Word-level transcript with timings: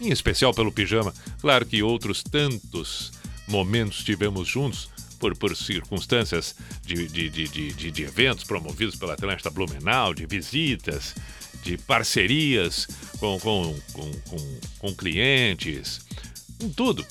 em 0.00 0.10
especial 0.10 0.52
pelo 0.52 0.72
pijama. 0.72 1.14
Claro 1.40 1.64
que 1.64 1.82
outros 1.82 2.22
tantos 2.22 3.12
momentos 3.46 4.02
tivemos 4.02 4.48
juntos, 4.48 4.90
por, 5.18 5.36
por 5.36 5.56
circunstâncias 5.56 6.54
de, 6.84 7.08
de, 7.08 7.28
de, 7.28 7.72
de, 7.72 7.90
de 7.90 8.02
eventos 8.02 8.44
promovidos 8.44 8.96
pela 8.96 9.14
Atlântida 9.14 9.50
Blumenau, 9.50 10.14
de 10.14 10.26
visitas, 10.26 11.14
de 11.62 11.76
parcerias 11.76 12.86
com, 13.18 13.38
com, 13.40 13.78
com, 13.92 14.12
com, 14.12 14.60
com 14.78 14.94
clientes, 14.94 16.00
com 16.60 16.70
tudo. 16.70 17.04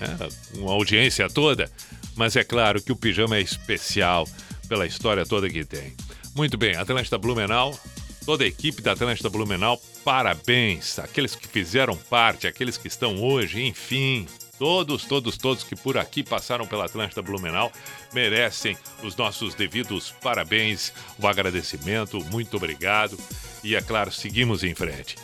Né? 0.00 0.28
Uma 0.56 0.72
audiência 0.72 1.28
toda. 1.28 1.70
Mas 2.16 2.36
é 2.36 2.44
claro 2.44 2.82
que 2.82 2.92
o 2.92 2.96
pijama 2.96 3.36
é 3.36 3.40
especial 3.40 4.28
pela 4.68 4.86
história 4.86 5.26
toda 5.26 5.48
que 5.48 5.64
tem. 5.64 5.94
Muito 6.34 6.56
bem, 6.56 6.76
Atlântida 6.76 7.18
Blumenau, 7.18 7.78
toda 8.24 8.44
a 8.44 8.46
equipe 8.46 8.82
da 8.82 8.92
Atlântida 8.92 9.30
Blumenau, 9.30 9.80
parabéns. 10.04 10.98
Aqueles 10.98 11.34
que 11.34 11.46
fizeram 11.46 11.96
parte, 11.96 12.46
aqueles 12.46 12.76
que 12.76 12.88
estão 12.88 13.22
hoje, 13.22 13.62
enfim, 13.62 14.26
todos, 14.58 15.04
todos, 15.04 15.36
todos 15.36 15.64
que 15.64 15.76
por 15.76 15.98
aqui 15.98 16.22
passaram 16.22 16.66
pela 16.66 16.86
Atlântida 16.86 17.22
Blumenau 17.22 17.70
merecem 18.12 18.76
os 19.02 19.14
nossos 19.16 19.54
devidos 19.54 20.14
parabéns, 20.22 20.92
o 21.18 21.26
agradecimento, 21.26 22.24
muito 22.30 22.56
obrigado. 22.56 23.18
E 23.62 23.74
é 23.74 23.80
claro, 23.80 24.10
seguimos 24.12 24.62
em 24.64 24.74
frente. 24.74 25.16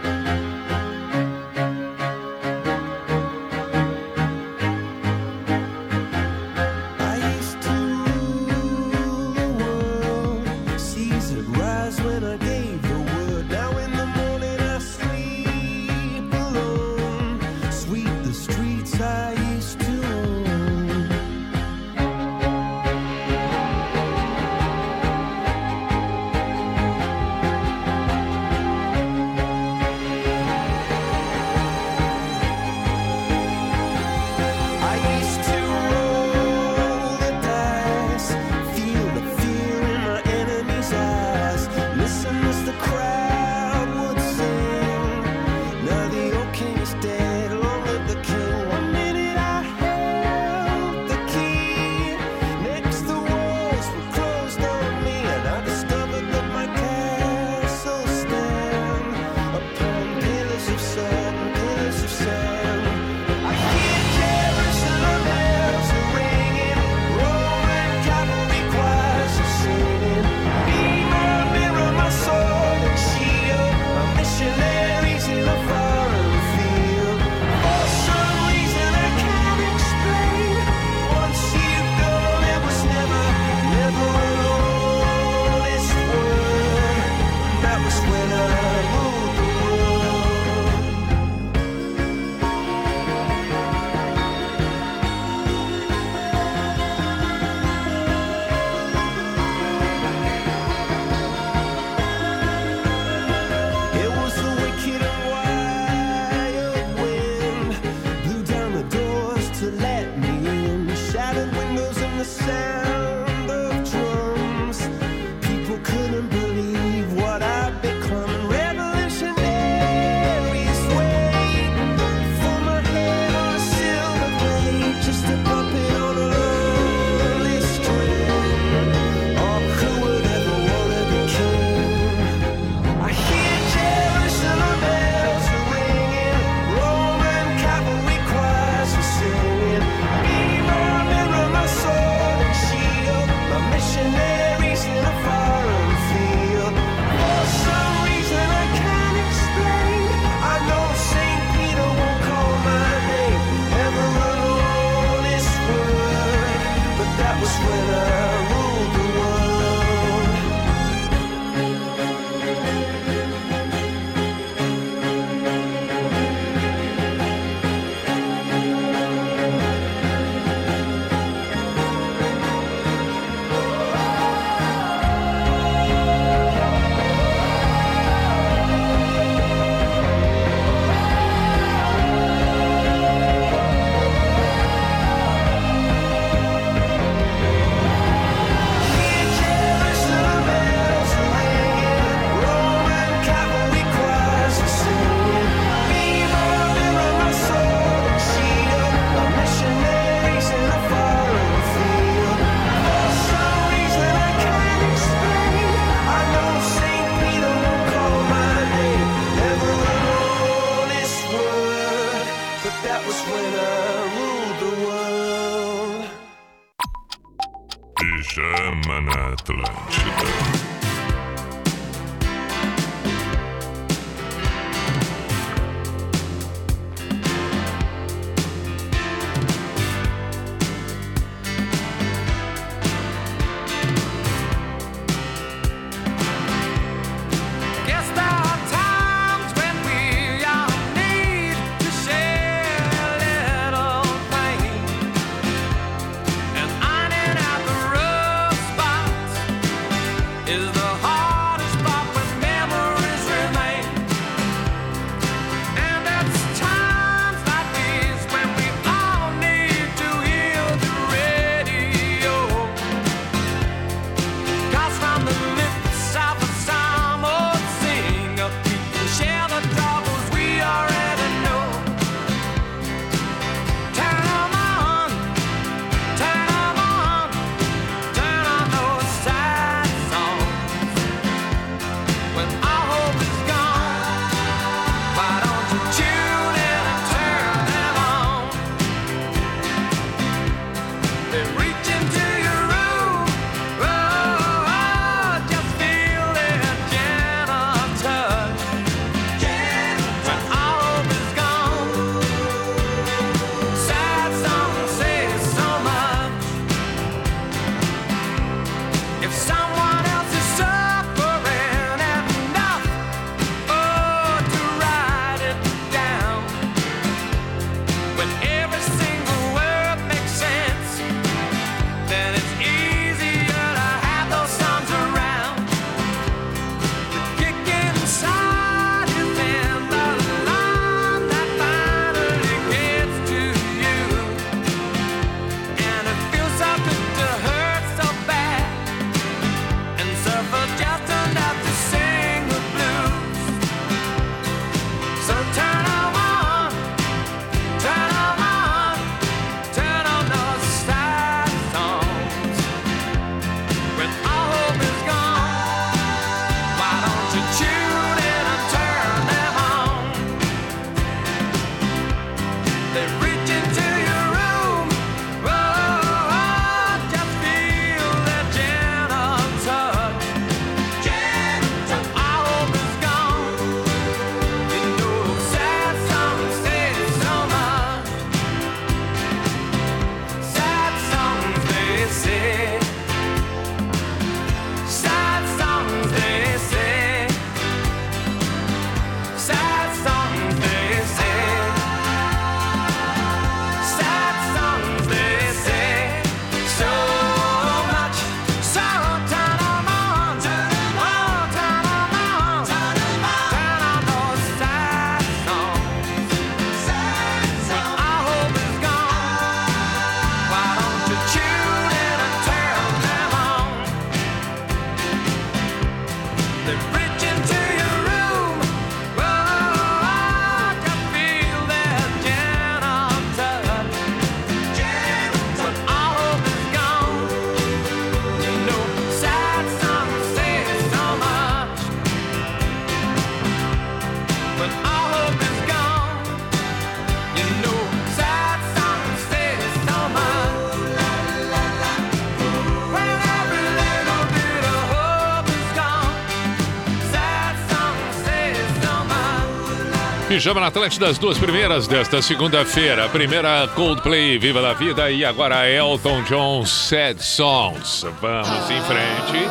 Pijama 450.38 450.60
na 450.60 450.68
Atlântida, 450.68 451.08
as 451.08 451.18
duas 451.18 451.36
primeiras 451.36 451.88
desta 451.88 452.22
segunda-feira. 452.22 453.06
A 453.06 453.08
primeira 453.08 453.66
Coldplay, 453.74 454.38
Viva 454.38 454.60
la 454.60 454.72
Vida 454.72 455.10
e 455.10 455.24
agora 455.24 455.68
Elton 455.68 456.22
John, 456.22 456.64
Sad 456.64 457.20
Songs. 457.20 458.06
Vamos 458.20 458.70
em 458.70 458.80
frente. 458.82 459.48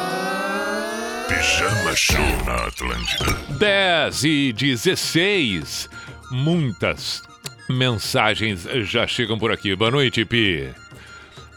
Pijama 1.28 1.94
Show 1.94 2.46
na 2.46 2.68
Atlântida. 2.68 3.38
10 3.60 4.24
e 4.24 4.54
16. 4.54 5.90
Muitas 6.32 7.22
mensagens 7.70 8.66
já 8.84 9.06
chegam 9.06 9.38
por 9.38 9.52
aqui. 9.52 9.76
Boa 9.76 9.92
noite, 9.92 10.24
Pi. 10.24 10.70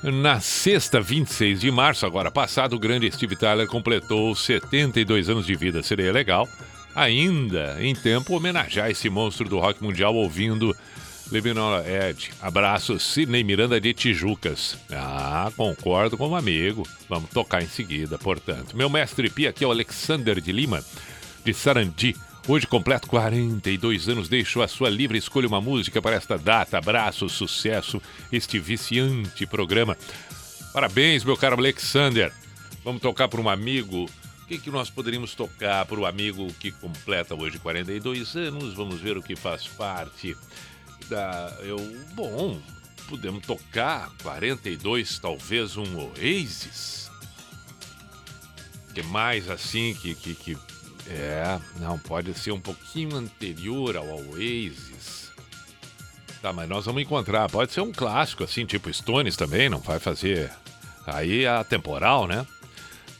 Na 0.02 0.40
sexta, 0.40 1.00
26 1.00 1.60
de 1.60 1.70
março, 1.70 2.04
agora 2.04 2.32
passado, 2.32 2.74
o 2.74 2.80
grande 2.80 3.08
Steve 3.12 3.36
Tyler 3.36 3.68
completou 3.68 4.34
72 4.34 5.30
anos 5.30 5.46
de 5.46 5.54
vida. 5.54 5.84
Seria 5.84 6.10
legal 6.10 6.48
ainda 6.94 7.76
em 7.80 7.94
tempo 7.94 8.34
homenagear 8.34 8.90
esse 8.90 9.08
monstro 9.08 9.48
do 9.48 9.58
rock 9.58 9.82
mundial 9.82 10.14
ouvindo 10.14 10.76
Living 11.30 11.58
on 11.58 11.78
Edge. 11.86 12.30
Abraço, 12.40 12.98
Sidney 12.98 13.44
Miranda 13.44 13.80
de 13.80 13.94
Tijucas. 13.94 14.76
Ah, 14.90 15.50
concordo 15.56 16.16
com 16.16 16.26
o 16.26 16.30
um 16.30 16.36
amigo. 16.36 16.86
Vamos 17.08 17.30
tocar 17.30 17.62
em 17.62 17.68
seguida, 17.68 18.18
portanto. 18.18 18.76
Meu 18.76 18.90
mestre 18.90 19.30
Pia 19.30 19.50
aqui 19.50 19.62
é 19.62 19.66
o 19.66 19.70
Alexander 19.70 20.40
de 20.40 20.50
Lima, 20.50 20.84
de 21.44 21.54
Sarandi. 21.54 22.16
Hoje 22.48 22.66
completo 22.66 23.06
42 23.06 24.08
anos, 24.08 24.28
deixo 24.28 24.60
a 24.60 24.66
sua 24.66 24.90
livre 24.90 25.18
escolha 25.18 25.46
uma 25.46 25.60
música 25.60 26.02
para 26.02 26.16
esta 26.16 26.36
data. 26.36 26.78
Abraço, 26.78 27.28
sucesso, 27.28 28.02
este 28.32 28.58
viciante 28.58 29.46
programa. 29.46 29.96
Parabéns, 30.72 31.22
meu 31.22 31.36
caro 31.36 31.56
Alexander. 31.56 32.32
Vamos 32.84 33.00
tocar 33.00 33.28
para 33.28 33.40
um 33.40 33.48
amigo 33.48 34.08
que, 34.50 34.58
que 34.58 34.70
nós 34.70 34.90
poderíamos 34.90 35.32
tocar 35.36 35.86
para 35.86 36.00
o 36.00 36.04
amigo 36.04 36.52
que 36.54 36.72
completa 36.72 37.36
hoje 37.36 37.60
42 37.60 38.34
anos? 38.34 38.74
Vamos 38.74 39.00
ver 39.00 39.16
o 39.16 39.22
que 39.22 39.36
faz 39.36 39.68
parte 39.68 40.36
da. 41.08 41.56
Eu, 41.60 41.78
bom, 42.14 42.60
podemos 43.08 43.46
tocar 43.46 44.10
42, 44.24 45.20
talvez 45.20 45.76
um 45.76 45.96
Oasis. 45.96 47.08
que 48.92 49.04
mais 49.04 49.48
assim 49.48 49.94
que, 49.94 50.16
que, 50.16 50.34
que 50.34 50.58
é, 51.06 51.60
não, 51.78 51.96
pode 51.96 52.34
ser 52.34 52.50
um 52.50 52.60
pouquinho 52.60 53.16
anterior 53.16 53.96
ao 53.96 54.08
Oasis. 54.30 55.30
Tá, 56.42 56.52
mas 56.52 56.68
nós 56.68 56.86
vamos 56.86 57.02
encontrar. 57.02 57.48
Pode 57.48 57.70
ser 57.70 57.82
um 57.82 57.92
clássico, 57.92 58.42
assim, 58.42 58.66
tipo 58.66 58.92
Stones 58.92 59.36
também, 59.36 59.68
não 59.68 59.78
vai 59.78 60.00
fazer. 60.00 60.50
Aí 61.06 61.46
a 61.46 61.62
temporal, 61.62 62.26
né? 62.26 62.44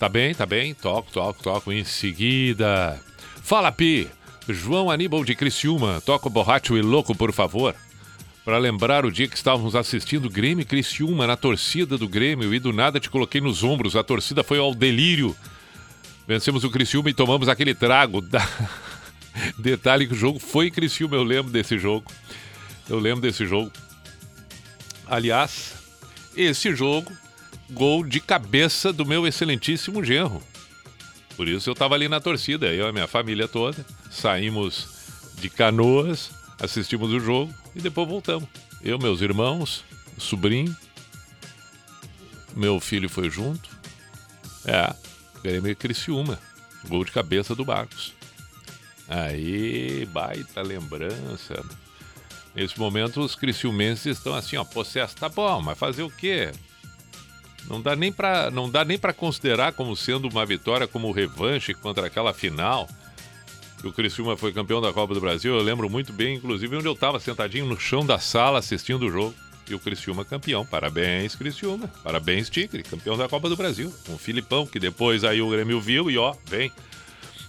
Tá 0.00 0.08
bem, 0.08 0.34
tá 0.34 0.46
bem. 0.46 0.72
Toco, 0.72 1.12
toco, 1.12 1.42
toco. 1.42 1.70
Em 1.70 1.84
seguida. 1.84 2.98
Fala, 3.42 3.70
Pi! 3.70 4.08
João 4.48 4.90
Aníbal 4.90 5.22
de 5.26 5.34
Criciúma. 5.34 6.00
Toca 6.00 6.26
o 6.26 6.30
borracho 6.30 6.74
e 6.74 6.80
louco, 6.80 7.14
por 7.14 7.34
favor. 7.34 7.74
Para 8.42 8.56
lembrar 8.56 9.04
o 9.04 9.12
dia 9.12 9.28
que 9.28 9.36
estávamos 9.36 9.76
assistindo 9.76 10.30
Grêmio 10.30 10.62
e 10.62 10.64
Criciúma 10.64 11.26
na 11.26 11.36
torcida 11.36 11.98
do 11.98 12.08
Grêmio 12.08 12.54
e 12.54 12.58
do 12.58 12.72
nada 12.72 12.98
te 12.98 13.10
coloquei 13.10 13.42
nos 13.42 13.62
ombros. 13.62 13.94
A 13.94 14.02
torcida 14.02 14.42
foi 14.42 14.58
ao 14.58 14.74
delírio. 14.74 15.36
Vencemos 16.26 16.64
o 16.64 16.70
Criciúma 16.70 17.10
e 17.10 17.14
tomamos 17.14 17.46
aquele 17.46 17.74
trago. 17.74 18.22
Da... 18.26 18.48
Detalhe 19.58 20.06
que 20.06 20.14
o 20.14 20.16
jogo 20.16 20.38
foi 20.38 20.70
Criciúma, 20.70 21.14
eu 21.14 21.22
lembro 21.22 21.52
desse 21.52 21.78
jogo. 21.78 22.10
Eu 22.88 22.98
lembro 22.98 23.20
desse 23.20 23.44
jogo. 23.44 23.70
Aliás, 25.06 25.74
esse 26.34 26.74
jogo, 26.74 27.12
gol 27.70 28.04
de 28.04 28.20
cabeça 28.20 28.92
do 28.92 29.06
meu 29.06 29.26
excelentíssimo 29.26 30.04
genro. 30.04 30.42
Por 31.36 31.48
isso 31.48 31.70
eu 31.70 31.72
estava 31.72 31.94
ali 31.94 32.08
na 32.08 32.20
torcida, 32.20 32.66
eu 32.66 32.86
e 32.86 32.88
a 32.88 32.92
minha 32.92 33.06
família 33.06 33.48
toda. 33.48 33.84
Saímos 34.10 34.88
de 35.36 35.48
canoas, 35.48 36.30
assistimos 36.60 37.10
o 37.10 37.20
jogo 37.20 37.54
e 37.74 37.80
depois 37.80 38.08
voltamos. 38.08 38.48
Eu, 38.82 38.98
meus 38.98 39.20
irmãos, 39.20 39.84
sobrinho, 40.18 40.76
meu 42.54 42.80
filho 42.80 43.08
foi 43.08 43.30
junto. 43.30 43.70
É, 44.64 44.94
Grêmio 45.42 45.74
Criciúma. 45.76 46.38
Gol 46.88 47.04
de 47.04 47.12
cabeça 47.12 47.54
do 47.54 47.64
Marcos. 47.64 48.14
Aí, 49.08 50.06
baita 50.06 50.62
lembrança. 50.62 51.64
Nesse 52.54 52.78
momento, 52.78 53.20
os 53.20 53.34
criciumenses 53.34 54.18
estão 54.18 54.34
assim, 54.34 54.56
ó, 54.56 54.64
possesso. 54.64 55.16
Tá 55.16 55.28
bom, 55.28 55.60
mas 55.62 55.78
fazer 55.78 56.02
o 56.02 56.10
quê? 56.10 56.52
Não 57.68 57.80
dá 57.80 57.94
nem 57.94 58.12
para 58.12 58.50
não 58.50 58.68
dá 58.68 58.84
nem 58.84 58.98
para 58.98 59.12
considerar 59.12 59.72
como 59.72 59.96
sendo 59.96 60.28
uma 60.28 60.44
vitória 60.44 60.86
como 60.86 61.12
revanche 61.12 61.74
contra 61.74 62.06
aquela 62.06 62.32
final. 62.32 62.88
O 63.82 63.92
Criciúma 63.92 64.36
foi 64.36 64.52
campeão 64.52 64.80
da 64.80 64.92
Copa 64.92 65.14
do 65.14 65.20
Brasil. 65.20 65.54
Eu 65.54 65.62
lembro 65.62 65.88
muito 65.88 66.12
bem, 66.12 66.36
inclusive, 66.36 66.76
onde 66.76 66.86
eu 66.86 66.92
estava 66.92 67.18
sentadinho 67.18 67.64
no 67.64 67.80
chão 67.80 68.04
da 68.04 68.18
sala 68.18 68.58
assistindo 68.58 69.06
o 69.06 69.10
jogo. 69.10 69.34
E 69.68 69.74
o 69.74 69.78
Criciúma 69.78 70.24
campeão. 70.24 70.66
Parabéns, 70.66 71.36
Criciúma. 71.36 71.88
Parabéns, 72.02 72.50
Tigre, 72.50 72.82
campeão 72.82 73.16
da 73.16 73.28
Copa 73.28 73.48
do 73.48 73.56
Brasil. 73.56 73.92
O 74.08 74.18
Filipão, 74.18 74.66
que 74.66 74.80
depois 74.80 75.22
aí 75.24 75.40
o 75.40 75.48
Grêmio 75.48 75.80
viu 75.80 76.10
e 76.10 76.18
ó, 76.18 76.34
vem. 76.44 76.72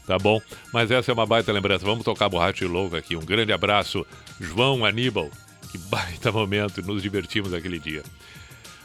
Tá 0.06 0.18
bom? 0.18 0.40
Mas 0.72 0.92
essa 0.92 1.12
é 1.12 1.14
uma 1.14 1.26
baita 1.26 1.52
lembrança. 1.52 1.84
Vamos 1.84 2.06
tocar 2.06 2.30
borracha 2.30 2.66
louco 2.68 2.96
aqui. 2.96 3.16
Um 3.16 3.26
grande 3.26 3.52
abraço, 3.52 4.06
João 4.40 4.86
Aníbal. 4.86 5.30
Que 5.72 5.78
baita 5.78 6.32
momento, 6.32 6.82
nos 6.82 7.02
divertimos 7.02 7.54
aquele 7.54 7.80
dia. 7.80 8.04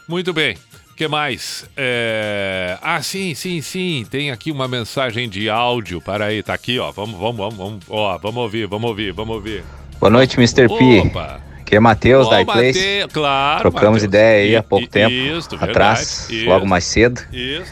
Muito 0.08 0.32
bem. 0.32 0.56
O 0.96 0.98
que 0.98 1.08
mais? 1.08 1.68
É... 1.76 2.78
Ah, 2.80 3.02
sim, 3.02 3.34
sim, 3.34 3.60
sim. 3.60 4.06
Tem 4.10 4.30
aqui 4.30 4.50
uma 4.50 4.66
mensagem 4.66 5.28
de 5.28 5.50
áudio. 5.50 6.00
Para 6.00 6.24
aí, 6.24 6.42
tá 6.42 6.54
aqui, 6.54 6.78
ó. 6.78 6.90
Vamos, 6.90 7.20
vamos, 7.20 7.36
vamos, 7.36 7.54
vamos. 7.54 7.84
Ó, 7.86 8.16
vamos 8.16 8.38
ouvir, 8.38 8.66
vamos 8.66 8.88
ouvir, 8.88 9.12
vamos 9.12 9.36
ouvir. 9.36 9.62
Boa 10.00 10.08
noite, 10.08 10.40
Mr. 10.40 10.66
P. 10.68 11.00
Opa! 11.00 11.42
Aqui 11.60 11.76
é 11.76 11.80
Matheus 11.80 12.30
da 12.30 12.40
iPlace. 12.40 13.00
Mate... 13.02 13.12
Claro. 13.12 13.60
Trocamos 13.60 13.86
Mateus. 13.86 14.04
ideia 14.04 14.42
aí 14.42 14.56
há 14.56 14.62
pouco 14.62 14.86
tempo 14.86 15.12
isso, 15.12 15.54
atrás, 15.56 16.28
verdade, 16.30 16.48
logo 16.48 16.66
mais 16.66 16.84
cedo. 16.84 17.20
Isso. 17.30 17.70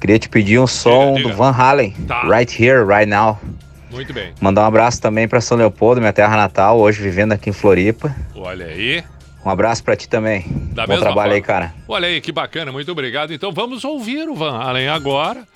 Queria 0.00 0.18
te 0.18 0.30
pedir 0.30 0.58
um 0.58 0.66
som 0.66 1.08
diga, 1.08 1.16
diga. 1.16 1.28
do 1.28 1.36
Van 1.36 1.50
Halen, 1.50 1.90
tá. 2.08 2.22
Right 2.22 2.64
Here, 2.64 2.82
Right 2.86 3.04
Now. 3.04 3.38
Muito 3.90 4.14
bem. 4.14 4.32
Mandar 4.40 4.62
um 4.62 4.66
abraço 4.66 4.98
também 5.02 5.28
para 5.28 5.42
São 5.42 5.58
Leopoldo, 5.58 6.00
minha 6.00 6.12
terra 6.12 6.34
natal, 6.34 6.78
hoje 6.80 7.02
vivendo 7.02 7.32
aqui 7.32 7.50
em 7.50 7.52
Floripa. 7.52 8.16
Olha 8.34 8.64
aí. 8.64 9.04
Um 9.46 9.48
abraço 9.48 9.84
para 9.84 9.94
ti 9.94 10.08
também. 10.08 10.44
Da 10.72 10.88
Bom 10.88 10.98
trabalho 10.98 11.14
forma. 11.14 11.34
aí, 11.34 11.40
cara. 11.40 11.72
Olha 11.86 12.08
aí, 12.08 12.20
que 12.20 12.32
bacana, 12.32 12.72
muito 12.72 12.90
obrigado. 12.90 13.32
Então 13.32 13.52
vamos 13.52 13.84
ouvir 13.84 14.28
o 14.28 14.34
Van 14.34 14.58
Halen 14.58 14.88
agora. 14.88 15.46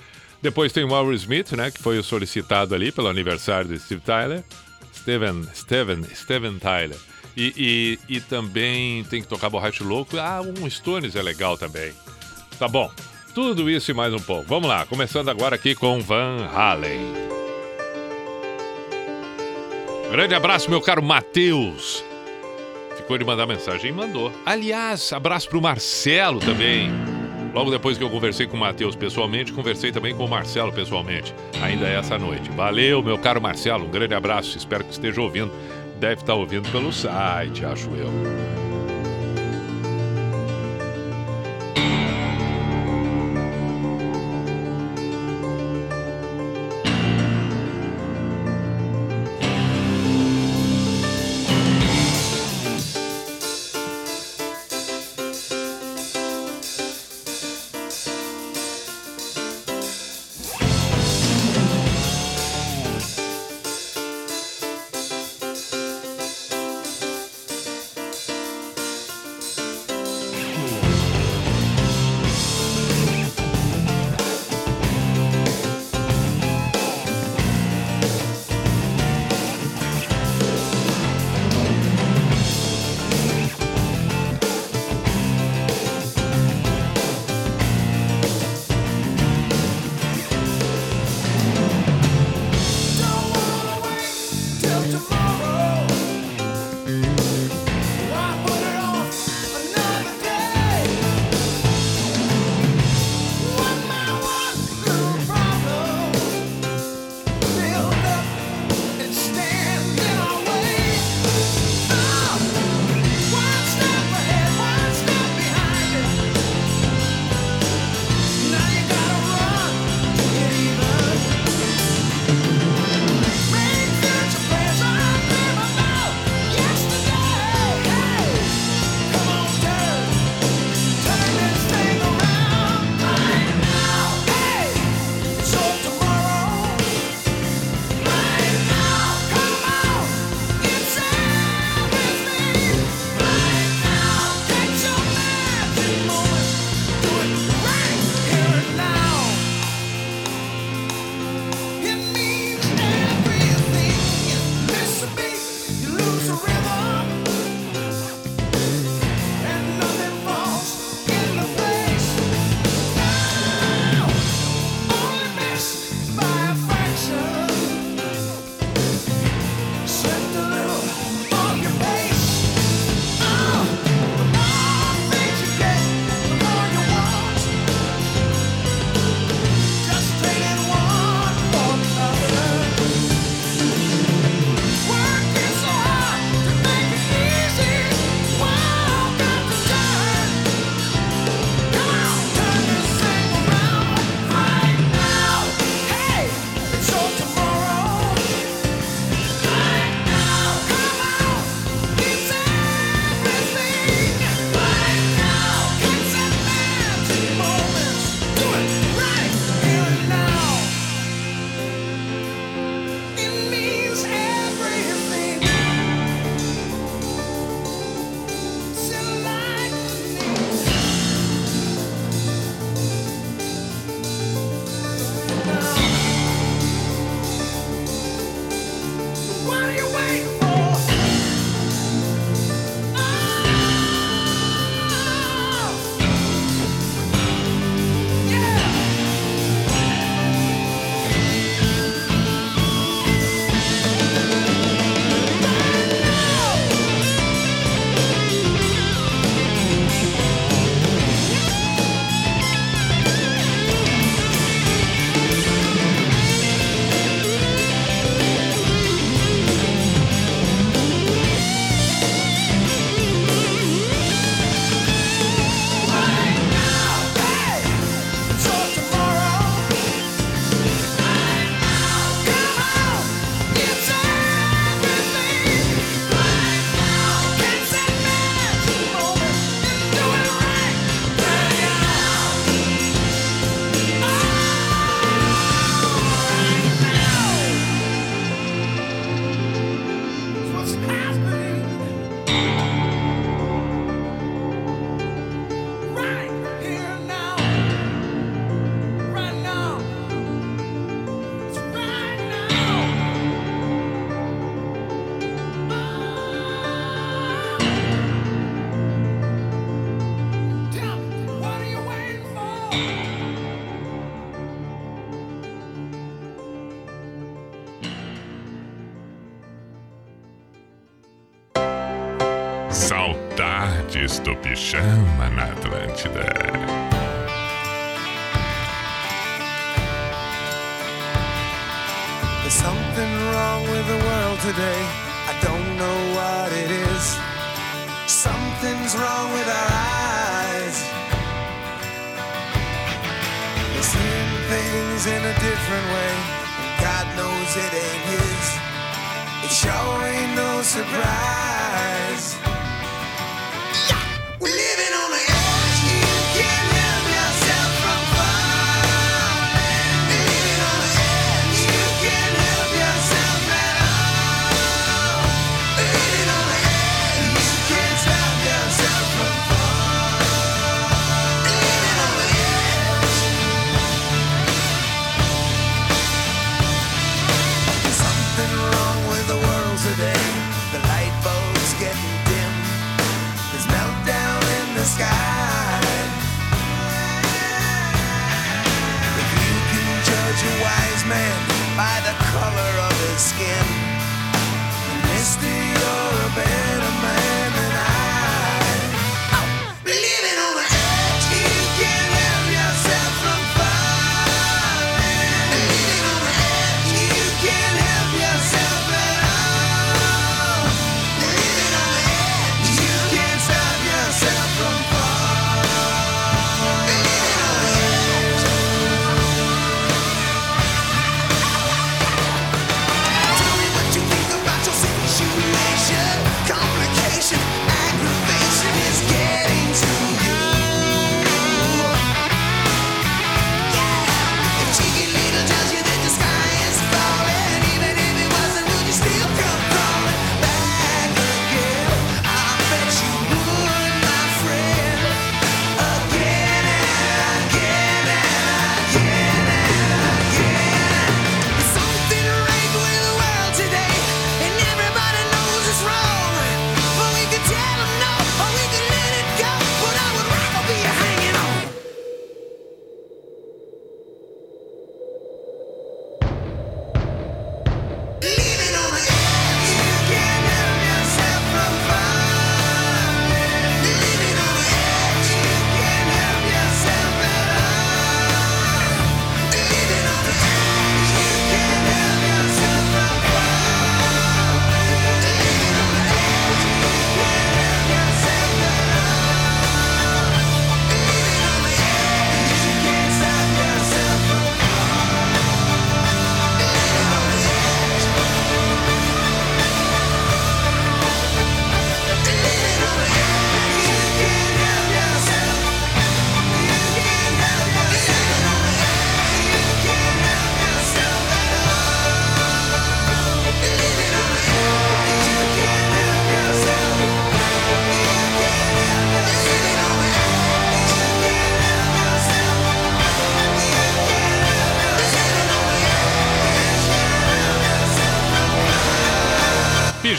Depois 0.41 0.73
tem 0.73 0.85
o 0.85 0.89
Will 0.93 1.13
Smith, 1.15 1.51
né, 1.55 1.73
que 1.73 1.83
foi 1.83 2.01
solicitado 2.01 2.73
ali 2.73 2.93
pelo 2.93 3.09
aniversário 3.09 3.69
de 3.69 3.81
Steve 3.81 4.01
Tyler. 4.01 4.45
Steven, 4.95 5.43
Steven, 5.53 6.05
Steven 6.15 6.59
Tyler. 6.61 6.97
E, 7.37 7.99
e, 8.09 8.17
e 8.17 8.21
também 8.21 9.03
tem 9.05 9.23
que 9.23 9.27
tocar 9.27 9.51
borracha 9.51 9.83
louco. 9.83 10.17
Ah, 10.19 10.41
um 10.41 10.71
Stones 10.71 11.17
é 11.17 11.23
legal 11.23 11.59
também. 11.59 11.93
Tá 12.61 12.69
bom. 12.69 12.93
Tudo 13.35 13.69
isso 13.69 13.91
e 13.91 13.95
mais 13.95 14.15
um 14.15 14.21
pouco. 14.21 14.45
Vamos 14.47 14.69
lá, 14.69 14.87
começando 14.87 15.31
agora 15.31 15.57
aqui 15.57 15.75
com 15.75 16.01
Van 16.01 16.49
Halen. 16.55 17.13
Grande 20.13 20.35
abraço, 20.37 20.71
meu 20.71 20.81
caro 20.81 21.03
Matheus. 21.03 22.05
Ficou 22.97 23.19
de 23.19 23.25
mandar 23.25 23.47
mensagem 23.47 23.91
e 23.91 23.93
mandou. 23.93 24.33
Aliás, 24.45 25.13
abraço 25.13 25.49
pro 25.49 25.61
Marcelo 25.61 26.41
também. 26.41 26.91
Logo 27.53 27.71
depois 27.71 27.99
que 27.99 28.05
eu 28.05 28.11
conversei 28.11 28.47
com 28.47 28.57
o 28.57 28.61
Matheus 28.61 28.95
pessoalmente, 28.95 29.53
conversei 29.53 29.91
também 29.91 30.15
com 30.15 30.25
o 30.25 30.29
Marcelo 30.29 30.73
pessoalmente, 30.73 31.35
ainda 31.61 31.89
essa 31.89 32.17
noite. 32.17 32.49
Valeu, 32.51 33.03
meu 33.03 33.19
caro 33.19 33.41
Marcelo, 33.41 33.87
um 33.87 33.91
grande 33.91 34.15
abraço, 34.15 34.57
espero 34.57 34.85
que 34.85 34.93
esteja 34.93 35.21
ouvindo 35.21 35.51
deve 36.01 36.23
estar 36.23 36.35
ouvindo 36.35 36.69
pelo 36.73 36.91
site, 36.91 37.65
acho 37.65 37.91
eu. 37.91 38.60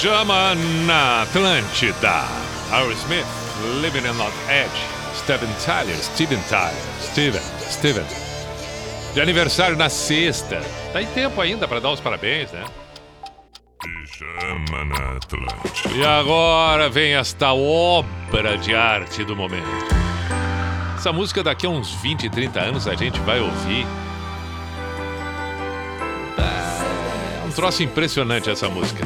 pijama 0.01 0.55
na 0.87 1.21
Atlântida. 1.21 2.23
Smith, 3.03 3.27
Living 3.81 4.07
on 4.09 4.17
the 4.17 4.63
Edge. 4.63 4.71
Steven 5.13 5.53
Tyler, 5.63 5.95
Steven 5.95 6.39
Tyler, 6.49 6.73
Steven, 6.99 7.41
Steven. 7.69 8.05
De 9.13 9.21
aniversário 9.21 9.77
na 9.77 9.89
sexta. 9.89 10.59
Tá 10.91 11.03
em 11.03 11.05
tempo 11.05 11.39
ainda 11.39 11.67
para 11.67 11.79
dar 11.79 11.91
os 11.91 11.99
parabéns, 11.99 12.51
né? 12.51 12.65
Pijama 13.79 14.85
na 14.85 15.17
Atlântida. 15.17 15.95
E 15.95 16.03
agora 16.03 16.89
vem 16.89 17.13
esta 17.13 17.53
obra 17.53 18.57
de 18.57 18.73
arte 18.73 19.23
do 19.23 19.35
momento. 19.35 19.67
Essa 20.97 21.13
música 21.13 21.43
daqui 21.43 21.67
a 21.67 21.69
uns 21.69 21.93
20, 22.01 22.27
30 22.27 22.59
anos 22.59 22.87
a 22.87 22.95
gente 22.95 23.19
vai 23.19 23.39
ouvir. 23.39 23.85
É 26.39 27.45
um 27.45 27.51
troço 27.51 27.83
impressionante 27.83 28.49
essa 28.49 28.67
música. 28.67 29.05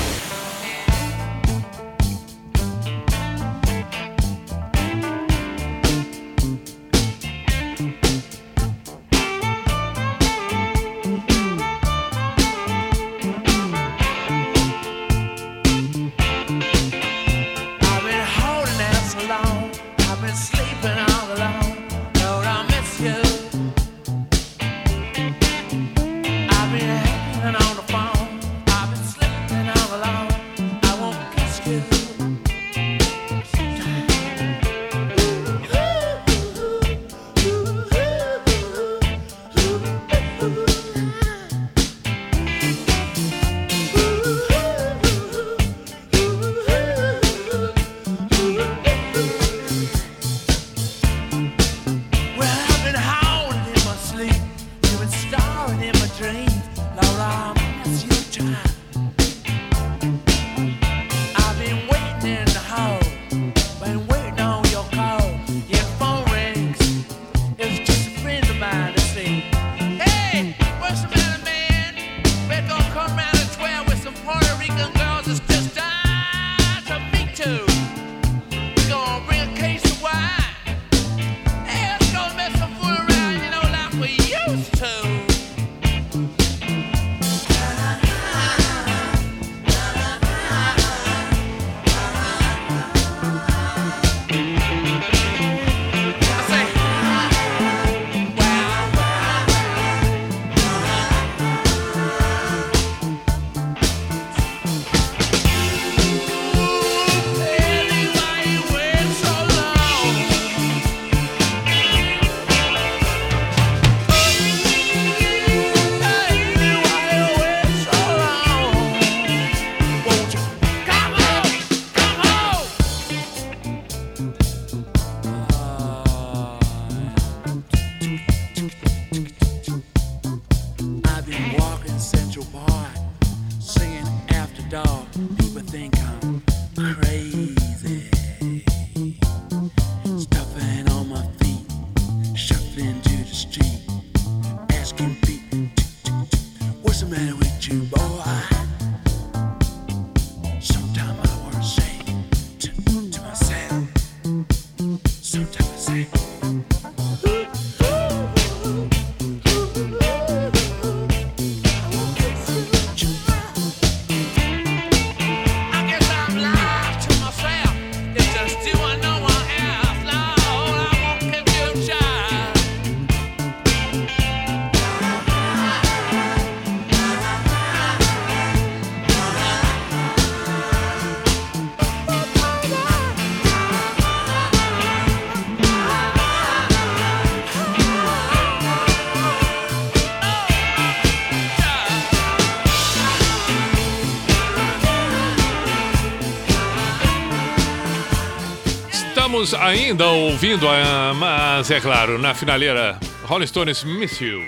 Estamos 199.41 199.55
ainda 199.55 200.05
ouvindo, 200.05 200.69
a, 200.69 201.15
mas 201.15 201.71
é 201.71 201.81
claro, 201.81 202.19
na 202.19 202.35
finaleira, 202.35 202.99
Rolling 203.23 203.47
Stones 203.47 203.83
Miss 203.83 204.21
You. 204.21 204.39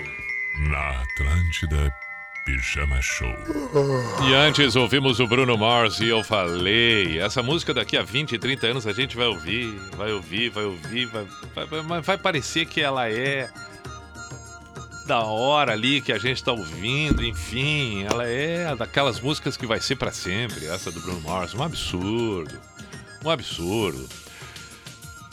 Na 0.70 1.02
Atlântida, 1.02 1.92
Pijama 2.44 3.02
Show. 3.02 3.34
E 4.28 4.34
antes 4.34 4.76
ouvimos 4.76 5.18
o 5.18 5.26
Bruno 5.26 5.58
Mars 5.58 5.98
e 5.98 6.06
eu 6.06 6.22
falei, 6.22 7.18
essa 7.18 7.42
música 7.42 7.74
daqui 7.74 7.96
a 7.96 8.04
20, 8.04 8.38
30 8.38 8.66
anos 8.68 8.86
a 8.86 8.92
gente 8.92 9.16
vai 9.16 9.26
ouvir, 9.26 9.76
vai 9.96 10.12
ouvir, 10.12 10.50
vai 10.50 10.64
ouvir, 10.64 11.06
vai, 11.06 11.26
vai, 11.66 12.00
vai, 12.00 12.16
parecer 12.16 12.64
que 12.66 12.80
ela 12.80 13.10
é 13.10 13.50
da 15.08 15.24
hora 15.24 15.72
ali 15.72 16.02
que 16.02 16.12
a 16.12 16.18
gente 16.18 16.44
tá 16.44 16.52
ouvindo, 16.52 17.24
enfim, 17.24 18.04
ela 18.04 18.28
é 18.28 18.76
daquelas 18.76 19.20
músicas 19.20 19.56
que 19.56 19.66
vai 19.66 19.80
ser 19.80 19.96
para 19.96 20.12
sempre, 20.12 20.66
essa 20.66 20.92
do 20.92 21.00
Bruno 21.00 21.20
Mars, 21.22 21.52
um 21.52 21.64
absurdo. 21.64 22.60
Um 23.24 23.30
absurdo. 23.30 24.23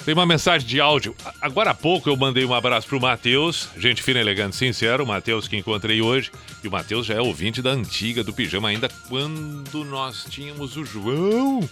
Tem 0.04 0.16
uma 0.16 0.26
mensagem 0.26 0.68
de 0.68 0.82
áudio. 0.82 1.16
Agora 1.40 1.72
há 1.72 1.74
pouco 1.76 2.10
eu 2.10 2.18
mandei 2.18 2.44
um 2.44 2.54
abraço 2.54 2.88
pro 2.88 3.00
Matheus, 3.00 3.70
gente 3.78 4.02
fina, 4.02 4.20
elegante, 4.20 4.56
sincero, 4.56 5.04
o 5.04 5.08
Matheus 5.08 5.48
que 5.48 5.56
encontrei 5.56 6.02
hoje. 6.02 6.32
E 6.64 6.68
o 6.68 6.72
Matheus 6.72 7.06
já 7.06 7.14
é 7.14 7.22
ouvinte 7.22 7.62
da 7.62 7.70
antiga 7.70 8.24
do 8.24 8.34
Pijama, 8.34 8.70
ainda 8.70 8.90
quando 9.08 9.86
nós 9.86 10.26
tínhamos 10.28 10.76
o 10.76 10.84
João 10.84 11.70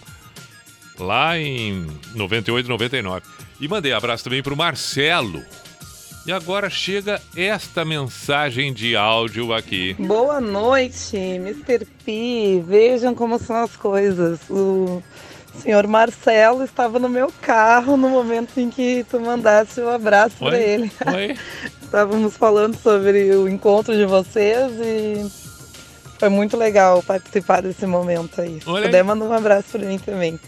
lá 0.96 1.36
em 1.36 1.86
98, 2.14 2.68
99. 2.68 3.26
E 3.60 3.66
mandei 3.66 3.92
abraço 3.92 4.22
também 4.22 4.42
pro 4.42 4.56
Marcelo. 4.56 5.42
E 6.24 6.30
agora 6.30 6.70
chega 6.70 7.20
esta 7.34 7.84
mensagem 7.84 8.72
de 8.72 8.94
áudio 8.94 9.52
aqui. 9.52 9.94
Boa 9.94 10.40
noite, 10.40 11.16
Mr. 11.16 11.84
P. 12.04 12.62
Vejam 12.64 13.12
como 13.12 13.38
são 13.38 13.56
as 13.56 13.74
coisas. 13.74 14.38
O 14.48 15.02
senhor 15.58 15.86
Marcelo 15.86 16.64
estava 16.64 16.98
no 16.98 17.08
meu 17.08 17.32
carro 17.42 17.96
no 17.96 18.08
momento 18.08 18.58
em 18.58 18.70
que 18.70 19.04
tu 19.10 19.20
mandasse 19.20 19.80
o 19.80 19.88
abraço 19.88 20.36
Oi? 20.40 20.50
para 20.50 20.58
ele. 20.58 20.92
Oi? 21.14 21.36
Estávamos 21.82 22.36
falando 22.36 22.76
sobre 22.76 23.34
o 23.34 23.48
encontro 23.48 23.96
de 23.96 24.04
vocês 24.04 24.72
e 24.80 25.30
foi 26.18 26.28
muito 26.28 26.56
legal 26.56 27.02
participar 27.02 27.62
desse 27.62 27.86
momento 27.86 28.40
aí. 28.40 28.60
Se 28.60 28.68
Olha 28.68 28.80
aí. 28.80 28.86
puder, 28.86 29.02
manda 29.02 29.24
um 29.24 29.32
abraço 29.32 29.68
para 29.72 29.86
mim 29.86 29.98
também. 29.98 30.38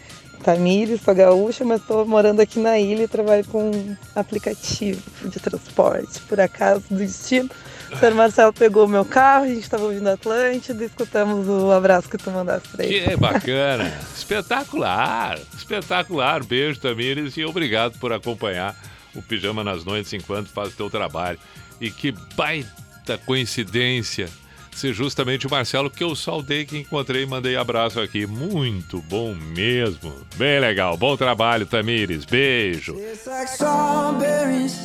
Tamires, 0.43 1.01
sou 1.01 1.15
gaúcha, 1.15 1.65
mas 1.65 1.81
estou 1.81 2.05
morando 2.05 2.41
aqui 2.41 2.59
na 2.59 2.79
ilha 2.79 3.05
e 3.05 3.09
trabalho 3.09 3.45
com 3.47 3.71
um 3.71 3.97
aplicativo 4.15 5.01
de 5.29 5.39
transporte. 5.39 6.21
Por 6.29 6.41
acaso, 6.41 6.83
do 6.91 6.97
destino, 6.97 7.49
o 7.93 7.99
senhor 7.99 8.15
Marcelo 8.15 8.53
pegou 8.53 8.87
o 8.87 8.89
meu 8.89 9.05
carro, 9.05 9.45
a 9.45 9.49
gente 9.49 9.61
estava 9.61 9.85
ouvindo 9.85 10.09
Atlântida 10.09 10.85
escutamos 10.85 11.49
o 11.49 11.71
abraço 11.71 12.09
que 12.09 12.19
tu 12.19 12.31
mandaste 12.31 12.69
para 12.69 12.85
ele. 12.85 13.01
Que 13.01 13.17
bacana! 13.17 13.93
espetacular! 14.15 15.39
Espetacular! 15.57 16.45
Beijo, 16.45 16.81
Tamires, 16.81 17.37
e 17.37 17.45
obrigado 17.45 17.99
por 17.99 18.13
acompanhar 18.13 18.75
o 19.15 19.23
Pijama 19.23 19.63
nas 19.63 19.85
Noites 19.85 20.13
enquanto 20.13 20.49
faz 20.49 20.73
o 20.73 20.77
teu 20.77 20.91
trabalho. 20.91 21.39
E 21.81 21.91
que 21.91 22.13
baita 22.37 23.19
coincidência 23.27 24.29
ser 24.75 24.95
justamente 24.95 25.47
o 25.47 25.51
Marcelo 25.51 25.91
que 25.91 26.03
eu 26.03 26.17
saudei, 26.17 26.65
que 26.65 26.79
encontrei 26.79 27.23
e 27.23 27.27
mandei 27.27 27.57
abraço 27.57 28.01
aqui. 28.01 28.27
Muito 28.27 29.01
bom 29.03 29.35
mesmo. 29.35 30.13
Bem 30.37 30.61
legal. 30.61 30.97
Bom 30.97 31.17
trabalho, 31.17 31.67
Tamires. 31.67 32.25
Beijo. 32.25 32.95
It's 32.95 33.27
like 33.27 33.51
strawberries 33.51 34.79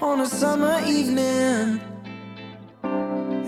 on 0.00 0.20
a 0.20 0.26
summer 0.26 0.82
evening, 0.86 1.80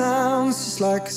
sounds 0.00 0.64
just 0.64 0.80
like 0.80 1.10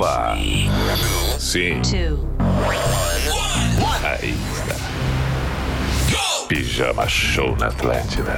Opa! 0.00 0.34
Sim. 1.38 1.82
Aí 4.02 4.34
está. 4.54 4.76
Pijama 6.48 7.06
Show 7.06 7.54
na 7.58 7.66
Atlântida. 7.66 8.32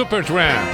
Supertramp. 0.00 0.66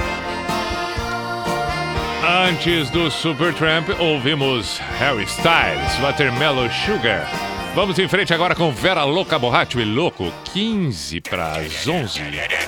Antes 2.47 2.89
do 2.89 3.11
Supertramp, 3.11 3.89
ouvimos 3.99 4.79
Harry 4.97 5.25
Styles, 5.25 5.99
Watermelon 5.99 6.69
Sugar. 6.69 7.27
Vamos 7.75 7.99
em 7.99 8.07
frente 8.07 8.33
agora 8.33 8.55
com 8.55 8.71
Vera 8.71 9.03
Louca 9.03 9.37
Borracho 9.37 9.81
e 9.81 9.83
Louco, 9.83 10.31
15 10.53 11.19
para 11.19 11.57
as 11.57 11.85
11. 11.85 12.21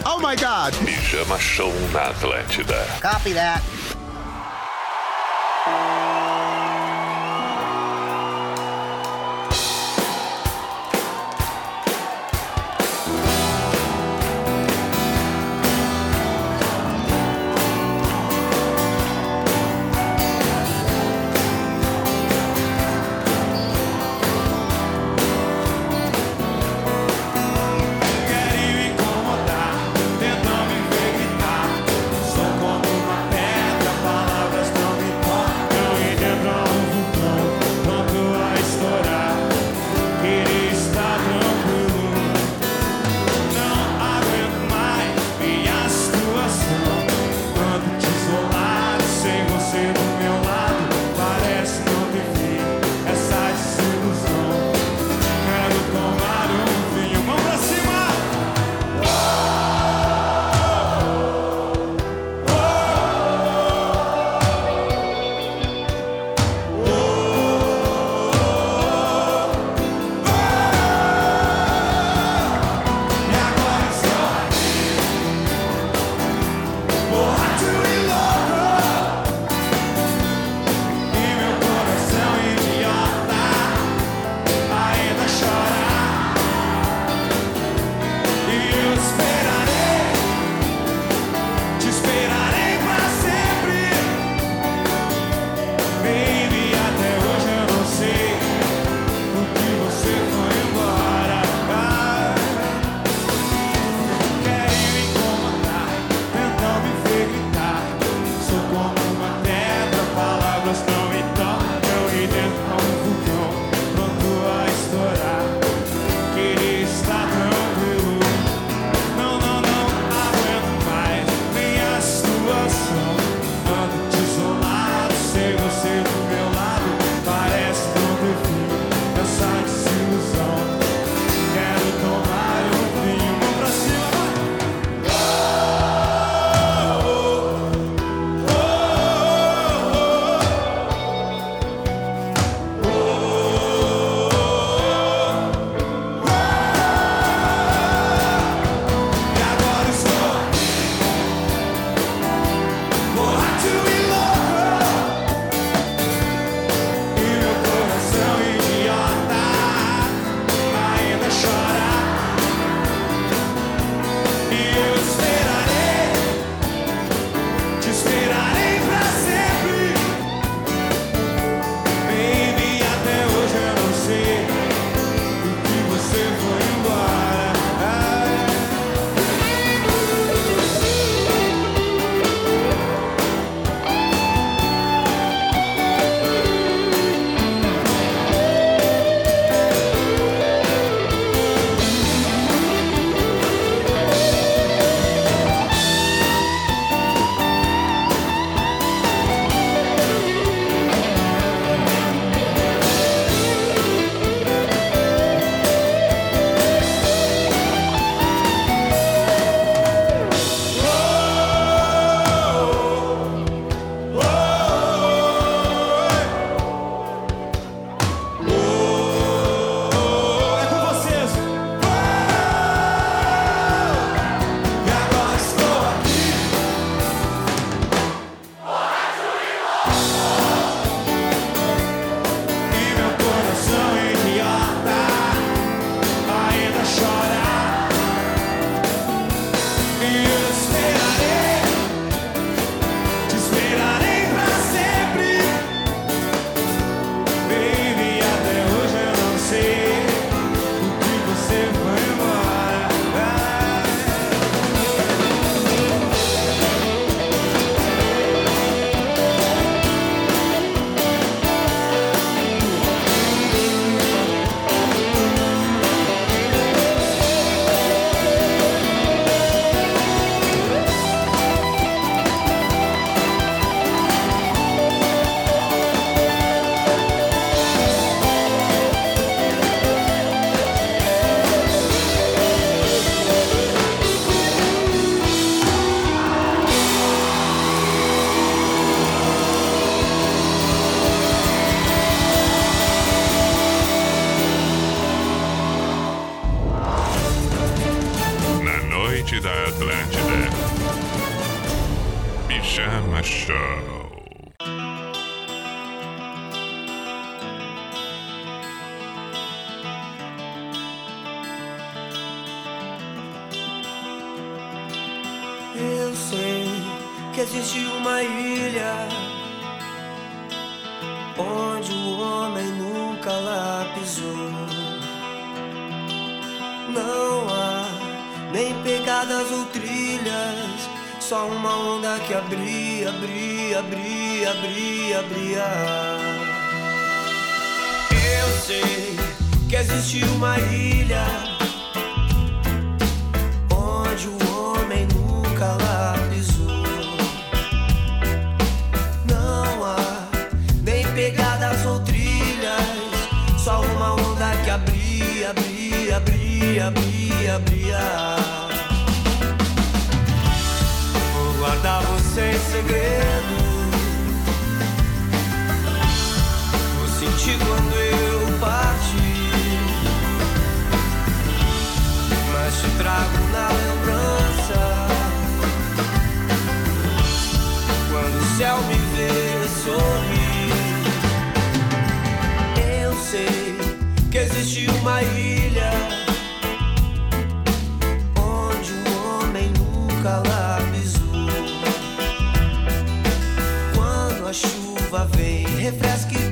Oh 0.03 0.17
my 0.17 0.35
God! 0.35 0.75
Pijama 0.83 1.39
Show 1.39 1.73
na 1.93 2.07
Atlântida. 2.09 2.85
Copy 3.01 3.33
that. 3.33 3.63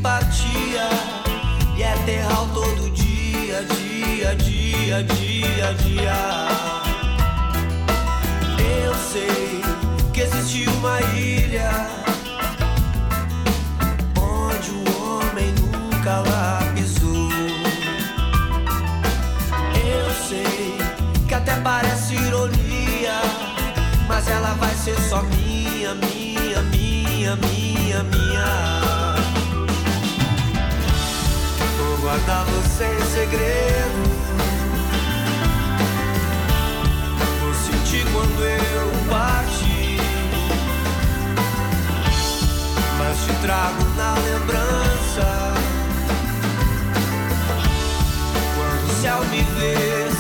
simpatia 0.08 0.90
e 1.76 1.84
é 1.84 1.94
terral 2.06 2.48
todo 2.54 2.90
dia, 2.92 3.64
dia, 3.66 4.36
dia, 4.36 5.04
dia, 5.04 5.74
dia. 5.74 6.48
Eu 8.84 8.96
sei 8.96 9.62
que 10.14 10.22
existe 10.22 10.70
uma 10.70 11.02
ilha 11.14 11.90
onde 14.18 14.72
o 14.72 14.84
homem 15.04 15.54
nunca 15.60 16.20
lá 16.30 16.60
pisou. 16.74 17.30
Eu 19.76 20.14
sei 20.28 20.78
que 21.28 21.34
até 21.34 21.56
parece 21.58 22.14
ironia, 22.16 23.20
mas 24.08 24.26
ela 24.30 24.54
vai 24.54 24.74
ser 24.74 24.98
só 25.02 25.22
minha. 25.24 25.47
guardar 32.28 32.46
sem 32.78 33.00
segredo. 33.14 34.04
Vou 37.40 37.54
sentir 37.54 38.06
quando 38.12 38.44
eu 38.44 38.92
partir, 39.10 40.02
mas 42.98 43.18
te 43.26 43.34
trago 43.42 43.84
na 43.96 44.14
lembrança. 44.16 45.54
Quando 48.56 48.92
o 48.92 49.02
céu 49.02 49.24
me 49.32 49.42
ver. 49.60 50.17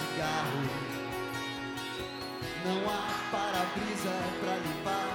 Cigarro. 0.00 0.62
Não 2.64 2.80
há 2.88 3.02
para-brisa 3.30 4.14
pra 4.40 4.54
limpar, 4.56 5.10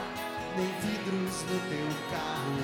nem 0.58 0.72
vidros 0.82 1.36
no 1.44 1.58
teu 1.70 1.88
carro. 2.12 2.58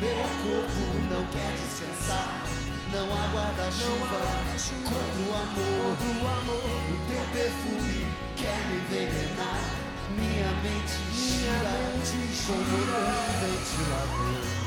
Meu 0.00 0.20
corpo 0.42 0.82
não 1.10 1.24
quer 1.26 1.52
descansar, 1.52 2.42
não 2.92 3.06
há 3.12 3.24
guarda-chuva 3.34 4.20
contra 4.84 5.12
o 5.18 5.34
amor. 5.36 5.96
O 6.88 6.96
teu 7.08 7.24
perfume 7.32 8.06
quer 8.36 8.58
me 8.68 8.76
envenenar, 8.76 9.62
minha 10.16 10.50
mente 10.62 10.96
gira 11.12 11.74
como 12.46 12.62
um 12.62 12.86
ventilador. 13.40 14.57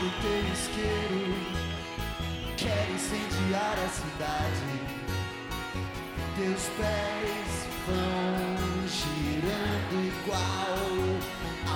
Do 0.00 0.10
teu 0.22 0.40
isqueiro 0.54 1.34
quer 2.56 2.90
incendiar 2.90 3.76
a 3.84 3.88
cidade. 3.88 4.80
Teus 6.36 6.64
pés 6.78 7.66
vão 7.86 8.88
girando 8.88 9.94
igual 10.06 10.78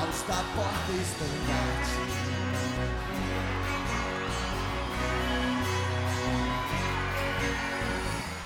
aos 0.01 0.23
da 0.23 0.43
porta 0.57 0.93
estandarte. 1.03 2.05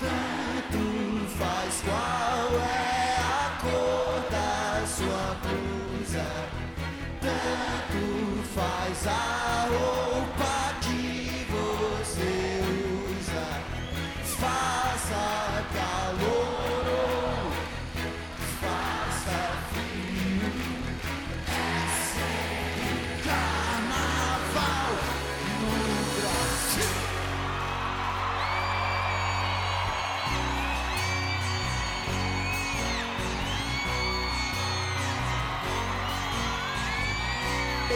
Tanto 0.01 0.81
faz 1.37 1.81
qual 1.85 2.18
Tanto 7.29 8.43
faz 8.55 9.05
a 9.05 9.67
roupa 9.69 10.58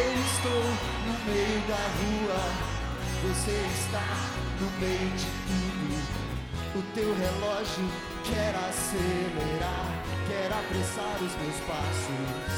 Eu 0.04 0.14
estou 0.20 0.64
no 1.06 1.14
meio 1.32 1.62
da 1.68 1.84
rua, 2.00 2.42
você 3.24 3.56
está 3.74 4.08
no 4.60 4.70
meio 4.80 5.10
de 5.12 5.30
tudo. 5.48 5.98
O 6.76 6.82
teu 6.94 7.16
relógio 7.16 7.88
quer 8.26 8.54
acelerar, 8.68 9.88
quer 10.28 10.52
apressar 10.52 11.16
os 11.22 11.34
meus 11.42 11.60
passos. 11.62 12.54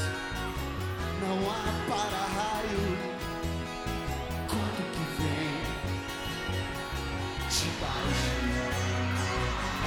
Não 1.20 1.38
há 1.50 1.64
para-raio, 1.88 2.86
quando 4.48 4.80
que 4.92 5.04
vem 5.22 5.54
de 7.48 7.68
baixo. 7.80 8.34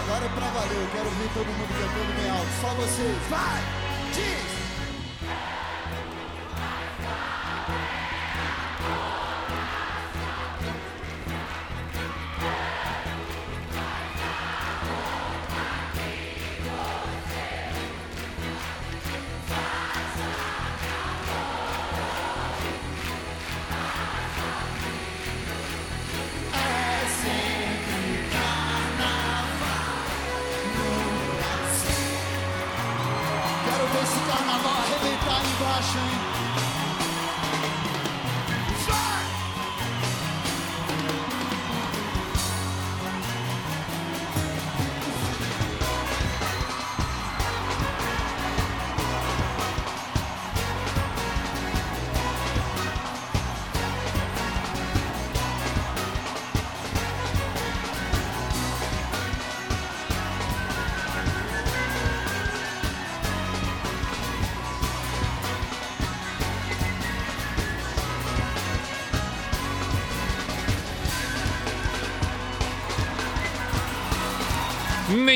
Agora 0.02 0.26
é 0.26 0.30
pra 0.30 0.48
valer, 0.48 0.78
eu 0.78 0.90
quero 0.92 1.10
ver 1.10 1.30
todo 1.34 1.46
mundo 1.46 1.74
cantando 1.78 2.14
bem 2.16 2.30
alto, 2.30 2.52
só 2.62 2.70
vocês, 2.76 3.18
vai! 3.30 3.62
Diz! 4.14 4.59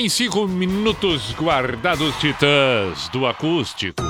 Nem 0.03 0.09
cinco 0.09 0.45
minutos 0.49 1.33
guardados 1.33 2.13
titãs 2.17 3.07
do 3.07 3.25
acústico. 3.25 4.03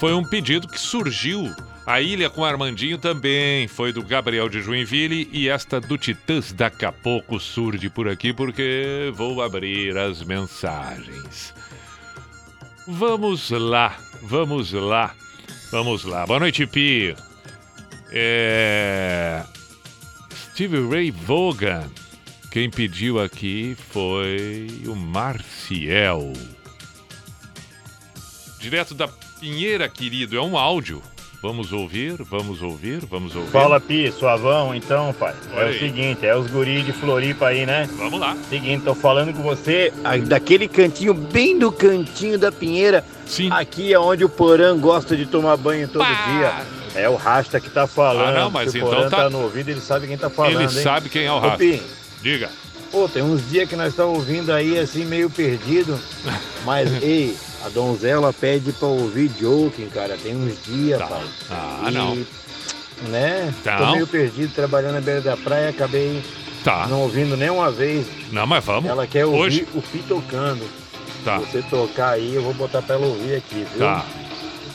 Foi 0.00 0.12
um 0.12 0.24
pedido 0.24 0.66
que 0.66 0.80
surgiu. 0.80 1.48
A 1.86 2.00
Ilha 2.00 2.28
com 2.28 2.44
Armandinho 2.44 2.98
também 2.98 3.68
foi 3.68 3.92
do 3.92 4.02
Gabriel 4.02 4.48
de 4.48 4.60
Joinville 4.60 5.30
e 5.32 5.48
esta 5.48 5.80
do 5.80 5.96
Titãs 5.96 6.52
daqui 6.52 6.84
a 6.84 6.90
pouco 6.90 7.38
surge 7.38 7.88
por 7.88 8.08
aqui 8.08 8.32
porque 8.32 9.12
vou 9.14 9.40
abrir 9.40 9.96
as 9.96 10.24
mensagens. 10.24 11.54
Vamos 12.88 13.48
lá, 13.52 13.96
vamos 14.22 14.72
lá, 14.72 15.14
vamos 15.70 16.02
lá. 16.02 16.26
Boa 16.26 16.40
noite, 16.40 16.66
Pi. 16.66 17.14
É... 18.10 19.44
Steve 20.50 20.84
Ray 20.88 21.12
Vaughan. 21.12 22.01
Quem 22.52 22.68
pediu 22.68 23.18
aqui 23.18 23.74
foi 23.90 24.66
o 24.86 24.94
Marciel. 24.94 26.34
Direto 28.60 28.94
da 28.94 29.08
Pinheira, 29.40 29.88
querido. 29.88 30.36
É 30.36 30.40
um 30.42 30.58
áudio. 30.58 31.02
Vamos 31.42 31.72
ouvir, 31.72 32.22
vamos 32.22 32.60
ouvir, 32.60 33.06
vamos 33.06 33.34
ouvir. 33.34 33.50
Fala, 33.50 33.80
Pi, 33.80 34.12
suavão, 34.12 34.74
então, 34.74 35.14
pai. 35.14 35.34
Olha 35.54 35.62
é 35.62 35.68
aí. 35.70 35.76
o 35.76 35.78
seguinte, 35.78 36.26
é 36.26 36.36
os 36.36 36.46
guris 36.48 36.84
de 36.84 36.92
Floripa 36.92 37.46
aí, 37.46 37.64
né? 37.64 37.88
Vamos 37.96 38.20
lá. 38.20 38.36
Seguinte, 38.50 38.84
tô 38.84 38.94
falando 38.94 39.32
com 39.32 39.42
você 39.42 39.90
daquele 40.28 40.68
cantinho, 40.68 41.14
bem 41.14 41.58
do 41.58 41.72
cantinho 41.72 42.38
da 42.38 42.52
Pinheira. 42.52 43.02
Sim. 43.26 43.50
Aqui 43.50 43.94
é 43.94 43.98
onde 43.98 44.26
o 44.26 44.28
Porã 44.28 44.78
gosta 44.78 45.16
de 45.16 45.24
tomar 45.24 45.56
banho 45.56 45.88
todo 45.88 46.04
dia. 46.04 46.64
É 46.94 47.08
o 47.08 47.16
Rasta 47.16 47.58
que 47.58 47.70
tá 47.70 47.86
falando. 47.86 48.28
Ah, 48.36 48.40
não, 48.42 48.50
mas 48.50 48.70
Se 48.70 48.76
o 48.76 48.80
então 48.80 48.90
Porã 48.90 49.08
tá- 49.08 49.16
tá... 49.16 49.30
no 49.30 49.40
ouvido, 49.40 49.70
ele 49.70 49.80
sabe 49.80 50.06
quem 50.06 50.18
tá 50.18 50.28
falando, 50.28 50.56
Ele 50.60 50.64
hein? 50.64 50.68
sabe 50.68 51.08
quem 51.08 51.24
é 51.24 51.32
o 51.32 51.36
Ô, 51.36 51.40
Rafa. 51.40 51.56
Pi, 51.56 51.82
Diga. 52.22 52.50
Pô, 52.90 53.08
tem 53.08 53.22
uns 53.22 53.48
dias 53.48 53.68
que 53.68 53.74
nós 53.76 53.88
estamos 53.88 54.18
ouvindo 54.18 54.52
aí 54.52 54.78
assim, 54.78 55.04
meio 55.04 55.30
perdido. 55.30 55.98
Mas, 56.64 57.02
ei, 57.02 57.36
a 57.64 57.68
donzela 57.70 58.32
pede 58.32 58.72
pra 58.72 58.86
ouvir 58.88 59.30
Joking, 59.40 59.88
cara. 59.88 60.16
Tem 60.22 60.36
uns 60.36 60.62
dias, 60.64 61.00
pai. 61.00 61.22
Ah, 61.50 61.84
E, 61.88 61.90
não. 61.90 62.26
Né? 63.08 63.52
Tá. 63.64 63.78
Tô 63.78 63.92
meio 63.92 64.06
perdido 64.06 64.52
trabalhando 64.54 64.94
na 64.94 65.00
beira 65.00 65.20
da 65.20 65.36
praia, 65.36 65.70
acabei 65.70 66.22
Tá. 66.62 66.86
não 66.86 67.00
ouvindo 67.00 67.36
nem 67.36 67.50
uma 67.50 67.70
vez. 67.70 68.06
Não, 68.30 68.46
mas 68.46 68.64
vamos. 68.64 68.88
Ela 68.88 69.06
quer 69.06 69.24
ouvir 69.26 69.38
Hoje. 69.40 69.68
o 69.74 69.82
Pi 69.82 69.98
tocando. 70.06 70.62
Tá. 71.24 71.40
Se 71.40 71.46
você 71.46 71.62
tocar 71.62 72.10
aí, 72.10 72.34
eu 72.34 72.42
vou 72.42 72.54
botar 72.54 72.82
pra 72.82 72.94
ela 72.96 73.06
ouvir 73.06 73.36
aqui, 73.36 73.66
viu? 73.72 73.78
Tá. 73.80 74.04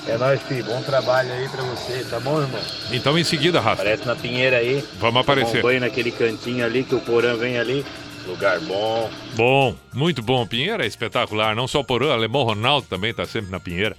É 0.08 0.18
nóis, 0.18 0.42
Pi. 0.44 0.64
Bom 0.64 0.82
trabalho 0.82 1.32
aí 1.34 1.50
pra 1.50 1.62
você, 1.64 2.04
tá 2.10 2.20
bom, 2.20 2.42
irmão? 2.42 2.62
Então 2.92 3.18
em 3.20 3.24
seguida, 3.24 3.60
Rafa. 3.60 3.82
Aparece 3.82 4.06
na 4.06 4.16
pinheira 4.16 4.58
aí. 4.58 4.84
Vamos 5.00 5.22
aparecer. 5.22 5.62
Banho 5.62 5.82
naquele 5.82 6.12
cantinho 6.12 6.66
ali 6.66 6.84
que 6.84 6.96
o 6.96 7.02
porã 7.02 7.36
vem 7.36 7.58
ali. 7.60 7.86
Lugar 8.26 8.60
bom. 8.62 9.10
Bom, 9.36 9.76
muito 9.94 10.22
bom. 10.22 10.46
Pinheira 10.46 10.84
é 10.84 10.88
espetacular. 10.88 11.56
Não 11.56 11.68
só 11.68 11.82
o 11.82 12.12
Alemão 12.12 12.44
Ronaldo 12.44 12.88
também 12.88 13.14
tá 13.14 13.26
sempre 13.26 13.52
na 13.52 13.60
Pinheira. 13.60 13.96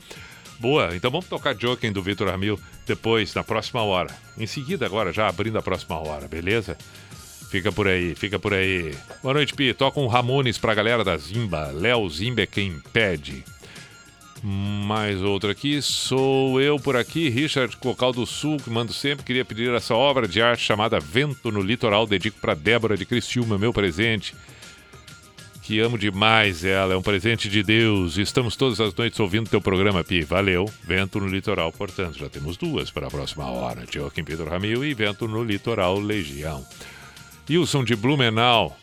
Boa, 0.58 0.94
então 0.94 1.10
vamos 1.10 1.26
tocar 1.26 1.54
Joking 1.54 1.92
do 1.92 2.02
Vitor 2.02 2.28
Ramil 2.28 2.58
depois, 2.86 3.32
na 3.32 3.44
próxima 3.44 3.82
hora. 3.82 4.10
Em 4.36 4.46
seguida, 4.46 4.86
agora, 4.86 5.12
já 5.12 5.28
abrindo 5.28 5.56
a 5.56 5.62
próxima 5.62 5.98
hora, 5.98 6.26
beleza? 6.26 6.76
Fica 7.48 7.70
por 7.70 7.86
aí, 7.86 8.14
fica 8.14 8.38
por 8.38 8.52
aí. 8.52 8.94
Boa 9.22 9.34
noite, 9.34 9.54
Pi. 9.54 9.72
Toca 9.72 10.00
um 10.00 10.06
Ramones 10.06 10.58
pra 10.58 10.74
galera 10.74 11.04
da 11.04 11.16
Zimba. 11.16 11.70
Léo 11.72 12.08
Zimba 12.10 12.42
é 12.42 12.46
quem 12.46 12.80
pede. 12.92 13.44
Mais 14.42 15.20
outra 15.20 15.50
aqui, 15.50 15.82
sou 15.82 16.60
eu 16.60 16.78
por 16.78 16.96
aqui, 16.96 17.28
Richard 17.28 17.76
Cocal 17.76 18.12
do 18.12 18.24
Sul, 18.24 18.56
que 18.58 18.70
mando 18.70 18.92
sempre. 18.92 19.24
Queria 19.24 19.44
pedir 19.44 19.72
essa 19.72 19.94
obra 19.94 20.28
de 20.28 20.40
arte 20.40 20.62
chamada 20.62 21.00
Vento 21.00 21.50
no 21.50 21.60
Litoral. 21.60 22.06
Dedico 22.06 22.40
para 22.40 22.54
Débora 22.54 22.96
de 22.96 23.04
Criciúma, 23.04 23.58
meu 23.58 23.72
presente. 23.72 24.34
Que 25.62 25.80
amo 25.80 25.98
demais 25.98 26.64
ela, 26.64 26.94
é 26.94 26.96
um 26.96 27.02
presente 27.02 27.48
de 27.48 27.62
Deus. 27.62 28.16
Estamos 28.16 28.56
todas 28.56 28.80
as 28.80 28.94
noites 28.94 29.18
ouvindo 29.20 29.50
teu 29.50 29.60
programa, 29.60 30.04
Pi. 30.04 30.22
Valeu. 30.22 30.64
Vento 30.82 31.20
no 31.20 31.26
Litoral, 31.26 31.70
portanto, 31.72 32.18
já 32.18 32.28
temos 32.28 32.56
duas 32.56 32.90
para 32.90 33.08
a 33.08 33.10
próxima 33.10 33.44
hora. 33.50 33.84
Joaquim 33.92 34.24
Pedro 34.24 34.48
Ramil 34.48 34.84
e 34.84 34.94
Vento 34.94 35.26
no 35.28 35.42
Litoral 35.42 35.98
Legião. 35.98 36.64
Wilson 37.50 37.84
de 37.84 37.96
Blumenau. 37.96 38.78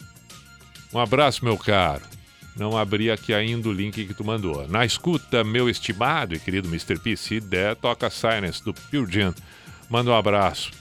Um 0.94 1.00
abraço, 1.00 1.44
meu 1.44 1.58
caro. 1.58 2.15
Não 2.56 2.78
abri 2.78 3.12
aqui 3.12 3.34
ainda 3.34 3.68
o 3.68 3.74
link 3.74 4.06
que 4.06 4.14
tu 4.14 4.24
mandou. 4.24 4.68
Na 4.68 4.86
escuta, 4.86 5.44
meu 5.44 5.70
estimado 5.70 6.34
e 6.34 6.40
querido 6.40 6.70
Mr. 6.70 6.98
P, 6.98 7.18
se 7.18 7.40
der, 7.42 7.76
toca 7.76 8.10
Silence 8.10 8.64
do 8.64 8.74
Pure 8.74 9.12
Jam. 9.12 9.34
Manda 9.90 10.12
um 10.12 10.16
abraço 10.16 10.72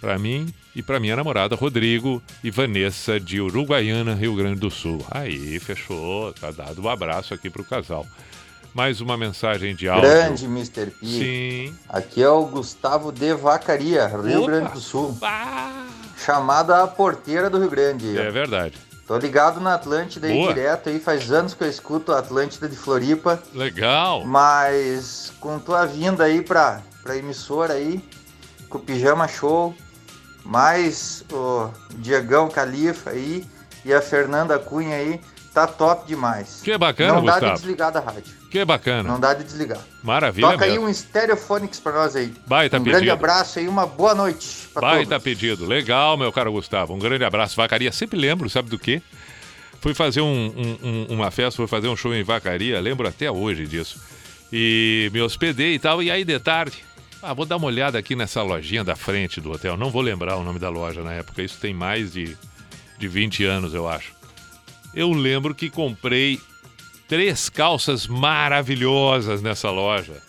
para 0.00 0.18
mim 0.18 0.52
e 0.76 0.82
para 0.82 1.00
minha 1.00 1.16
namorada 1.16 1.56
Rodrigo 1.56 2.22
e 2.42 2.50
Vanessa 2.50 3.18
de 3.18 3.40
Uruguaiana, 3.40 4.14
Rio 4.14 4.36
Grande 4.36 4.60
do 4.60 4.70
Sul. 4.70 5.04
Aí, 5.10 5.58
fechou. 5.60 6.32
Tá 6.34 6.50
dado 6.50 6.82
um 6.82 6.88
abraço 6.88 7.32
aqui 7.32 7.48
pro 7.48 7.64
casal. 7.64 8.06
Mais 8.74 9.00
uma 9.00 9.16
mensagem 9.16 9.74
de 9.74 9.88
áudio. 9.88 10.10
Grande 10.10 10.44
Mr. 10.44 10.86
P. 10.86 11.06
Sim. 11.06 11.74
Aqui 11.88 12.22
é 12.22 12.28
o 12.28 12.44
Gustavo 12.44 13.12
de 13.12 13.32
Vacaria, 13.32 14.06
Rio 14.08 14.42
Opa! 14.42 14.46
Grande 14.50 14.72
do 14.72 14.80
Sul. 14.80 15.16
Chamada 16.18 16.82
a 16.82 16.86
porteira 16.86 17.48
do 17.48 17.58
Rio 17.58 17.70
Grande. 17.70 18.18
É 18.18 18.30
verdade. 18.30 18.74
Tô 19.06 19.18
ligado 19.18 19.60
na 19.60 19.74
Atlântida 19.74 20.26
aí 20.26 20.46
direto 20.48 20.88
aí, 20.88 20.98
faz 20.98 21.30
anos 21.30 21.52
que 21.52 21.62
eu 21.62 21.68
escuto 21.68 22.10
a 22.12 22.18
Atlântida 22.20 22.68
de 22.68 22.76
Floripa. 22.76 23.42
Legal. 23.52 24.24
Mas 24.24 25.32
com 25.40 25.58
tua 25.58 25.84
vinda 25.84 26.24
aí 26.24 26.40
pra, 26.40 26.80
pra 27.02 27.16
emissora 27.16 27.74
aí, 27.74 28.02
com 28.68 28.78
o 28.78 28.80
Pijama 28.80 29.28
Show, 29.28 29.74
mais 30.44 31.22
o 31.30 31.68
Diegão 31.96 32.48
Califa 32.48 33.10
aí 33.10 33.44
e 33.84 33.92
a 33.92 34.00
Fernanda 34.00 34.58
Cunha 34.58 34.96
aí, 34.96 35.20
tá 35.52 35.66
top 35.66 36.06
demais. 36.06 36.60
Que 36.64 36.76
bacana, 36.78 37.12
Não 37.14 37.24
dá 37.24 37.34
de 37.34 37.40
Gustavo. 37.40 37.54
desligar 37.60 37.92
da 37.92 38.00
rádio. 38.00 38.34
Que 38.54 38.64
bacana. 38.64 39.02
Não 39.08 39.18
dá 39.18 39.34
de 39.34 39.42
desligar. 39.42 39.80
Maravilha 40.00 40.46
Toca 40.52 40.64
aí 40.64 40.70
mesmo. 40.78 40.86
um 40.86 40.94
Stereophonics 40.94 41.80
pra 41.80 41.90
nós 41.90 42.14
aí. 42.14 42.32
Baita 42.46 42.78
um 42.78 42.84
grande 42.84 42.98
pedido. 43.00 43.12
abraço 43.12 43.58
aí, 43.58 43.66
uma 43.66 43.84
boa 43.84 44.14
noite 44.14 44.68
pra 44.72 44.80
Baita 44.80 45.08
todos. 45.10 45.24
pedido. 45.24 45.66
Legal, 45.66 46.16
meu 46.16 46.32
caro 46.32 46.52
Gustavo. 46.52 46.94
Um 46.94 46.98
grande 47.00 47.24
abraço. 47.24 47.56
Vacaria, 47.56 47.90
sempre 47.90 48.16
lembro, 48.16 48.48
sabe 48.48 48.70
do 48.70 48.78
quê? 48.78 49.02
Fui 49.80 49.92
fazer 49.92 50.20
um- 50.20 50.54
um- 50.56 50.78
um- 50.88 51.06
uma 51.14 51.32
festa, 51.32 51.56
fui 51.56 51.66
fazer 51.66 51.88
um 51.88 51.96
show 51.96 52.14
em 52.14 52.22
Vacaria, 52.22 52.80
lembro 52.80 53.08
até 53.08 53.28
hoje 53.28 53.66
disso. 53.66 54.00
E 54.52 55.10
me 55.12 55.20
hospedei 55.20 55.74
e 55.74 55.78
tal, 55.80 56.00
e 56.00 56.08
aí 56.08 56.24
de 56.24 56.38
tarde, 56.38 56.76
ah, 57.20 57.34
vou 57.34 57.44
dar 57.44 57.56
uma 57.56 57.66
olhada 57.66 57.98
aqui 57.98 58.14
nessa 58.14 58.40
lojinha 58.40 58.84
da 58.84 58.94
frente 58.94 59.40
do 59.40 59.50
hotel. 59.50 59.76
Não 59.76 59.90
vou 59.90 60.00
lembrar 60.00 60.36
o 60.36 60.44
nome 60.44 60.60
da 60.60 60.68
loja 60.68 61.02
na 61.02 61.12
época, 61.12 61.42
isso 61.42 61.58
tem 61.60 61.74
mais 61.74 62.12
de, 62.12 62.36
de 63.00 63.08
20 63.08 63.44
anos, 63.44 63.74
eu 63.74 63.88
acho. 63.88 64.12
Eu 64.94 65.10
lembro 65.10 65.56
que 65.56 65.68
comprei 65.68 66.40
três 67.08 67.48
calças 67.48 68.06
maravilhosas 68.06 69.42
nessa 69.42 69.70
loja. 69.70 70.22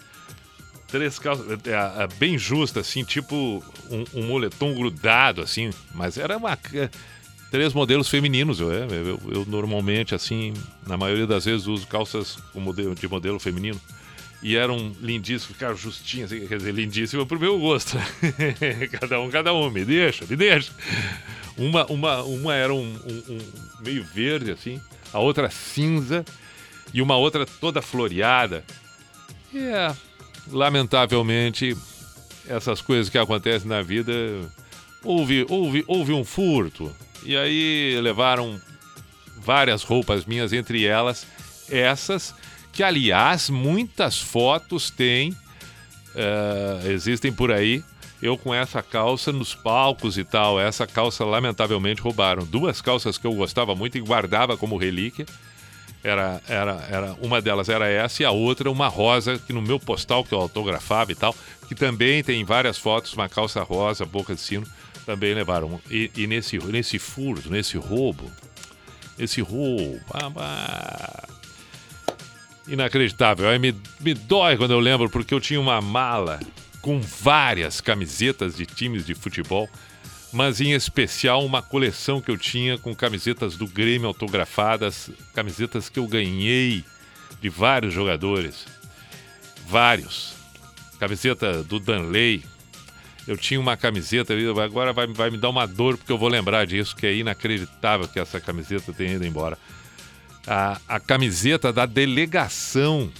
Três 0.87 1.17
calças, 1.19 1.45
é, 1.65 2.03
é, 2.03 2.07
bem 2.17 2.37
justas, 2.37 2.87
assim, 2.87 3.03
tipo 3.03 3.63
um, 3.89 4.03
um 4.13 4.27
moletom 4.27 4.73
grudado, 4.73 5.41
assim, 5.41 5.69
mas 5.93 6.17
era 6.17 6.37
uma. 6.37 6.57
é, 6.73 6.89
Três 7.51 7.73
modelos 7.73 8.09
femininos, 8.09 8.59
eu, 8.59 8.71
é, 8.71 8.85
eu, 8.85 9.19
eu 9.31 9.45
normalmente, 9.47 10.13
assim, 10.15 10.53
na 10.85 10.97
maioria 10.97 11.27
das 11.27 11.45
vezes 11.45 11.67
uso 11.67 11.87
calças 11.87 12.37
modelo, 12.53 12.93
de 12.95 13.07
modelo 13.07 13.39
feminino. 13.39 13.79
E 14.43 14.57
eram 14.57 14.91
lindíssimos, 14.99 15.53
ficaram 15.55 15.75
justinhos, 15.75 16.31
assim, 16.33 16.45
quer 16.47 16.57
dizer, 16.57 16.73
lindíssimas 16.73 17.25
pro 17.27 17.39
meu 17.39 17.57
gosto. 17.57 17.97
cada 18.99 19.21
um, 19.21 19.29
cada 19.29 19.53
um, 19.53 19.69
me 19.69 19.85
deixa, 19.85 20.25
me 20.25 20.35
deixa. 20.35 20.71
Uma, 21.57 21.85
uma, 21.85 22.23
uma 22.23 22.53
era 22.53 22.73
um, 22.73 22.83
um- 23.05 23.33
um 23.35 23.39
meio 23.83 24.03
verde, 24.03 24.51
assim, 24.51 24.81
a 25.13 25.19
outra 25.19 25.49
cinza 25.49 26.25
e 26.93 27.01
uma 27.01 27.17
outra 27.17 27.45
toda 27.45 27.81
floreada. 27.81 28.63
É, 29.53 29.93
lamentavelmente, 30.51 31.75
essas 32.47 32.81
coisas 32.81 33.09
que 33.09 33.17
acontecem 33.17 33.67
na 33.67 33.81
vida, 33.81 34.11
houve, 35.03 35.45
houve, 35.49 35.83
houve 35.87 36.13
um 36.13 36.23
furto. 36.23 36.91
E 37.23 37.35
aí 37.35 37.99
levaram 38.01 38.59
várias 39.37 39.83
roupas 39.83 40.25
minhas, 40.25 40.53
entre 40.53 40.85
elas 40.85 41.25
essas, 41.69 42.33
que 42.71 42.83
aliás 42.83 43.49
muitas 43.49 44.19
fotos 44.19 44.89
têm, 44.89 45.35
eh, 46.15 46.81
existem 46.91 47.31
por 47.31 47.51
aí. 47.51 47.83
Eu 48.21 48.37
com 48.37 48.53
essa 48.53 48.81
calça 48.81 49.31
nos 49.31 49.53
palcos 49.53 50.17
e 50.17 50.23
tal. 50.23 50.59
Essa 50.59 50.87
calça, 50.87 51.23
lamentavelmente, 51.25 52.01
roubaram. 52.01 52.45
Duas 52.45 52.81
calças 52.81 53.17
que 53.17 53.27
eu 53.27 53.33
gostava 53.33 53.75
muito 53.75 53.97
e 53.97 54.01
guardava 54.01 54.57
como 54.57 54.77
relíquia. 54.77 55.25
Era, 56.05 56.39
era, 56.47 56.87
era, 56.87 57.13
uma 57.19 57.41
delas 57.41 57.67
era 57.67 57.87
essa 57.87 58.21
e 58.21 58.25
a 58.25 58.29
outra 58.29 58.69
uma 58.69 58.87
rosa, 58.87 59.39
que 59.39 59.51
no 59.51 59.59
meu 59.59 59.79
postal 59.79 60.23
que 60.23 60.35
eu 60.35 60.39
autografava 60.39 61.11
e 61.11 61.15
tal, 61.15 61.35
que 61.67 61.73
também 61.73 62.23
tem 62.23 62.45
várias 62.45 62.77
fotos, 62.77 63.11
uma 63.13 63.27
calça 63.27 63.63
rosa, 63.63 64.05
boca 64.05 64.35
de 64.35 64.39
sino, 64.39 64.67
também 65.03 65.33
levaram. 65.33 65.81
E, 65.89 66.11
e 66.15 66.27
nesse, 66.27 66.59
nesse 66.59 66.99
furto, 66.99 67.49
nesse 67.49 67.75
roubo, 67.75 68.31
esse 69.17 69.41
roubo, 69.41 69.99
ah, 70.13 71.27
inacreditável. 72.67 73.49
Aí 73.49 73.57
me, 73.57 73.75
me 73.99 74.13
dói 74.13 74.57
quando 74.57 74.71
eu 74.71 74.79
lembro, 74.79 75.09
porque 75.09 75.33
eu 75.33 75.41
tinha 75.41 75.59
uma 75.59 75.81
mala 75.81 76.39
com 76.81 77.01
várias 77.01 77.81
camisetas 77.81 78.55
de 78.55 78.67
times 78.67 79.07
de 79.07 79.15
futebol, 79.15 79.67
mas 80.31 80.61
em 80.61 80.73
especial 80.73 81.45
uma 81.45 81.61
coleção 81.61 82.21
que 82.21 82.29
eu 82.29 82.37
tinha 82.37 82.77
com 82.77 82.95
camisetas 82.95 83.55
do 83.55 83.67
Grêmio 83.67 84.07
autografadas, 84.07 85.09
camisetas 85.33 85.89
que 85.89 85.99
eu 85.99 86.07
ganhei 86.07 86.83
de 87.41 87.49
vários 87.49 87.93
jogadores. 87.93 88.65
Vários. 89.67 90.33
Camiseta 90.99 91.63
do 91.63 91.79
Danley. 91.79 92.43
Eu 93.27 93.37
tinha 93.37 93.59
uma 93.59 93.75
camiseta, 93.75 94.33
agora 94.63 94.93
vai, 94.93 95.07
vai 95.07 95.31
me 95.31 95.37
dar 95.37 95.49
uma 95.49 95.65
dor 95.65 95.97
porque 95.97 96.11
eu 96.11 96.17
vou 96.17 96.29
lembrar 96.29 96.67
disso, 96.67 96.95
que 96.95 97.07
é 97.07 97.15
inacreditável 97.15 98.07
que 98.07 98.19
essa 98.19 98.39
camiseta 98.39 98.93
tenha 98.93 99.13
ido 99.13 99.25
embora. 99.25 99.57
A, 100.45 100.79
a 100.87 100.99
camiseta 100.99 101.73
da 101.73 101.87
delegação 101.87 103.11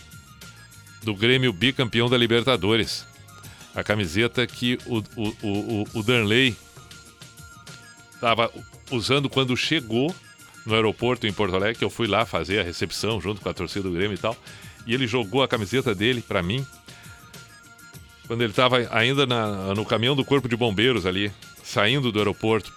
do 1.06 1.16
Grêmio 1.16 1.54
bicampeão 1.54 2.10
da 2.10 2.18
Libertadores. 2.18 3.06
A 3.76 3.84
camiseta 3.84 4.46
que 4.48 4.78
o, 4.86 4.98
o, 5.16 5.36
o, 5.44 5.88
o, 5.94 6.04
Danley 6.04 6.56
estava 8.26 8.52
usando 8.90 9.30
quando 9.30 9.56
chegou 9.56 10.14
no 10.66 10.74
aeroporto 10.74 11.28
em 11.28 11.34
Porto 11.34 11.56
Alegre, 11.56 11.78
que 11.78 11.86
eu 11.86 11.92
fui 11.92 12.08
lá 12.08 12.26
fazer 12.26 12.60
a 12.60 12.64
recepção 12.64 13.22
junto 13.22 13.40
com 13.40 13.48
a 13.48 13.54
torcida 13.54 13.88
do 13.88 13.94
Grêmio 13.96 14.16
e 14.16 14.18
tal. 14.18 14.36
E 14.88 14.94
ele 14.96 15.06
jogou 15.06 15.44
a 15.44 15.48
camiseta 15.48 15.94
dele 15.94 16.22
para 16.22 16.42
mim 16.42 16.66
quando 18.26 18.42
ele 18.42 18.52
estava 18.52 18.78
ainda 18.92 19.28
na- 19.28 19.76
no 19.76 19.86
caminhão 19.86 20.16
do 20.16 20.26
Corpo 20.26 20.50
de 20.50 20.56
Bombeiros 20.56 21.06
ali, 21.06 21.32
saindo 21.64 22.12
do 22.12 22.18
aeroporto. 22.18 22.74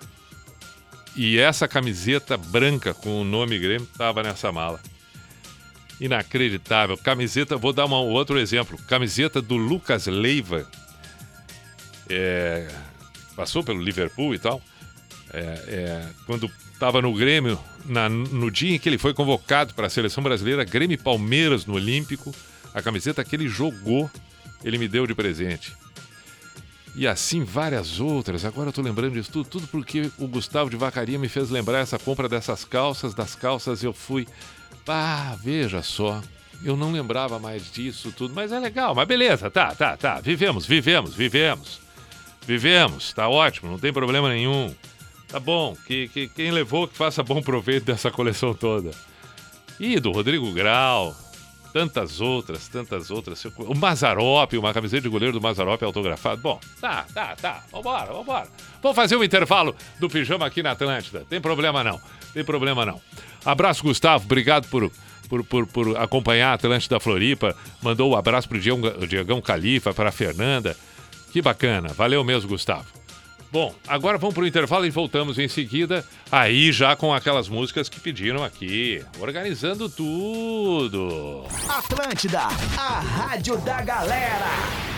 E 1.16 1.38
essa 1.38 1.66
camiseta 1.66 2.36
branca 2.36 2.92
com 2.92 3.22
o 3.22 3.24
nome 3.24 3.58
Grêmio 3.58 3.88
estava 3.90 4.22
nessa 4.22 4.52
mala. 4.52 4.78
Inacreditável. 5.98 6.96
Camiseta, 6.98 7.56
vou 7.56 7.72
dar 7.72 7.86
um 7.86 7.92
outro 7.92 8.38
exemplo. 8.38 8.78
Camiseta 8.86 9.40
do 9.40 9.56
Lucas 9.56 10.06
Leiva. 10.06 10.70
É, 12.08 12.68
passou 13.34 13.64
pelo 13.64 13.82
Liverpool 13.82 14.34
e 14.34 14.38
tal. 14.38 14.62
É, 15.32 15.38
é, 15.40 16.06
quando 16.26 16.50
estava 16.72 17.02
no 17.02 17.12
Grêmio, 17.14 17.58
na- 17.84 18.08
no 18.08 18.50
dia 18.50 18.76
em 18.76 18.78
que 18.78 18.88
ele 18.88 18.98
foi 18.98 19.12
convocado 19.12 19.74
para 19.74 19.86
a 19.86 19.90
seleção 19.90 20.22
brasileira, 20.22 20.64
Grêmio 20.64 20.94
e 20.94 20.98
Palmeiras 20.98 21.66
no 21.66 21.74
Olímpico, 21.74 22.34
a 22.72 22.80
camiseta 22.80 23.22
que 23.24 23.36
ele 23.36 23.48
jogou, 23.48 24.10
ele 24.64 24.78
me 24.78 24.88
deu 24.88 25.06
de 25.06 25.14
presente. 25.14 25.72
E 26.96 27.06
assim 27.06 27.44
várias 27.44 28.00
outras. 28.00 28.44
Agora 28.44 28.70
eu 28.70 28.72
tô 28.72 28.82
lembrando 28.82 29.12
disso 29.12 29.30
tudo, 29.30 29.48
tudo 29.48 29.66
porque 29.68 30.10
o 30.18 30.26
Gustavo 30.26 30.68
de 30.70 30.76
Vacaria 30.76 31.18
me 31.18 31.28
fez 31.28 31.48
lembrar 31.50 31.78
essa 31.78 31.98
compra 31.98 32.28
dessas 32.28 32.64
calças. 32.64 33.14
Das 33.14 33.34
calças 33.36 33.84
eu 33.84 33.92
fui. 33.92 34.26
Ah, 34.86 35.36
veja 35.40 35.80
só. 35.82 36.20
Eu 36.64 36.76
não 36.76 36.90
lembrava 36.90 37.38
mais 37.38 37.70
disso 37.70 38.10
tudo, 38.10 38.34
mas 38.34 38.50
é 38.50 38.58
legal. 38.58 38.94
Mas 38.96 39.06
beleza, 39.06 39.48
tá, 39.48 39.74
tá, 39.76 39.96
tá. 39.96 40.20
Vivemos, 40.20 40.66
vivemos, 40.66 41.14
vivemos. 41.14 41.80
Vivemos, 42.44 43.12
tá 43.12 43.28
ótimo, 43.28 43.70
não 43.70 43.78
tem 43.78 43.92
problema 43.92 44.28
nenhum. 44.30 44.74
Tá 45.28 45.38
bom, 45.38 45.76
que, 45.86 46.08
que 46.08 46.26
quem 46.28 46.50
levou 46.50 46.88
que 46.88 46.96
faça 46.96 47.22
bom 47.22 47.42
proveito 47.42 47.84
dessa 47.84 48.10
coleção 48.10 48.54
toda. 48.54 48.90
E 49.78 50.00
do 50.00 50.10
Rodrigo 50.10 50.50
Grau, 50.52 51.14
tantas 51.72 52.20
outras, 52.20 52.66
tantas 52.66 53.10
outras. 53.10 53.44
O 53.44 53.74
Mazarop, 53.74 54.54
uma 54.54 54.72
camiseta 54.72 55.02
de 55.02 55.08
goleiro 55.08 55.38
do 55.38 55.40
Mazarop 55.40 55.82
autografado. 55.82 56.40
Bom, 56.40 56.58
tá, 56.80 57.04
tá, 57.12 57.36
tá. 57.36 57.62
Vambora, 57.70 58.12
vambora. 58.12 58.48
Vamos 58.82 58.96
fazer 58.96 59.16
o 59.16 59.22
intervalo 59.22 59.76
do 60.00 60.08
pijama 60.08 60.46
aqui 60.46 60.62
na 60.62 60.70
Atlântida. 60.72 61.26
Tem 61.28 61.40
problema 61.40 61.84
não, 61.84 62.00
tem 62.32 62.42
problema 62.42 62.86
não. 62.86 63.00
Abraço, 63.44 63.82
Gustavo. 63.82 64.24
Obrigado 64.24 64.66
por 64.68 64.90
por, 65.28 65.44
por, 65.44 65.66
por 65.66 65.96
acompanhar 65.98 66.52
a 66.52 66.54
Atlântida 66.54 66.98
Floripa. 66.98 67.54
Mandou 67.82 68.12
um 68.12 68.16
abraço 68.16 68.48
pro 68.48 68.58
Diegão, 68.58 69.06
Diegão 69.06 69.42
Califa, 69.42 69.92
para 69.92 70.08
a 70.08 70.12
Fernanda. 70.12 70.74
Que 71.32 71.42
bacana. 71.42 71.88
Valeu 71.88 72.24
mesmo, 72.24 72.48
Gustavo. 72.48 72.97
Bom, 73.50 73.74
agora 73.86 74.18
vamos 74.18 74.34
para 74.34 74.42
o 74.42 74.46
intervalo 74.46 74.84
e 74.84 74.90
voltamos 74.90 75.38
em 75.38 75.48
seguida, 75.48 76.04
aí 76.30 76.70
já 76.70 76.94
com 76.94 77.14
aquelas 77.14 77.48
músicas 77.48 77.88
que 77.88 77.98
pediram 77.98 78.44
aqui, 78.44 79.02
organizando 79.18 79.88
tudo. 79.88 81.46
Atlântida, 81.66 82.42
a 82.76 83.00
rádio 83.00 83.56
da 83.58 83.80
galera. 83.80 84.97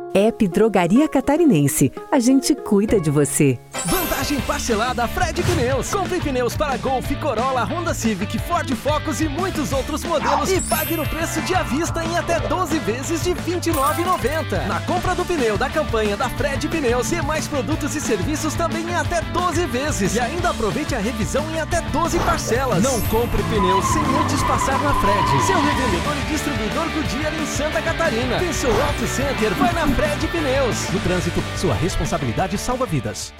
App 0.13 0.45
Drogaria 0.47 1.07
Catarinense. 1.07 1.91
A 2.11 2.19
gente 2.19 2.53
cuida 2.53 2.99
de 2.99 3.09
você. 3.09 3.57
Vantagem 3.85 4.41
parcelada 4.41 5.07
Fred 5.07 5.41
Pneus. 5.41 5.89
Compre 5.89 6.19
pneus 6.19 6.55
para 6.55 6.75
Golf, 6.77 7.09
Corolla, 7.21 7.63
Honda 7.63 7.93
Civic, 7.93 8.37
Ford 8.39 8.69
Focus 8.75 9.21
e 9.21 9.29
muitos 9.29 9.71
outros 9.71 10.03
modelos 10.03 10.51
e 10.51 10.59
pague 10.61 10.97
no 10.97 11.07
preço 11.07 11.41
de 11.41 11.55
à 11.55 11.63
vista 11.63 12.03
em 12.03 12.17
até 12.17 12.39
12 12.41 12.77
vezes 12.79 13.23
de 13.23 13.31
R$ 13.31 13.39
29,90. 13.47 14.67
Na 14.67 14.81
compra 14.81 15.15
do 15.15 15.23
pneu 15.23 15.57
da 15.57 15.69
campanha 15.69 16.17
da 16.17 16.29
Fred 16.29 16.67
Pneus 16.67 17.11
e 17.13 17.21
mais 17.21 17.47
produtos 17.47 17.95
e 17.95 18.01
serviços 18.01 18.53
também 18.53 18.83
em 18.83 18.95
até 18.95 19.21
12 19.21 19.65
vezes. 19.67 20.15
E 20.15 20.19
ainda 20.19 20.49
aproveite 20.49 20.93
a 20.93 20.99
revisão 20.99 21.49
em 21.51 21.59
até 21.59 21.81
12 21.81 22.19
parcelas. 22.19 22.83
Não 22.83 22.99
compre 23.03 23.41
pneus 23.43 23.85
sem 23.85 24.03
antes 24.21 24.43
passar 24.43 24.79
na 24.83 24.93
Fred. 24.95 25.45
Seu 25.47 25.59
revendedor 25.61 26.17
e 26.17 26.31
distribuidor 26.31 26.89
Goodyear 26.89 27.33
em 27.33 27.45
Santa 27.45 27.81
Catarina. 27.81 28.39
Pensou 28.39 28.71
Auto 28.83 29.07
Center, 29.07 29.53
vai 29.55 29.73
na 29.73 29.87
Fred 29.87 30.00
Pneus. 30.27 30.89
No 30.91 30.99
trânsito, 30.99 31.43
sua 31.57 31.75
responsabilidade 31.75 32.57
salva 32.57 32.85
vidas. 32.85 33.33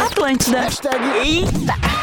Atlântida. 0.00 0.68
Eita! 1.22 1.93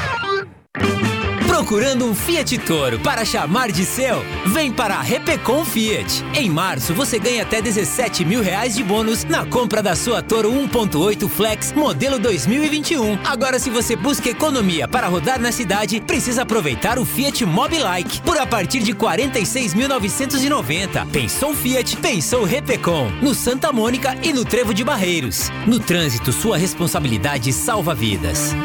Procurando 1.52 2.06
um 2.06 2.16
Fiat 2.16 2.58
Toro 2.60 2.98
para 3.02 3.26
chamar 3.26 3.74
de 3.74 3.84
seu? 3.84 4.24
Vem 4.46 4.72
para 4.72 4.96
a 4.96 5.02
Repecon 5.02 5.66
Fiat. 5.66 6.24
Em 6.34 6.50
março 6.50 6.94
você 6.94 7.20
ganha 7.20 7.44
até 7.44 7.62
17 7.62 8.24
mil 8.24 8.42
reais 8.42 8.74
de 8.74 8.82
bônus 8.82 9.26
na 9.26 9.46
compra 9.46 9.84
da 9.84 9.94
sua 9.94 10.22
Toro 10.22 10.50
1.8 10.50 11.28
Flex 11.28 11.74
modelo 11.74 12.18
2021. 12.20 13.20
Agora 13.26 13.60
se 13.60 13.70
você 13.70 13.98
busca 13.98 14.30
economia 14.30 14.88
para 14.88 15.08
rodar 15.08 15.42
na 15.42 15.52
cidade, 15.52 16.00
precisa 16.00 16.44
aproveitar 16.44 16.98
o 16.98 17.04
Fiat 17.04 17.46
Mobilike 17.46 18.22
por 18.22 18.38
a 18.38 18.48
partir 18.48 18.80
de 18.80 18.94
46.990. 18.94 21.06
Pensou 21.12 21.54
Fiat, 21.54 21.98
pensou 21.98 22.46
Repecon. 22.46 23.12
No 23.22 23.36
Santa 23.36 23.74
Mônica 23.74 24.16
e 24.24 24.32
no 24.32 24.46
Trevo 24.46 24.74
de 24.74 24.86
Barreiros. 24.86 25.52
No 25.68 25.82
trânsito, 25.82 26.32
sua 26.32 26.56
responsabilidade 26.56 27.52
salva 27.52 27.94
vidas. 27.94 28.56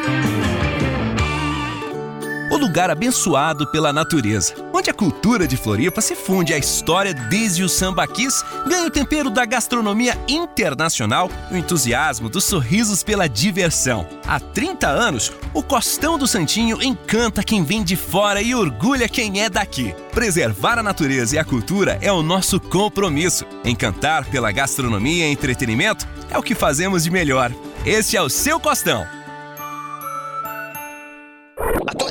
O 2.57 2.59
lugar 2.59 2.90
abençoado 2.90 3.66
pela 3.66 3.92
natureza, 3.92 4.54
onde 4.72 4.88
a 4.88 4.94
cultura 4.94 5.46
de 5.46 5.59
Floripa 5.59 6.00
se 6.00 6.16
funde 6.16 6.54
à 6.54 6.59
história 6.59 7.12
desde 7.12 7.62
o 7.62 7.68
sambaquis, 7.68 8.42
ganha 8.66 8.86
o 8.86 8.90
tempero 8.90 9.28
da 9.28 9.44
gastronomia 9.44 10.18
internacional 10.26 11.30
e 11.50 11.54
o 11.54 11.59
entusiasmo 11.59 12.30
dos 12.30 12.44
sorrisos 12.44 13.02
pela 13.02 13.28
diversão. 13.28 14.09
Há 14.26 14.40
30 14.40 14.88
anos, 14.88 15.34
o 15.52 15.62
Costão 15.62 16.16
do 16.16 16.26
Santinho 16.26 16.82
encanta 16.82 17.44
quem 17.44 17.62
vem 17.62 17.84
de 17.84 17.94
fora 17.94 18.40
e 18.40 18.54
orgulha 18.54 19.07
quem 19.07 19.42
é 19.42 19.50
daqui. 19.50 19.94
Preservar 20.12 20.78
a 20.78 20.82
natureza 20.82 21.36
e 21.36 21.38
a 21.38 21.44
cultura 21.44 21.98
é 22.00 22.11
o 22.11 22.22
nosso 22.22 22.59
compromisso. 22.59 23.44
Encantar 23.66 24.24
pela 24.30 24.50
gastronomia 24.50 25.28
e 25.28 25.30
entretenimento 25.30 26.09
é 26.30 26.38
o 26.38 26.42
que 26.42 26.54
fazemos 26.54 27.04
de 27.04 27.11
melhor. 27.11 27.52
Este 27.84 28.16
é 28.16 28.22
o 28.22 28.30
seu 28.30 28.59
Costão. 28.59 29.15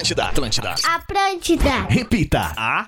Atlântida. 0.05 0.25
Atlântida. 0.25 0.75
Atlântida. 0.83 1.87
Repita. 1.89 2.53
A. 2.55 2.85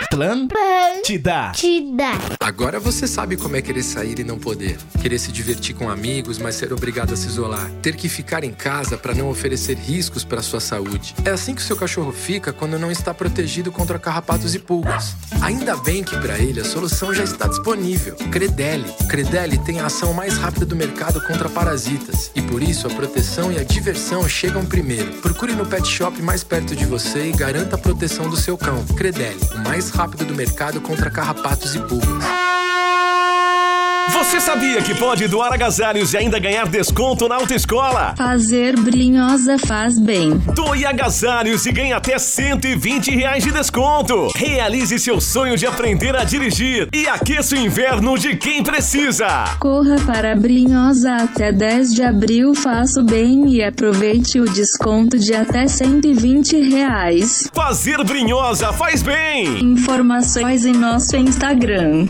Atlântida. 0.00 1.50
Atlântida. 1.50 2.12
Agora 2.38 2.78
você 2.78 3.08
sabe 3.08 3.36
como 3.36 3.56
é 3.56 3.62
querer 3.62 3.82
sair 3.82 4.20
e 4.20 4.24
não 4.24 4.38
poder. 4.38 4.78
Querer 5.00 5.18
se 5.18 5.32
divertir 5.32 5.74
com 5.74 5.90
amigos, 5.90 6.38
mas 6.38 6.54
ser 6.54 6.72
obrigado 6.72 7.12
a 7.12 7.16
se 7.16 7.26
isolar. 7.26 7.68
Ter 7.82 7.96
que 7.96 8.08
ficar 8.08 8.44
em 8.44 8.52
casa 8.52 8.96
para 8.96 9.12
não 9.12 9.28
oferecer 9.28 9.76
riscos 9.76 10.22
para 10.22 10.40
sua 10.40 10.60
saúde. 10.60 11.16
É 11.24 11.30
assim 11.30 11.52
que 11.52 11.60
o 11.60 11.64
seu 11.64 11.76
cachorro 11.76 12.12
fica 12.12 12.52
quando 12.52 12.78
não 12.78 12.92
está 12.92 13.12
protegido 13.12 13.72
contra 13.72 13.98
carrapatos 13.98 14.54
e 14.54 14.60
pulgas. 14.60 15.16
Ainda 15.40 15.76
bem 15.78 16.04
que 16.04 16.16
para 16.16 16.38
ele 16.38 16.60
a 16.60 16.64
solução 16.64 17.12
já 17.12 17.24
está 17.24 17.48
disponível. 17.48 18.14
Credelli. 18.30 18.88
Credelli 19.08 19.58
tem 19.58 19.80
a 19.80 19.86
ação 19.86 20.14
mais 20.14 20.38
rápida 20.38 20.64
do 20.64 20.76
mercado 20.76 21.20
contra 21.26 21.48
parasitas. 21.48 22.30
E 22.36 22.42
por 22.42 22.62
isso 22.62 22.86
a 22.86 22.90
proteção 22.90 23.50
e 23.50 23.58
a 23.58 23.64
diversão 23.64 24.28
chegam 24.28 24.64
primeiro. 24.64 25.12
Procure 25.20 25.54
no 25.54 25.66
pet 25.66 25.88
shop 25.88 26.22
mais 26.22 26.44
perto 26.52 26.76
de 26.76 26.84
você 26.84 27.30
e 27.30 27.32
garanta 27.32 27.76
a 27.76 27.78
proteção 27.78 28.28
do 28.28 28.36
seu 28.36 28.58
cão. 28.58 28.84
Credelli, 28.94 29.40
o 29.54 29.58
mais 29.60 29.88
rápido 29.88 30.26
do 30.26 30.34
mercado 30.34 30.82
contra 30.82 31.10
carrapatos 31.10 31.74
e 31.74 31.80
pulgas. 31.80 32.61
Você 34.10 34.40
sabia 34.40 34.82
que 34.82 34.94
pode 34.94 35.28
doar 35.28 35.52
agasalhos 35.52 36.12
e 36.12 36.16
ainda 36.16 36.38
ganhar 36.38 36.66
desconto 36.66 37.28
na 37.28 37.36
autoescola? 37.36 38.14
Fazer 38.16 38.78
brinhosa 38.78 39.56
faz 39.58 39.98
bem. 39.98 40.38
Doe 40.54 40.84
agasalhos 40.84 41.64
e 41.66 41.72
ganhe 41.72 41.92
até 41.92 42.18
120 42.18 43.10
reais 43.10 43.44
de 43.44 43.52
desconto. 43.52 44.28
Realize 44.34 44.98
seu 44.98 45.20
sonho 45.20 45.56
de 45.56 45.66
aprender 45.66 46.16
a 46.16 46.24
dirigir 46.24 46.88
e 46.92 47.06
aqueça 47.06 47.54
o 47.54 47.58
inverno 47.58 48.18
de 48.18 48.36
quem 48.36 48.62
precisa. 48.62 49.44
Corra 49.60 49.96
para 50.04 50.32
a 50.32 50.36
Brinhosa 50.36 51.14
até 51.16 51.52
10 51.52 51.94
de 51.94 52.02
abril, 52.02 52.54
faça 52.54 53.00
o 53.00 53.04
bem 53.04 53.48
e 53.48 53.62
aproveite 53.62 54.40
o 54.40 54.44
desconto 54.44 55.18
de 55.18 55.34
até 55.34 55.66
120 55.68 56.60
reais. 56.60 57.48
Fazer 57.54 58.02
brinhosa 58.04 58.72
faz 58.72 59.02
bem. 59.02 59.62
Informações 59.62 60.64
em 60.64 60.72
nosso 60.72 61.16
Instagram. 61.16 62.08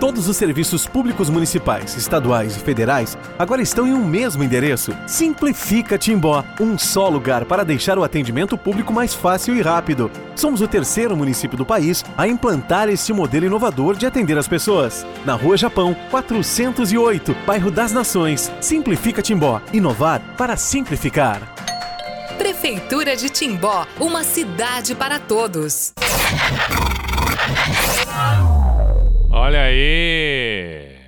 Todos 0.00 0.28
os 0.28 0.36
serviços 0.36 0.86
públicos 0.86 1.28
municipais, 1.28 1.96
estaduais 1.96 2.56
e 2.56 2.60
federais 2.60 3.18
agora 3.36 3.60
estão 3.60 3.84
em 3.84 3.92
um 3.92 4.04
mesmo 4.04 4.44
endereço. 4.44 4.96
Simplifica 5.08 5.98
Timbó, 5.98 6.44
um 6.60 6.78
só 6.78 7.08
lugar 7.08 7.44
para 7.44 7.64
deixar 7.64 7.98
o 7.98 8.04
atendimento 8.04 8.56
público 8.56 8.92
mais 8.92 9.12
fácil 9.12 9.56
e 9.56 9.60
rápido. 9.60 10.08
Somos 10.36 10.60
o 10.60 10.68
terceiro 10.68 11.16
município 11.16 11.58
do 11.58 11.66
país 11.66 12.04
a 12.16 12.28
implantar 12.28 12.88
este 12.88 13.12
modelo 13.12 13.46
inovador 13.46 13.96
de 13.96 14.06
atender 14.06 14.38
as 14.38 14.46
pessoas. 14.46 15.04
Na 15.24 15.34
Rua 15.34 15.56
Japão, 15.56 15.96
408, 16.12 17.34
bairro 17.44 17.70
das 17.70 17.92
Nações. 17.92 18.52
Simplifica 18.60 19.20
Timbó, 19.20 19.60
inovar 19.72 20.22
para 20.36 20.56
simplificar. 20.56 21.42
Prefeitura 22.38 23.16
de 23.16 23.28
Timbó, 23.28 23.84
uma 23.98 24.22
cidade 24.22 24.94
para 24.94 25.18
todos. 25.18 25.92
Olha 29.40 29.62
aí! 29.62 30.98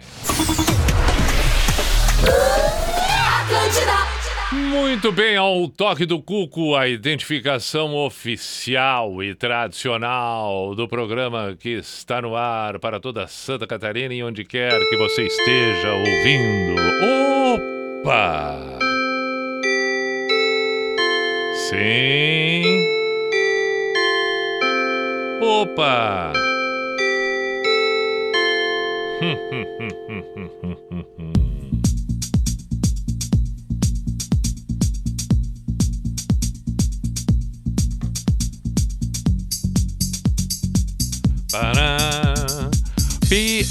Muito 4.52 5.10
bem, 5.10 5.36
ao 5.36 5.68
toque 5.68 6.06
do 6.06 6.22
Cuco, 6.22 6.76
a 6.76 6.86
identificação 6.86 7.96
oficial 7.96 9.20
e 9.20 9.34
tradicional 9.34 10.76
do 10.76 10.86
programa 10.86 11.56
que 11.58 11.70
está 11.70 12.22
no 12.22 12.36
ar 12.36 12.78
para 12.78 13.00
toda 13.00 13.26
Santa 13.26 13.66
Catarina 13.66 14.14
e 14.14 14.22
onde 14.22 14.44
quer 14.44 14.78
que 14.78 14.96
você 14.96 15.26
esteja 15.26 15.92
ouvindo. 15.92 16.80
Opa! 17.98 18.78
Sim. 21.68 22.86
Opa! 25.42 26.49
P 29.20 29.26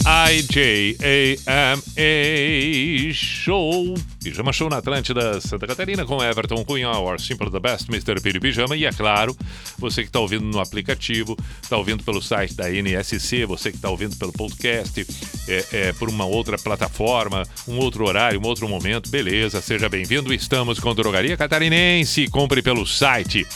I 0.05 0.41
J 0.49 0.95
A 1.01 1.35
M 1.47 1.81
A. 1.97 3.11
Show 3.11 3.95
Pijama 4.23 4.51
Show 4.51 4.69
na 4.69 4.77
Atlântida, 4.77 5.39
Santa 5.39 5.65
Catarina, 5.65 6.05
com 6.05 6.23
Everton 6.23 6.63
Cunha, 6.65 6.89
Our 6.89 7.19
Simple 7.19 7.49
the 7.49 7.59
Best, 7.59 7.89
Mr. 7.89 8.21
Piri 8.21 8.39
Pijama. 8.39 8.75
E 8.75 8.85
é 8.85 8.91
claro, 8.91 9.35
você 9.77 10.01
que 10.01 10.09
está 10.09 10.19
ouvindo 10.19 10.45
no 10.45 10.59
aplicativo, 10.59 11.37
está 11.61 11.77
ouvindo 11.77 12.03
pelo 12.03 12.21
site 12.21 12.53
da 12.53 12.69
NSC, 12.69 13.45
você 13.45 13.71
que 13.71 13.77
está 13.77 13.89
ouvindo 13.89 14.15
pelo 14.17 14.33
podcast, 14.33 15.05
é, 15.47 15.65
é, 15.71 15.93
por 15.93 16.09
uma 16.09 16.25
outra 16.25 16.57
plataforma, 16.57 17.43
um 17.67 17.77
outro 17.77 18.05
horário, 18.05 18.39
um 18.39 18.45
outro 18.45 18.67
momento, 18.67 19.09
beleza, 19.09 19.61
seja 19.61 19.87
bem-vindo. 19.87 20.33
Estamos 20.33 20.79
com 20.79 20.93
Drogaria 20.93 21.37
Catarinense. 21.37 22.27
Compre 22.27 22.61
pelo 22.61 22.85
site 22.85 23.47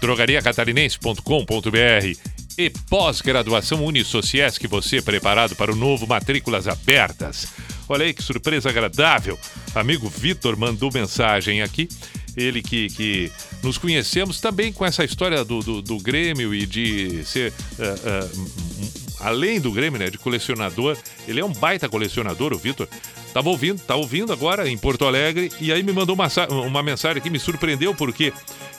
drogariacatarinense.com.br 0.00 2.32
e 2.58 2.70
pós-graduação 2.70 3.84
Unisociesc, 3.84 4.66
você 4.66 5.00
preparado 5.00 5.56
para 5.56 5.72
o 5.72 5.76
novo 5.76 6.06
Matrículas 6.06 6.68
Abertas. 6.68 7.48
Olha 7.92 8.06
aí 8.06 8.14
que 8.14 8.22
surpresa 8.22 8.68
agradável. 8.70 9.38
Amigo 9.74 10.08
Vitor 10.08 10.56
mandou 10.56 10.90
mensagem 10.92 11.62
aqui. 11.62 11.88
Ele 12.36 12.62
que, 12.62 12.88
que 12.88 13.30
nos 13.62 13.76
conhecemos 13.76 14.40
também 14.40 14.72
com 14.72 14.86
essa 14.86 15.04
história 15.04 15.44
do, 15.44 15.60
do, 15.60 15.82
do 15.82 15.98
Grêmio 15.98 16.54
e 16.54 16.64
de 16.64 17.22
ser. 17.24 17.52
m- 17.78 18.48
m- 18.80 18.90
além 19.20 19.60
do 19.60 19.70
Grêmio, 19.70 19.98
né? 20.00 20.08
De 20.10 20.18
colecionador. 20.18 20.96
Ele 21.28 21.40
é 21.40 21.44
um 21.44 21.52
baita 21.52 21.88
colecionador, 21.88 22.52
o 22.52 22.58
Vitor. 22.58 22.88
Tava 23.34 23.48
ouvindo, 23.48 23.80
tá 23.80 23.94
ouvindo 23.94 24.32
agora 24.32 24.68
em 24.68 24.76
Porto 24.76 25.04
Alegre 25.06 25.50
e 25.60 25.72
aí 25.72 25.82
me 25.82 25.92
mandou 25.92 26.14
uma, 26.14 26.28
uma 26.66 26.82
mensagem 26.82 27.22
que 27.22 27.30
me 27.30 27.38
surpreendeu 27.38 27.94
porque 27.94 28.30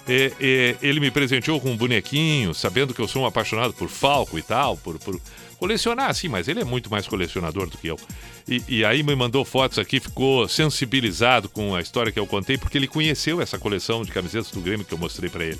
é, 0.07 0.31
é, 0.39 0.75
ele 0.81 0.99
me 0.99 1.09
presenteou 1.09 1.59
com 1.59 1.71
um 1.71 1.77
bonequinho, 1.77 2.53
sabendo 2.53 2.93
que 2.93 3.01
eu 3.01 3.07
sou 3.07 3.23
um 3.23 3.25
apaixonado 3.25 3.73
por 3.73 3.89
Falco 3.89 4.37
e 4.37 4.43
tal, 4.43 4.77
por, 4.77 4.99
por 4.99 5.19
colecionar, 5.53 6.09
assim, 6.09 6.27
mas 6.27 6.47
ele 6.47 6.61
é 6.61 6.63
muito 6.63 6.89
mais 6.89 7.07
colecionador 7.07 7.69
do 7.69 7.77
que 7.77 7.87
eu. 7.87 7.99
E, 8.47 8.63
e 8.67 8.85
aí 8.85 9.03
me 9.03 9.15
mandou 9.15 9.45
fotos 9.45 9.79
aqui, 9.79 9.99
ficou 9.99 10.47
sensibilizado 10.47 11.47
com 11.49 11.75
a 11.75 11.81
história 11.81 12.11
que 12.11 12.19
eu 12.19 12.27
contei, 12.27 12.57
porque 12.57 12.77
ele 12.77 12.87
conheceu 12.87 13.41
essa 13.41 13.57
coleção 13.57 14.03
de 14.03 14.11
camisetas 14.11 14.51
do 14.51 14.61
Grêmio 14.61 14.85
que 14.85 14.93
eu 14.93 14.97
mostrei 14.97 15.29
pra 15.29 15.45
ele. 15.45 15.59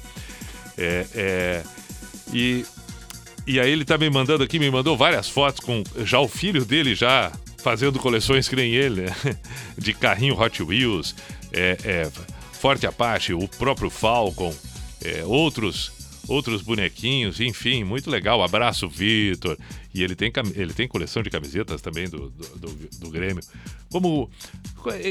É, 0.77 1.05
é, 1.13 1.63
e, 2.33 2.65
e 3.45 3.59
aí 3.59 3.71
ele 3.71 3.85
tá 3.85 3.97
me 3.97 4.09
mandando 4.09 4.43
aqui, 4.43 4.59
me 4.59 4.69
mandou 4.69 4.97
várias 4.97 5.29
fotos 5.29 5.59
com 5.59 5.83
já 6.03 6.19
o 6.19 6.27
filho 6.27 6.65
dele 6.65 6.95
já 6.95 7.31
fazendo 7.57 7.97
coleções 7.97 8.49
que 8.49 8.55
nem 8.55 8.73
ele, 8.73 9.03
né? 9.03 9.15
De 9.77 9.93
carrinho 9.93 10.39
Hot 10.39 10.61
Wheels, 10.61 11.15
é, 11.51 11.77
é, 11.83 12.11
Forte 12.51 12.85
Apache, 12.85 13.33
o 13.33 13.47
próprio 13.47 13.89
Falcon, 13.89 14.53
é, 15.03 15.23
outros 15.25 15.91
outros 16.28 16.61
bonequinhos, 16.61 17.39
enfim, 17.41 17.84
muito 17.84 18.09
legal. 18.09 18.41
Abraço, 18.43 18.88
Vitor. 18.88 19.57
E 19.93 20.01
ele 20.03 20.15
tem, 20.15 20.32
ele 20.55 20.74
tem 20.74 20.88
coleção 20.88 21.21
de 21.21 21.30
camisetas 21.30 21.82
também 21.82 22.07
do, 22.09 22.30
do, 22.30 22.47
do- 22.59 22.89
do 22.99 23.09
Grêmio. 23.09 23.43
Como. 23.91 24.30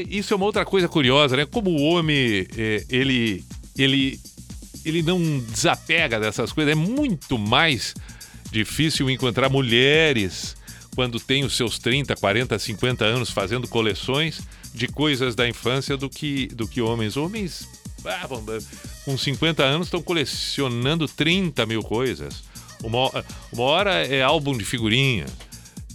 Isso 0.09 0.33
é 0.33 0.37
uma 0.37 0.45
outra 0.45 0.65
coisa 0.65 0.87
curiosa, 0.87 1.35
né? 1.37 1.45
Como 1.45 1.69
o 1.71 1.81
homem, 1.83 2.45
é, 2.57 2.85
ele, 2.89 3.43
ele, 3.77 4.19
ele 4.83 5.01
não 5.01 5.19
desapega 5.39 6.19
dessas 6.19 6.51
coisas. 6.51 6.71
É 6.71 6.75
muito 6.75 7.37
mais 7.37 7.93
difícil 8.51 9.09
encontrar 9.09 9.49
mulheres 9.49 10.55
quando 10.95 11.19
tem 11.19 11.43
os 11.43 11.55
seus 11.57 11.79
30, 11.79 12.15
40, 12.15 12.59
50 12.59 13.03
anos 13.03 13.29
fazendo 13.31 13.67
coleções 13.67 14.41
de 14.75 14.87
coisas 14.87 15.33
da 15.33 15.47
infância 15.49 15.95
do 15.97 16.09
que, 16.09 16.47
do 16.47 16.67
que 16.67 16.81
homens. 16.81 17.17
Homens, 17.17 17.67
ah, 18.05 18.27
com 19.05 19.17
50 19.17 19.63
anos, 19.63 19.87
estão 19.87 20.01
colecionando 20.01 21.07
30 21.07 21.65
mil 21.65 21.81
coisas. 21.81 22.43
Uma, 22.83 23.09
uma 23.51 23.63
hora 23.63 24.05
é 24.05 24.21
álbum 24.21 24.57
de 24.57 24.65
figurinha, 24.65 25.25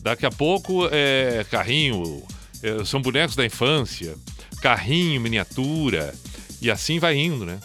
daqui 0.00 0.24
a 0.24 0.30
pouco 0.30 0.88
é 0.90 1.44
carrinho, 1.50 2.22
é, 2.62 2.84
são 2.84 3.00
bonecos 3.00 3.36
da 3.36 3.44
infância, 3.44 4.16
carrinho, 4.60 5.20
miniatura, 5.20 6.14
e 6.60 6.70
assim 6.70 6.98
vai 6.98 7.16
indo, 7.16 7.44
né? 7.44 7.58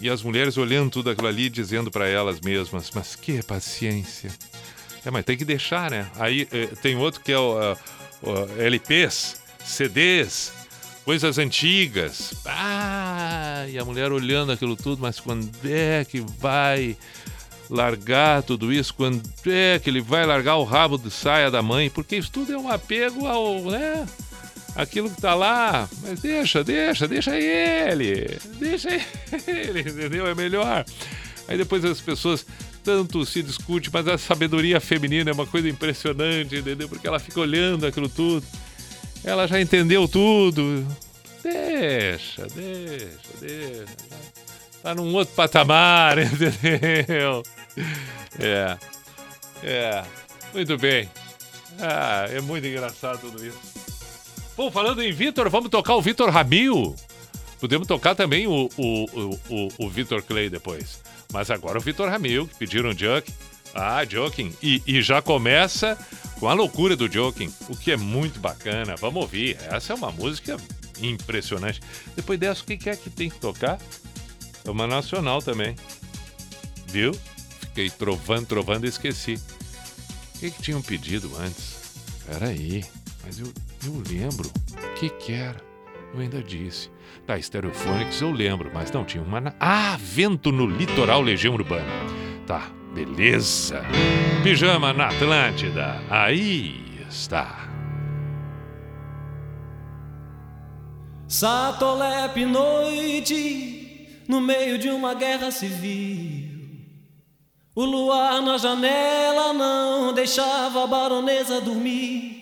E 0.00 0.08
as 0.08 0.22
mulheres 0.22 0.56
olhando 0.56 0.90
tudo 0.90 1.10
aquilo 1.10 1.26
ali, 1.26 1.50
dizendo 1.50 1.90
para 1.90 2.06
elas 2.08 2.40
mesmas, 2.40 2.90
mas 2.94 3.14
que 3.14 3.42
paciência. 3.42 4.30
É, 5.04 5.10
mas 5.10 5.24
tem 5.24 5.36
que 5.36 5.44
deixar, 5.44 5.90
né? 5.90 6.08
Aí 6.16 6.48
eh, 6.52 6.68
tem 6.80 6.96
outro 6.96 7.20
que 7.20 7.32
é 7.32 7.38
o, 7.38 7.58
ah, 7.58 7.76
o 8.22 8.60
LPs, 8.60 9.36
CDs, 9.64 10.52
coisas 11.10 11.38
antigas. 11.38 12.34
Ah, 12.46 13.66
e 13.68 13.76
a 13.76 13.84
mulher 13.84 14.12
olhando 14.12 14.52
aquilo 14.52 14.76
tudo, 14.76 15.02
mas 15.02 15.18
quando 15.18 15.50
é 15.64 16.04
que 16.04 16.20
vai 16.20 16.96
largar 17.68 18.44
tudo 18.44 18.72
isso? 18.72 18.94
Quando 18.94 19.20
é 19.44 19.80
que 19.80 19.90
ele 19.90 20.00
vai 20.00 20.24
largar 20.24 20.54
o 20.54 20.62
rabo 20.62 20.96
de 20.96 21.10
saia 21.10 21.50
da 21.50 21.60
mãe? 21.62 21.90
Porque 21.90 22.14
isso 22.14 22.30
tudo 22.30 22.52
é 22.52 22.56
um 22.56 22.70
apego 22.70 23.26
ao, 23.26 23.60
né? 23.62 24.06
Aquilo 24.76 25.10
que 25.10 25.20
tá 25.20 25.34
lá, 25.34 25.88
mas 26.00 26.20
deixa, 26.20 26.62
deixa, 26.62 27.08
deixa 27.08 27.36
ele, 27.36 28.38
deixa 28.60 28.90
ele, 29.48 29.80
entendeu? 29.80 30.28
É 30.28 30.34
melhor. 30.36 30.84
Aí 31.48 31.58
depois 31.58 31.84
as 31.84 32.00
pessoas 32.00 32.46
tanto 32.84 33.26
se 33.26 33.42
discute, 33.42 33.90
mas 33.92 34.06
a 34.06 34.16
sabedoria 34.16 34.78
feminina 34.78 35.30
é 35.30 35.34
uma 35.34 35.44
coisa 35.44 35.68
impressionante, 35.68 36.54
entendeu? 36.54 36.88
Porque 36.88 37.08
ela 37.08 37.18
fica 37.18 37.40
olhando 37.40 37.84
aquilo 37.84 38.08
tudo. 38.08 38.46
Ela 39.24 39.46
já 39.46 39.60
entendeu 39.60 40.08
tudo. 40.08 40.86
Deixa, 41.42 42.46
deixa, 42.54 43.30
deixa. 43.40 43.84
Tá 44.82 44.94
num 44.94 45.14
outro 45.14 45.34
patamar, 45.34 46.18
entendeu? 46.22 47.42
É. 48.38 48.78
É. 49.62 50.04
Muito 50.54 50.76
bem. 50.78 51.08
Ah, 51.78 52.26
é 52.30 52.40
muito 52.40 52.66
engraçado 52.66 53.20
tudo 53.20 53.44
isso. 53.44 53.58
Pô, 54.56 54.70
falando 54.70 55.02
em 55.02 55.12
Vitor, 55.12 55.48
vamos 55.48 55.70
tocar 55.70 55.94
o 55.94 56.02
Vitor 56.02 56.30
Ramil. 56.30 56.94
Podemos 57.58 57.86
tocar 57.86 58.14
também 58.14 58.46
o, 58.46 58.68
o, 58.76 59.04
o, 59.04 59.40
o, 59.48 59.68
o 59.78 59.88
Vitor 59.88 60.22
Clay 60.22 60.48
depois. 60.48 61.00
Mas 61.32 61.50
agora 61.50 61.78
o 61.78 61.80
Vitor 61.80 62.08
Ramil, 62.08 62.46
que 62.46 62.54
pediram 62.56 62.92
Juck. 62.92 63.32
Ah, 63.74 64.04
Joking. 64.04 64.54
E, 64.62 64.82
e 64.86 65.02
já 65.02 65.22
começa 65.22 65.96
com 66.38 66.48
a 66.48 66.54
loucura 66.54 66.96
do 66.96 67.10
Joking, 67.10 67.52
o 67.68 67.76
que 67.76 67.92
é 67.92 67.96
muito 67.96 68.40
bacana. 68.40 68.94
Vamos 68.96 69.22
ouvir. 69.22 69.58
Essa 69.70 69.92
é 69.92 69.96
uma 69.96 70.10
música 70.10 70.56
impressionante. 71.00 71.80
Depois 72.16 72.38
dessa, 72.38 72.62
o 72.62 72.66
que 72.66 72.88
é 72.88 72.96
que 72.96 73.10
tem 73.10 73.30
que 73.30 73.38
tocar? 73.38 73.78
É 74.64 74.70
uma 74.70 74.86
nacional 74.86 75.40
também. 75.40 75.76
Viu? 76.86 77.12
Fiquei 77.60 77.90
trovando, 77.90 78.46
trovando 78.46 78.86
e 78.86 78.88
esqueci. 78.88 79.34
O 80.34 80.38
que, 80.40 80.50
que 80.50 80.62
tinham 80.62 80.82
pedido 80.82 81.30
antes? 81.38 81.80
Peraí, 82.26 82.84
mas 83.24 83.38
eu, 83.38 83.52
eu 83.84 84.02
lembro. 84.08 84.50
O 84.72 84.94
que 84.94 85.10
que 85.10 85.32
era? 85.32 85.60
Eu 86.14 86.20
ainda 86.20 86.42
disse. 86.42 86.90
Tá, 87.26 87.40
Stereophonics 87.40 88.20
eu 88.20 88.32
lembro, 88.32 88.70
mas 88.72 88.90
não 88.90 89.04
tinha 89.04 89.22
uma. 89.22 89.54
Ah, 89.60 89.96
Vento 90.00 90.50
no 90.50 90.66
Litoral 90.66 91.20
Legião 91.22 91.54
Urbana. 91.54 91.86
Tá, 92.46 92.70
beleza. 92.92 93.82
Pijama 94.42 94.92
na 94.92 95.08
Atlântida. 95.08 96.00
Aí 96.10 97.04
está. 97.08 97.68
Satolepe 101.28 102.44
noite, 102.44 104.24
no 104.28 104.40
meio 104.40 104.78
de 104.78 104.88
uma 104.88 105.14
guerra 105.14 105.50
civil. 105.50 106.50
O 107.74 107.84
luar 107.84 108.42
na 108.42 108.58
janela 108.58 109.52
não 109.52 110.12
deixava 110.12 110.84
a 110.84 110.86
baronesa 110.86 111.60
dormir. 111.60 112.40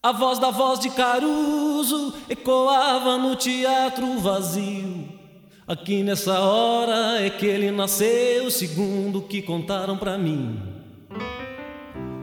A 0.00 0.12
voz 0.12 0.38
da 0.38 0.50
voz 0.50 0.78
de 0.78 0.90
Caruso 0.90 2.14
ecoava 2.28 3.18
no 3.18 3.34
teatro 3.34 4.18
vazio. 4.20 5.17
Aqui 5.68 6.02
nessa 6.02 6.40
hora 6.40 7.22
é 7.22 7.28
que 7.28 7.44
ele 7.44 7.70
nasceu, 7.70 8.50
segundo 8.50 9.20
que 9.20 9.42
contaram 9.42 9.98
pra 9.98 10.16
mim. 10.16 10.58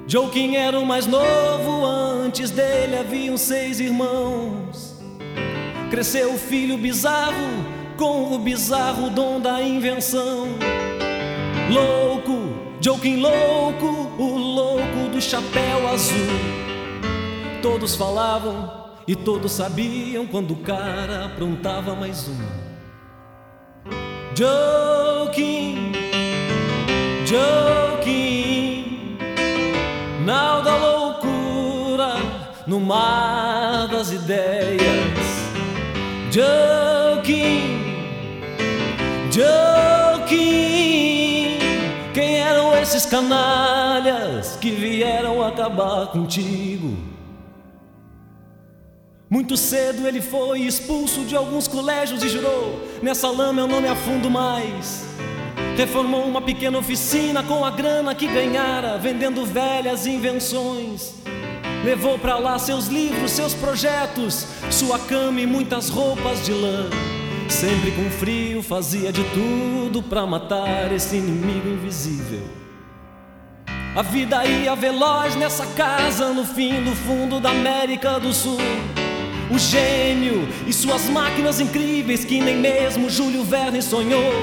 Joaquim 0.07 0.55
era 0.55 0.79
o 0.79 0.85
mais 0.85 1.05
novo, 1.05 1.85
antes 1.85 2.49
dele 2.49 2.97
haviam 2.97 3.37
seis 3.37 3.79
irmãos. 3.79 4.99
Cresceu 5.91 6.33
o 6.33 6.39
filho 6.39 6.75
bizarro, 6.75 7.35
com 7.99 8.33
o 8.33 8.39
bizarro 8.39 9.11
dom 9.11 9.39
da 9.39 9.61
invenção. 9.61 10.47
Louco, 11.71 12.51
Joaquim 12.81 13.17
louco, 13.17 13.85
o 14.17 14.37
louco 14.37 15.09
do 15.11 15.21
chapéu 15.21 15.87
azul. 15.87 16.17
Todos 17.61 17.95
falavam 17.95 18.89
e 19.07 19.15
todos 19.15 19.51
sabiam 19.51 20.25
quando 20.25 20.55
o 20.55 20.57
cara 20.63 21.25
aprontava 21.25 21.93
mais 21.93 22.27
um. 22.27 22.64
Joaquim, 24.37 25.93
Joaquim, 27.25 29.17
nau 30.25 30.61
da 30.61 30.75
loucura 30.75 32.15
no 32.67 32.81
mar 32.81 33.87
das 33.87 34.11
ideias. 34.11 34.81
Joaquim, 36.33 37.79
Joaquim, 39.31 40.37
quem 42.13 42.41
eram 42.41 42.75
esses 42.75 43.05
canalhas 43.05 44.57
que 44.59 44.69
vieram 44.69 45.41
acabar 45.47 46.07
contigo? 46.07 47.14
Muito 49.35 49.57
cedo 49.57 50.07
ele 50.07 50.21
foi 50.21 50.61
expulso 50.61 51.25
de 51.25 51.35
alguns 51.35 51.67
colégios 51.67 52.23
e 52.23 52.29
jurou: 52.29 52.79
Nessa 53.01 53.29
lama 53.29 53.59
eu 53.59 53.67
não 53.67 53.81
me 53.81 53.87
afundo 53.89 54.29
mais. 54.31 55.03
Reformou 55.75 56.23
uma 56.23 56.41
pequena 56.41 56.77
oficina 56.77 57.43
com 57.43 57.65
a 57.65 57.69
grana 57.69 58.15
que 58.15 58.27
ganhara, 58.27 58.97
vendendo 58.97 59.45
velhas 59.45 60.07
invenções. 60.07 61.15
Levou 61.83 62.17
pra 62.17 62.37
lá 62.37 62.57
seus 62.57 62.87
livros, 62.87 63.31
seus 63.31 63.53
projetos, 63.53 64.47
sua 64.71 64.97
cama 64.97 65.41
e 65.41 65.45
muitas 65.45 65.89
roupas 65.89 66.45
de 66.45 66.53
lã. 66.53 66.89
Sempre 67.49 67.91
com 67.91 68.09
frio 68.09 68.63
fazia 68.63 69.11
de 69.11 69.25
tudo 69.33 70.01
pra 70.01 70.25
matar 70.25 70.93
esse 70.93 71.17
inimigo 71.17 71.67
invisível. 71.67 72.47
A 73.97 74.01
vida 74.01 74.45
ia 74.45 74.73
veloz 74.75 75.35
nessa 75.35 75.65
casa 75.75 76.29
no 76.29 76.45
fim 76.45 76.81
do 76.81 76.95
fundo 76.95 77.41
da 77.41 77.49
América 77.49 78.17
do 78.17 78.31
Sul. 78.31 78.57
O 79.49 79.59
gênio 79.59 80.47
e 80.65 80.73
suas 80.73 81.07
máquinas 81.09 81.59
incríveis 81.59 82.25
que 82.25 82.41
nem 82.41 82.57
mesmo 82.57 83.09
Júlio 83.09 83.43
Verne 83.43 83.81
sonhou. 83.81 84.33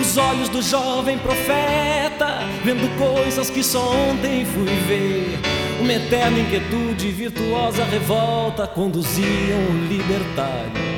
Os 0.00 0.16
olhos 0.16 0.48
do 0.48 0.62
jovem 0.62 1.18
profeta, 1.18 2.38
vendo 2.64 2.88
coisas 2.96 3.50
que 3.50 3.62
só 3.62 3.92
ontem 3.92 4.44
fui 4.44 4.66
ver. 4.86 5.38
Uma 5.80 5.94
eterna 5.94 6.38
inquietude 6.38 7.10
virtuosa 7.10 7.84
revolta 7.84 8.68
conduziam 8.68 9.58
o 9.70 9.86
libertário. 9.88 10.92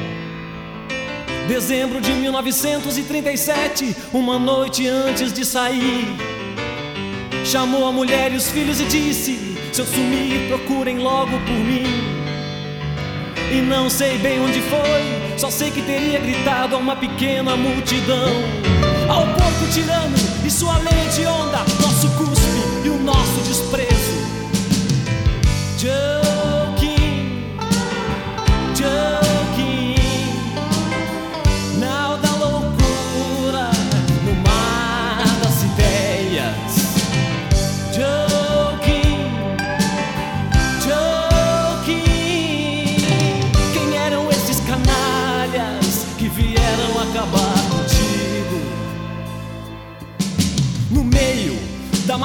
Dezembro 1.48 2.00
de 2.00 2.12
1937, 2.12 3.96
uma 4.12 4.38
noite 4.38 4.86
antes 4.86 5.32
de 5.32 5.44
sair, 5.44 6.06
chamou 7.44 7.86
a 7.86 7.92
mulher 7.92 8.32
e 8.32 8.36
os 8.36 8.50
filhos 8.50 8.80
e 8.80 8.84
disse: 8.84 9.56
Se 9.72 9.80
eu 9.80 9.86
sumir, 9.86 10.48
procurem 10.48 10.98
logo 10.98 11.32
por 11.40 11.58
mim. 11.58 12.13
E 13.54 13.60
não 13.62 13.88
sei 13.88 14.18
bem 14.18 14.40
onde 14.40 14.60
foi, 14.62 15.38
só 15.38 15.48
sei 15.48 15.70
que 15.70 15.80
teria 15.80 16.18
gritado 16.18 16.74
a 16.74 16.78
uma 16.78 16.96
pequena 16.96 17.56
multidão: 17.56 18.32
Ao 19.08 19.24
porco 19.28 19.72
tirano 19.72 20.16
e 20.44 20.50
sua 20.50 20.76
lei 20.78 21.08
de 21.14 21.24
onda, 21.24 21.58
nosso 21.80 22.10
cuspe 22.16 22.84
e 22.84 22.88
o 22.88 22.98
nosso 22.98 23.40
desprezo. 23.46 23.83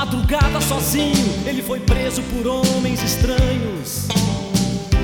Madrugada, 0.10 0.60
sozinho, 0.60 1.45
ele 1.45 1.61
foi 1.61 1.80
preso 1.80 2.23
por 2.23 2.48
homens 2.48 3.03
estranhos. 3.03 4.07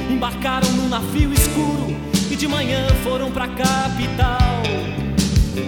Embarcaram 0.10 0.68
num 0.72 0.90
navio 0.90 1.32
escuro 1.32 1.96
e 2.32 2.36
de 2.36 2.48
manhã 2.48 2.88
foram 3.04 3.30
pra 3.30 3.48
capital. 3.48 4.64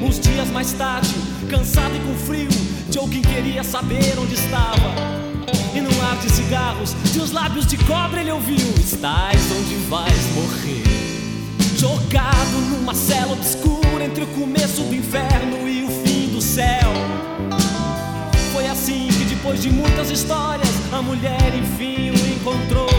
Uns 0.02 0.20
dias 0.20 0.50
mais 0.50 0.74
tarde, 0.74 1.14
cansado 1.50 1.96
e 1.96 2.00
com 2.00 2.16
frio, 2.26 2.50
Joking 2.90 3.22
queria 3.22 3.64
saber 3.64 4.18
onde 4.18 4.34
estava. 4.34 4.96
E 5.76 5.82
num 5.82 6.02
ar 6.02 6.18
de 6.18 6.32
cigarros, 6.32 6.96
de 7.14 7.20
uns 7.20 7.32
lábios 7.32 7.68
de 7.68 7.78
cobre, 7.78 8.22
ele 8.22 8.32
ouviu: 8.32 8.74
Estás 8.80 9.52
onde 9.52 9.76
vais 9.88 10.34
morrer. 10.34 10.84
Jogado 11.78 12.58
numa 12.72 12.96
cela 12.96 13.34
obscura 13.34 14.04
entre 14.04 14.24
o 14.24 14.28
começo 14.28 14.82
do 14.82 14.96
inferno 14.96 15.70
e 15.70 15.84
o 15.84 15.90
fim 16.04 16.30
do 16.30 16.42
céu. 16.42 17.37
Que 19.48 19.54
depois 19.54 19.62
de 19.62 19.72
muitas 19.72 20.12
histórias, 20.12 20.70
a 20.92 21.02
mulher 21.02 21.54
enfim 21.56 22.10
o 22.10 22.28
encontrou. 22.36 22.90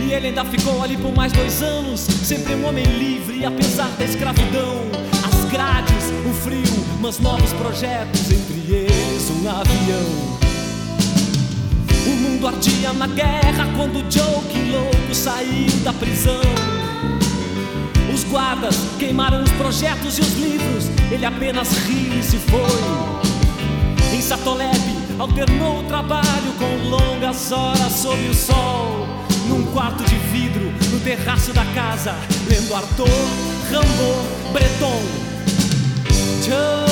E 0.00 0.12
ele 0.12 0.28
ainda 0.28 0.44
ficou 0.44 0.80
ali 0.80 0.96
por 0.96 1.12
mais 1.12 1.32
dois 1.32 1.60
anos, 1.60 2.00
sempre 2.00 2.54
um 2.54 2.68
homem 2.68 2.84
livre, 2.84 3.44
apesar 3.44 3.88
da 3.98 4.04
escravidão. 4.04 4.82
As 5.26 5.50
grades, 5.50 6.04
o 6.24 6.32
frio, 6.32 6.86
mas 7.00 7.18
novos 7.18 7.52
projetos, 7.54 8.30
entre 8.30 8.54
eles 8.72 9.28
um 9.30 9.48
avião. 9.48 10.38
O 12.06 12.10
mundo 12.10 12.46
ardia 12.46 12.92
na 12.92 13.08
guerra 13.08 13.66
quando 13.76 14.04
Joe, 14.08 14.70
louco, 14.70 15.14
saiu 15.14 15.66
da 15.82 15.92
prisão. 15.92 16.42
Os 18.14 18.22
guardas 18.22 18.76
queimaram 19.00 19.42
os 19.42 19.50
projetos 19.52 20.16
e 20.16 20.20
os 20.20 20.34
livros, 20.34 20.84
ele 21.10 21.26
apenas 21.26 21.72
riu 21.88 22.20
e 22.20 22.22
se 22.22 22.36
foi. 22.36 23.25
Em 24.16 24.22
Satoleb, 24.22 24.80
alternou 25.18 25.80
o 25.80 25.82
trabalho 25.82 26.24
com 26.58 26.88
longas 26.88 27.52
horas 27.52 27.92
sob 27.92 28.18
o 28.30 28.34
sol. 28.34 29.06
Num 29.46 29.62
quarto 29.74 30.02
de 30.04 30.16
vidro, 30.32 30.72
no 30.90 31.00
terraço 31.00 31.52
da 31.52 31.66
casa, 31.74 32.14
lendo 32.48 32.74
Arthur, 32.74 33.10
Rambo, 33.70 34.52
Breton. 34.54 35.02
Joking, 36.46 36.85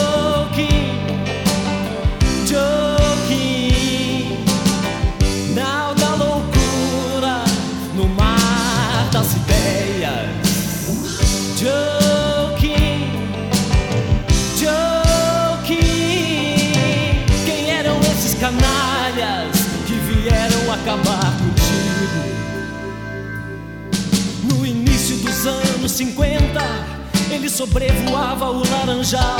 50, 25.94 26.60
ele 27.30 27.48
sobrevoava 27.48 28.50
o 28.50 28.68
Laranjal. 28.68 29.38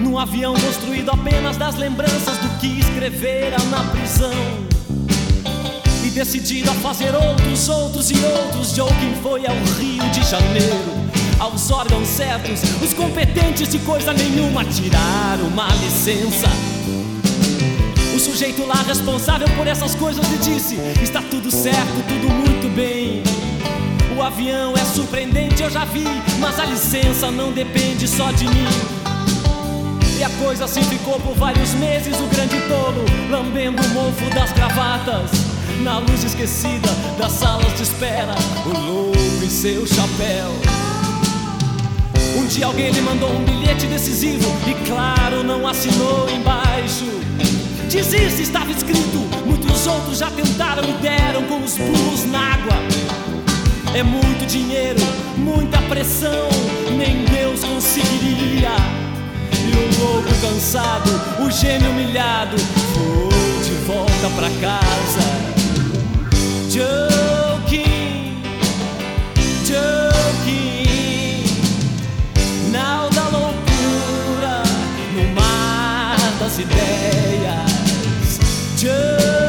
Num 0.00 0.16
avião 0.16 0.54
construído 0.54 1.10
apenas 1.10 1.56
das 1.56 1.74
lembranças 1.74 2.38
do 2.38 2.48
que 2.60 2.78
escrevera 2.78 3.56
na 3.64 3.82
prisão. 3.90 4.30
E 6.04 6.10
decidido 6.10 6.70
a 6.70 6.74
fazer 6.74 7.12
outros, 7.16 7.68
outros 7.68 8.12
e 8.12 8.14
outros, 8.24 8.76
Joking 8.76 9.16
foi 9.24 9.44
ao 9.44 9.56
Rio 9.76 10.08
de 10.10 10.22
Janeiro. 10.22 11.10
Aos 11.40 11.68
órgãos 11.72 12.06
certos, 12.06 12.62
os 12.80 12.94
competentes 12.94 13.68
de 13.68 13.80
coisa 13.80 14.12
nenhuma 14.12 14.64
tiraram 14.64 15.48
uma 15.48 15.66
licença. 15.66 16.46
O 18.14 18.20
sujeito 18.20 18.64
lá 18.64 18.84
responsável 18.86 19.48
por 19.56 19.66
essas 19.66 19.96
coisas 19.96 20.24
lhe 20.30 20.38
disse: 20.38 20.76
Está 21.02 21.20
tudo 21.22 21.50
certo, 21.50 22.04
tudo 22.06 22.32
muito 22.32 22.72
bem. 22.76 23.25
Avião 24.26 24.74
é 24.74 24.84
surpreendente, 24.84 25.62
eu 25.62 25.70
já 25.70 25.84
vi, 25.84 26.04
mas 26.40 26.58
a 26.58 26.64
licença 26.64 27.30
não 27.30 27.52
depende 27.52 28.08
só 28.08 28.32
de 28.32 28.44
mim. 28.48 28.66
E 30.18 30.24
a 30.24 30.28
coisa 30.30 30.64
assim 30.64 30.82
ficou 30.82 31.20
por 31.20 31.32
vários 31.36 31.72
meses, 31.74 32.18
o 32.18 32.26
grande 32.34 32.60
tolo 32.62 33.04
lambendo 33.30 33.80
o 33.80 33.88
mofo 33.90 34.28
das 34.34 34.50
gravatas. 34.50 35.30
Na 35.80 35.98
luz 35.98 36.24
esquecida 36.24 36.88
das 37.16 37.30
salas 37.30 37.72
de 37.76 37.84
espera, 37.84 38.34
o 38.66 38.76
louco 38.76 39.44
e 39.44 39.46
seu 39.46 39.86
chapéu. 39.86 40.50
Um 42.36 42.46
dia 42.48 42.66
alguém 42.66 42.90
lhe 42.90 43.02
mandou 43.02 43.30
um 43.30 43.44
bilhete 43.44 43.86
decisivo 43.86 44.50
e, 44.66 44.74
claro, 44.88 45.44
não 45.44 45.68
assinou 45.68 46.28
embaixo. 46.28 47.04
Desiste, 47.88 48.42
estava 48.42 48.72
escrito. 48.72 49.18
Muitos 49.46 49.86
outros 49.86 50.18
já 50.18 50.32
tentaram 50.32 50.82
e 50.82 50.92
deram 50.94 51.44
com 51.44 51.62
os 51.62 51.76
burros 51.76 52.24
na 52.24 52.54
água. 52.54 53.15
É 53.96 54.02
muito 54.02 54.44
dinheiro, 54.46 55.00
muita 55.38 55.80
pressão, 55.88 56.50
nem 56.98 57.24
Deus 57.24 57.64
conseguiria. 57.64 58.76
E 59.50 59.72
o 59.74 60.04
louco 60.04 60.28
cansado, 60.42 61.10
o 61.42 61.50
gênio 61.50 61.90
humilhado, 61.92 62.58
foi 62.58 63.64
de 63.64 63.72
volta 63.86 64.28
pra 64.36 64.50
casa. 64.60 65.24
Joking, 66.68 68.42
joking, 69.64 71.44
nau 72.70 73.08
da 73.08 73.22
loucura 73.22 74.62
no 75.14 75.34
mar 75.34 76.18
das 76.38 76.58
ideias. 76.58 78.40
Joking, 78.76 79.45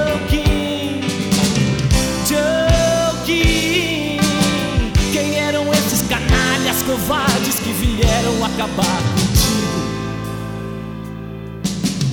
acabar 8.58 9.02
contigo? 9.14 9.78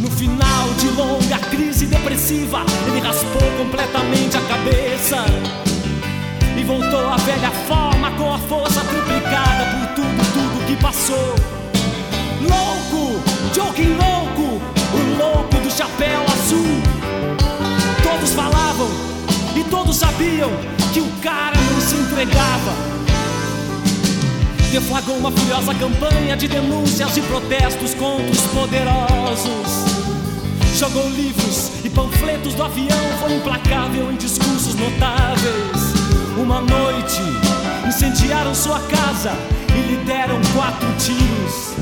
No 0.00 0.10
final 0.10 0.68
de 0.78 0.88
longa 0.90 1.38
crise 1.48 1.86
depressiva, 1.86 2.62
ele 2.86 3.00
raspou 3.00 3.50
completamente 3.56 4.36
a 4.36 4.40
cabeça 4.42 5.24
e 6.58 6.62
voltou 6.64 7.08
à 7.08 7.16
velha 7.16 7.50
forma 7.66 8.10
com 8.12 8.34
a 8.34 8.38
força 8.40 8.80
triplicada 8.82 9.64
por 9.72 9.94
tudo, 9.94 10.32
tudo 10.34 10.66
que 10.66 10.76
passou. 10.82 11.34
Louco, 12.42 13.22
joking 13.54 13.96
louco, 13.96 14.60
o 14.92 15.18
louco 15.18 15.56
do 15.56 15.70
chapéu 15.70 16.20
azul. 16.24 16.82
Todos 18.02 18.32
falavam 18.34 18.88
e 19.56 19.64
todos 19.64 19.96
sabiam 19.96 20.50
que 20.92 21.00
o 21.00 21.10
cara 21.22 21.56
não 21.56 21.80
se 21.80 21.96
entregava. 21.96 23.03
Deflagrou 24.74 25.18
uma 25.18 25.30
furiosa 25.30 25.72
campanha 25.72 26.36
de 26.36 26.48
denúncias 26.48 27.16
e 27.16 27.20
protestos 27.20 27.94
contra 27.94 28.28
os 28.28 28.40
poderosos. 28.48 29.70
Jogou 30.76 31.08
livros 31.10 31.70
e 31.84 31.88
panfletos 31.88 32.54
do 32.54 32.64
avião, 32.64 32.98
foi 33.20 33.36
implacável 33.36 34.10
em 34.10 34.16
discursos 34.16 34.74
notáveis. 34.74 35.94
Uma 36.36 36.60
noite 36.60 37.22
incendiaram 37.86 38.52
sua 38.52 38.80
casa 38.80 39.30
e 39.68 39.92
lhe 39.92 39.96
deram 40.04 40.40
quatro 40.52 40.88
tiros. 40.98 41.74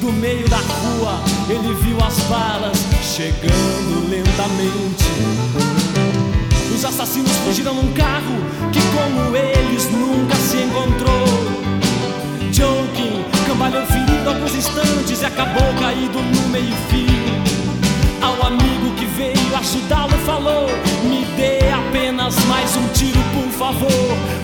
Do 0.00 0.12
meio 0.12 0.48
da 0.48 0.58
rua 0.58 1.18
ele 1.48 1.74
viu 1.82 1.96
as 1.96 2.20
balas 2.28 2.78
chegando 3.02 4.08
lentamente. 4.08 5.04
Os 6.72 6.84
assassinos 6.84 7.32
fugiram 7.38 7.74
num 7.74 7.92
carro 7.92 8.36
que, 8.72 8.78
como 8.94 9.36
eles, 9.36 9.90
nunca 9.90 10.36
se 10.36 10.58
encontrou. 10.58 11.55
Cambalhou 13.56 13.86
ferido 13.86 14.28
alguns 14.28 14.54
instantes 14.54 15.22
e 15.22 15.24
acabou 15.24 15.72
caído 15.80 16.20
no 16.20 16.48
meio-fio. 16.50 17.08
Ao 18.20 18.48
amigo 18.48 18.94
que 18.98 19.06
veio 19.06 19.56
ajudá-lo, 19.56 20.12
falou: 20.26 20.68
Me 21.04 21.24
dê 21.36 21.70
apenas 21.70 22.36
mais 22.44 22.76
um 22.76 22.86
tiro, 22.88 23.18
por 23.32 23.50
favor. 23.52 23.88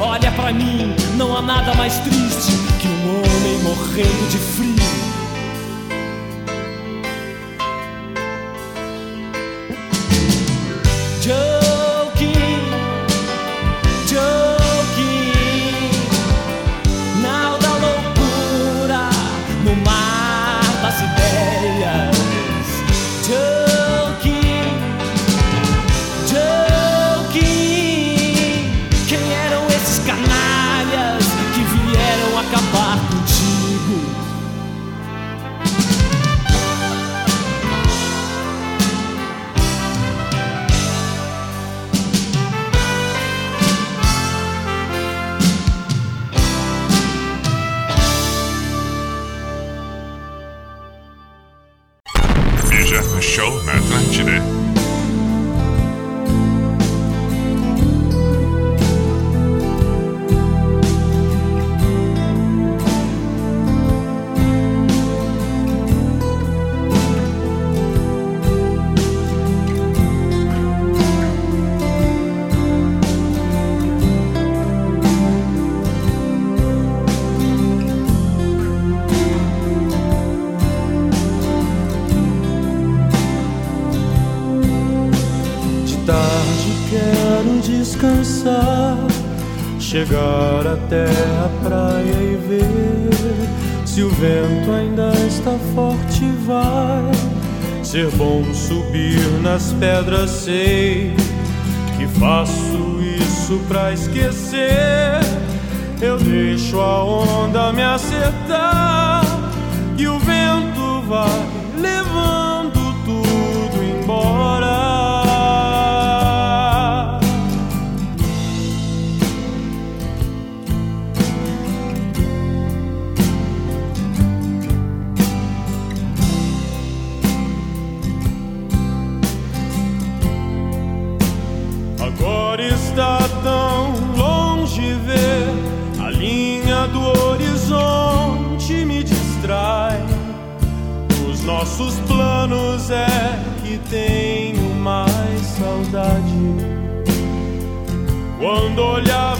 Olha 0.01 0.31
pra 0.33 0.51
mim, 0.51 0.97
não 1.19 1.37
há 1.37 1.43
nada 1.43 1.75
mais 1.75 1.99
triste 1.99 2.53
que 2.81 2.89
um 2.89 3.19
homem 3.19 3.59
morrendo 3.63 4.31
de 4.31 4.39
frio. 4.39 5.12
Nas 99.63 99.73
pedras, 99.75 100.31
sei 100.31 101.15
que 101.97 102.07
faço 102.19 103.01
isso 103.21 103.61
pra 103.69 103.93
esquecer. 103.93 105.21
Eu 106.01 106.19
deixo 106.19 106.81
a 106.81 107.05
onda 107.05 107.73
me 107.73 107.83
acertar 107.83 109.12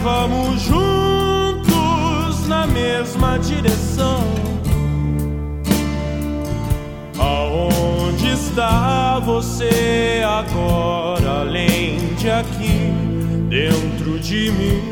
olhávamos 0.03 0.61
juntos 0.63 2.47
na 2.47 2.67
mesma 2.67 3.37
direção. 3.39 4.21
Aonde 7.17 8.27
está 8.27 9.19
você 9.19 10.21
agora, 10.25 11.39
além 11.41 11.97
de 12.15 12.29
aqui, 12.29 12.91
dentro 13.47 14.19
de 14.19 14.51
mim? 14.51 14.82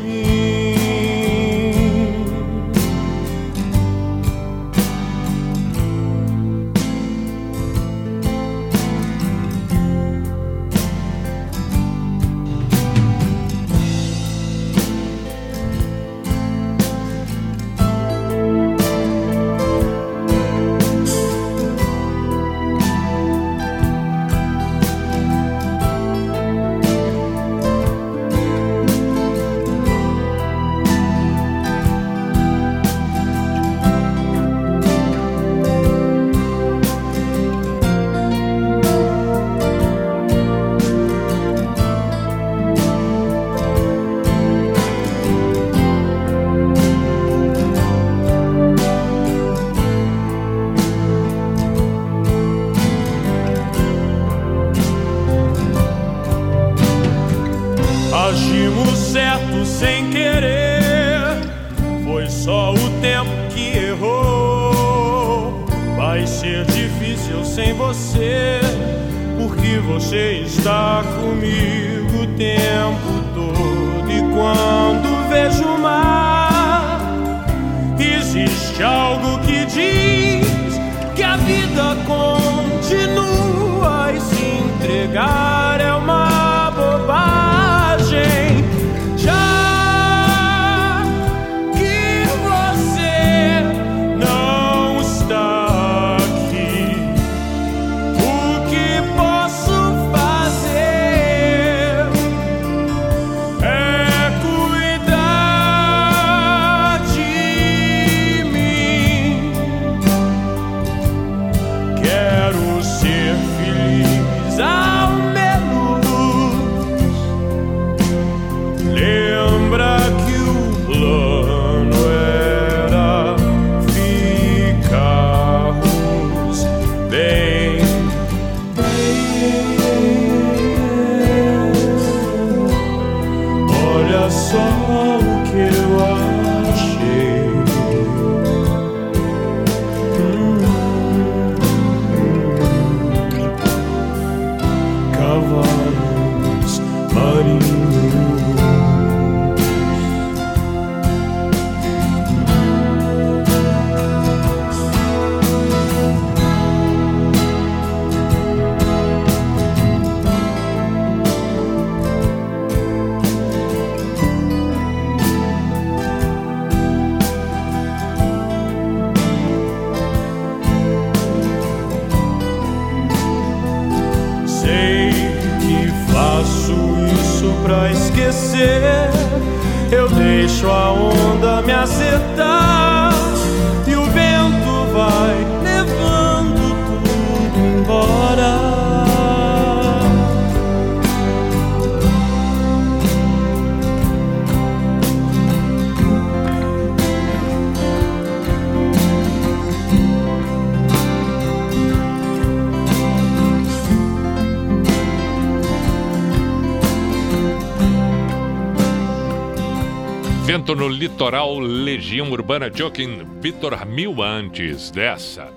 Urbana 212.42 212.68
Joking, 212.68 213.40
Vitor 213.40 213.86
Mil 213.86 214.20
antes 214.20 214.90
dessa. 214.90 215.48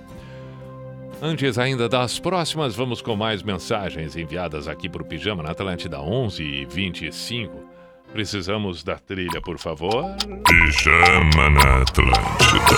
Antes 1.20 1.58
ainda 1.58 1.90
das 1.90 2.20
próximas, 2.20 2.76
vamos 2.76 3.02
com 3.02 3.16
mais 3.16 3.42
mensagens 3.42 4.16
enviadas 4.16 4.68
aqui 4.68 4.88
para 4.88 5.02
o 5.02 5.06
Pijama 5.06 5.42
na 5.42 5.50
Atlântida 5.50 6.00
11 6.00 6.44
e 6.44 6.64
25. 6.66 7.52
Precisamos 8.14 8.84
da 8.84 9.00
trilha, 9.00 9.42
por 9.42 9.58
favor. 9.58 10.16
Pijama 10.48 11.50
na 11.50 11.82
Atlântida. 11.82 12.76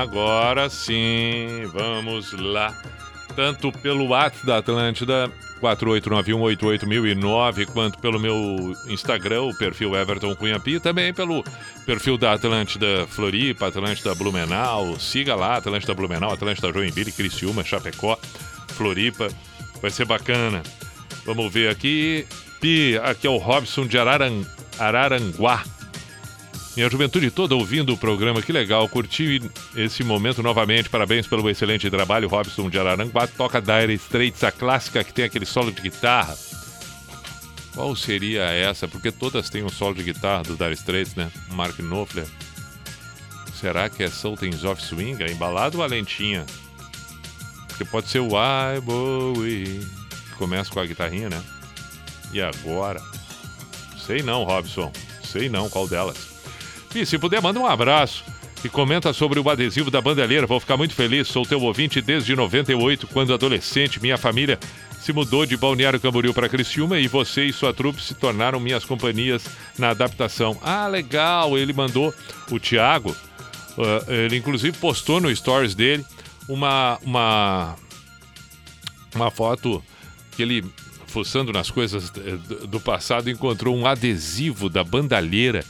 Agora 0.00 0.70
sim, 0.70 1.66
vamos 1.70 2.32
lá. 2.32 2.72
Tanto 3.36 3.70
pelo 3.70 4.06
WhatsApp 4.06 4.46
da 4.46 4.56
Atlântida, 4.56 5.30
489188009, 5.60 7.66
quanto 7.66 7.98
pelo 7.98 8.18
meu 8.18 8.72
Instagram, 8.88 9.42
o 9.42 9.54
perfil 9.56 9.94
Everton 9.94 10.34
Cunhapi, 10.34 10.80
também 10.80 11.12
pelo 11.12 11.44
perfil 11.86 12.18
da 12.18 12.32
Atlântida 12.32 13.06
Floripa, 13.08 13.68
Atlântida 13.68 14.14
Blumenau. 14.14 14.98
Siga 14.98 15.34
lá, 15.34 15.56
Atlântida 15.56 15.94
Blumenau, 15.94 16.32
Atlântida 16.32 16.72
Joinville, 16.72 17.12
Criciúma, 17.12 17.62
Chapecó, 17.62 18.18
Floripa. 18.68 19.28
Vai 19.80 19.90
ser 19.90 20.06
bacana. 20.06 20.62
Vamos 21.24 21.52
ver 21.52 21.70
aqui. 21.70 22.26
Pi, 22.60 22.98
aqui 23.02 23.26
é 23.26 23.30
o 23.30 23.38
Robson 23.38 23.86
de 23.86 23.98
Araran, 23.98 24.42
Araranguá. 24.78 25.64
Minha 26.76 26.88
juventude 26.88 27.30
toda 27.30 27.56
ouvindo 27.56 27.92
o 27.92 27.96
programa, 27.96 28.40
que 28.40 28.52
legal. 28.52 28.88
Curti 28.88 29.42
esse 29.74 30.04
momento 30.04 30.42
novamente. 30.42 30.88
Parabéns 30.88 31.26
pelo 31.26 31.48
excelente 31.50 31.90
trabalho, 31.90 32.28
Robson 32.28 32.70
de 32.70 32.78
Araranguá. 32.78 33.26
Toca 33.26 33.60
Dire 33.60 33.92
Straits, 33.94 34.44
a 34.44 34.52
clássica 34.52 35.02
que 35.02 35.12
tem 35.12 35.24
aquele 35.24 35.44
solo 35.44 35.72
de 35.72 35.82
guitarra. 35.82 36.38
Qual 37.74 37.94
seria 37.96 38.42
essa? 38.44 38.86
Porque 38.86 39.10
todas 39.10 39.50
têm 39.50 39.64
um 39.64 39.68
solo 39.68 39.94
de 39.94 40.04
guitarra 40.04 40.44
do 40.44 40.56
Dire 40.56 40.74
Straits, 40.74 41.14
né? 41.16 41.30
Mark 41.50 41.76
Knopfler. 41.78 42.26
Será 43.60 43.88
que 43.88 44.04
é 44.04 44.08
Sultans 44.08 44.64
of 44.64 44.80
Swing? 44.80 45.22
É 45.22 45.30
embalado 45.30 45.78
ou 45.78 45.84
a 45.84 45.86
lentinha? 45.86 46.46
Porque 47.68 47.84
pode 47.84 48.08
ser 48.08 48.20
o 48.20 48.30
I 48.30 48.80
Bowie. 48.80 49.86
Que 50.30 50.36
começa 50.36 50.70
com 50.70 50.78
a 50.78 50.86
guitarrinha, 50.86 51.28
né? 51.28 51.42
E 52.32 52.40
agora? 52.40 53.02
Sei 54.06 54.22
não, 54.22 54.44
Robson. 54.44 54.92
Sei 55.22 55.48
não 55.48 55.68
qual 55.68 55.88
delas. 55.88 56.29
E 56.94 57.06
se 57.06 57.18
puder, 57.18 57.40
manda 57.40 57.58
um 57.60 57.66
abraço 57.66 58.24
e 58.64 58.68
comenta 58.68 59.12
sobre 59.12 59.38
o 59.38 59.48
adesivo 59.48 59.90
da 59.90 60.00
bandeleira. 60.00 60.46
Vou 60.46 60.60
ficar 60.60 60.76
muito 60.76 60.94
feliz. 60.94 61.28
Sou 61.28 61.46
teu 61.46 61.60
ouvinte 61.62 62.00
desde 62.02 62.34
98, 62.34 63.06
quando 63.06 63.32
adolescente. 63.32 64.00
Minha 64.02 64.18
família 64.18 64.58
se 65.00 65.12
mudou 65.12 65.46
de 65.46 65.56
Balneário 65.56 66.00
Camboriú 66.00 66.34
para 66.34 66.48
Criciúma 66.48 66.98
e 66.98 67.08
você 67.08 67.44
e 67.44 67.52
sua 67.52 67.72
trupe 67.72 68.02
se 68.02 68.14
tornaram 68.14 68.60
minhas 68.60 68.84
companhias 68.84 69.44
na 69.78 69.90
adaptação. 69.90 70.58
Ah, 70.62 70.86
legal. 70.88 71.56
Ele 71.56 71.72
mandou 71.72 72.12
o 72.50 72.58
Thiago. 72.58 73.10
uh, 73.78 74.10
ele 74.12 74.36
inclusive 74.36 74.76
postou 74.76 75.20
no 75.20 75.34
stories 75.34 75.74
dele 75.74 76.04
uma 76.48 76.98
uma 77.02 77.76
uma 79.14 79.30
foto 79.30 79.82
que 80.32 80.42
ele 80.42 80.64
fuçando 81.06 81.52
nas 81.52 81.70
coisas 81.70 82.12
eh, 82.16 82.36
do- 82.36 82.66
do 82.66 82.80
passado 82.80 83.28
encontrou 83.30 83.76
um 83.76 83.86
adesivo 83.86 84.68
da 84.68 84.84
bandalheira 84.84 85.64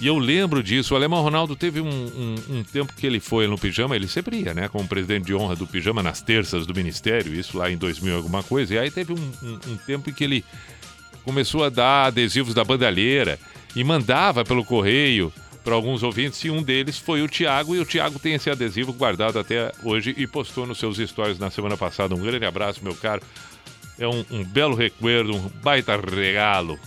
e 0.00 0.06
eu 0.06 0.18
lembro 0.18 0.62
disso. 0.62 0.94
O 0.94 0.96
Alemão 0.96 1.22
Ronaldo 1.22 1.56
teve 1.56 1.80
um, 1.80 1.88
um- 1.88 2.58
um 2.58 2.62
tempo 2.64 2.92
que 2.94 3.06
ele 3.06 3.20
foi 3.20 3.46
no 3.46 3.58
pijama, 3.58 3.96
ele 3.96 4.06
sempre 4.08 4.36
ia, 4.40 4.54
né? 4.54 4.68
Como 4.68 4.86
presidente 4.88 5.26
de 5.26 5.34
honra 5.34 5.56
do 5.56 5.66
pijama 5.66 6.02
nas 6.02 6.20
terças 6.22 6.66
do 6.66 6.74
Ministério, 6.74 7.34
isso 7.34 7.58
lá 7.58 7.70
em 7.70 7.76
2000 7.76 8.12
e 8.12 8.16
alguma 8.16 8.42
coisa. 8.42 8.74
E 8.74 8.78
aí 8.78 8.90
teve 8.90 9.12
um, 9.12 9.32
um- 9.42 9.72
um 9.72 9.76
tempo 9.76 10.08
em 10.10 10.12
que 10.12 10.22
ele 10.24 10.44
começou 11.24 11.64
a 11.64 11.68
dar 11.68 12.06
adesivos 12.06 12.54
da 12.54 12.64
bandalheira 12.64 13.38
e 13.76 13.82
mandava 13.84 14.44
pelo 14.44 14.64
correio 14.64 15.32
para 15.64 15.74
alguns 15.74 16.02
ouvintes. 16.02 16.42
E 16.44 16.50
um 16.50 16.62
deles 16.62 16.96
foi 16.98 17.20
o 17.20 17.28
Tiago. 17.28 17.74
E 17.74 17.80
o 17.80 17.84
Tiago 17.84 18.18
tem 18.18 18.34
esse 18.34 18.48
adesivo 18.48 18.92
guardado 18.92 19.38
até 19.38 19.72
hoje 19.82 20.14
e 20.16 20.26
postou 20.26 20.66
nos 20.66 20.78
seus 20.78 20.96
stories 20.96 21.38
na 21.38 21.50
semana 21.50 21.76
passada. 21.76 22.14
Um 22.14 22.20
grande 22.22 22.46
abraço, 22.46 22.80
meu 22.82 22.94
caro. 22.94 23.20
É 23.98 24.06
um, 24.06 24.24
um 24.30 24.44
belo 24.44 24.74
recuerdo, 24.76 25.34
um 25.36 25.48
baita 25.62 25.96
regalo. 25.96 26.78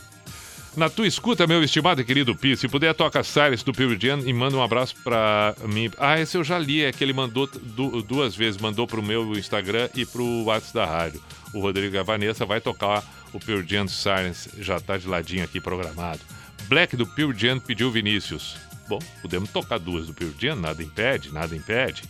Na 0.76 0.90
tua 0.90 1.06
escuta, 1.06 1.46
meu 1.46 1.62
estimado 1.62 2.00
e 2.00 2.06
querido 2.06 2.34
Pi, 2.34 2.56
se 2.56 2.66
puder, 2.68 2.94
toca 2.96 3.22
Cyrus 3.24 3.62
do 3.62 3.74
Pearl 3.74 3.94
Jam 4.00 4.22
e 4.26 4.32
manda 4.32 4.56
um 4.56 4.64
abraço 4.64 4.96
pra 5.04 5.54
mim. 5.68 5.92
Ah, 5.98 6.18
esse 6.18 6.38
eu 6.38 6.46
já 6.46 6.58
li, 6.58 6.82
é 6.82 6.94
que 6.94 7.04
ele 7.04 7.12
mandou 7.12 7.46
du- 7.46 8.02
duas 8.02 8.34
vezes, 8.34 8.60
mandou 8.62 8.88
pro 8.88 9.04
meu 9.04 9.34
Instagram 9.38 9.90
e 9.94 10.06
pro 10.06 10.44
WhatsApp 10.46 10.74
da 10.74 10.86
rádio. 10.86 11.22
O 11.54 11.60
Rodrigo 11.60 11.94
e 11.94 12.00
a 12.00 12.04
Vanessa 12.04 12.46
vai 12.46 12.62
tocar 12.62 13.04
o 13.34 13.40
Pearl 13.40 13.62
Jam 13.68 13.86
Silence, 13.90 14.50
já 14.60 14.80
tá 14.80 14.98
de 14.98 15.08
ladinho 15.10 15.44
aqui 15.44 15.60
programado. 15.60 16.22
Black 16.70 16.96
do 16.96 17.06
Pearl 17.06 17.34
Jam 17.34 17.60
pediu 17.60 17.92
Vinícius. 17.92 18.56
Bom, 18.88 19.00
podemos 19.22 19.50
tocar 19.50 19.78
duas 19.78 20.08
do 20.08 20.14
Pearl 20.14 20.32
Jam, 20.40 20.56
nada 20.56 20.82
impede, 20.82 21.34
nada 21.34 21.54
impede. 21.54 22.04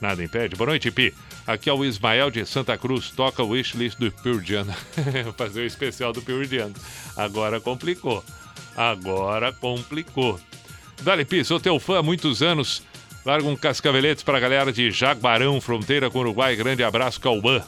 Nada 0.00 0.22
impede. 0.22 0.54
Boa 0.54 0.70
noite, 0.70 0.90
Pi. 0.90 1.12
Aqui 1.46 1.68
é 1.68 1.72
o 1.72 1.84
Ismael 1.84 2.30
de 2.30 2.44
Santa 2.46 2.76
Cruz. 2.78 3.10
Toca 3.10 3.42
o 3.42 3.48
wishlist 3.48 3.98
do 3.98 4.10
Pure 4.12 4.44
Jam. 4.44 4.66
Fazer 5.36 5.62
o 5.62 5.66
especial 5.66 6.12
do 6.12 6.22
Pure. 6.22 6.48
Agora 7.16 7.60
complicou. 7.60 8.24
Agora 8.76 9.52
complicou. 9.52 10.38
Dali, 11.02 11.24
Pi, 11.24 11.44
sou 11.44 11.58
teu 11.58 11.78
fã 11.80 11.98
há 11.98 12.02
muitos 12.02 12.42
anos. 12.42 12.82
Larga 13.24 13.48
um 13.48 13.56
cascaveletes 13.56 14.22
pra 14.22 14.40
galera 14.40 14.72
de 14.72 14.90
Jaguarão, 14.90 15.60
fronteira 15.60 16.08
com 16.08 16.18
o 16.18 16.20
Uruguai. 16.22 16.54
Grande 16.54 16.84
abraço, 16.84 17.20
Cauã. 17.20 17.62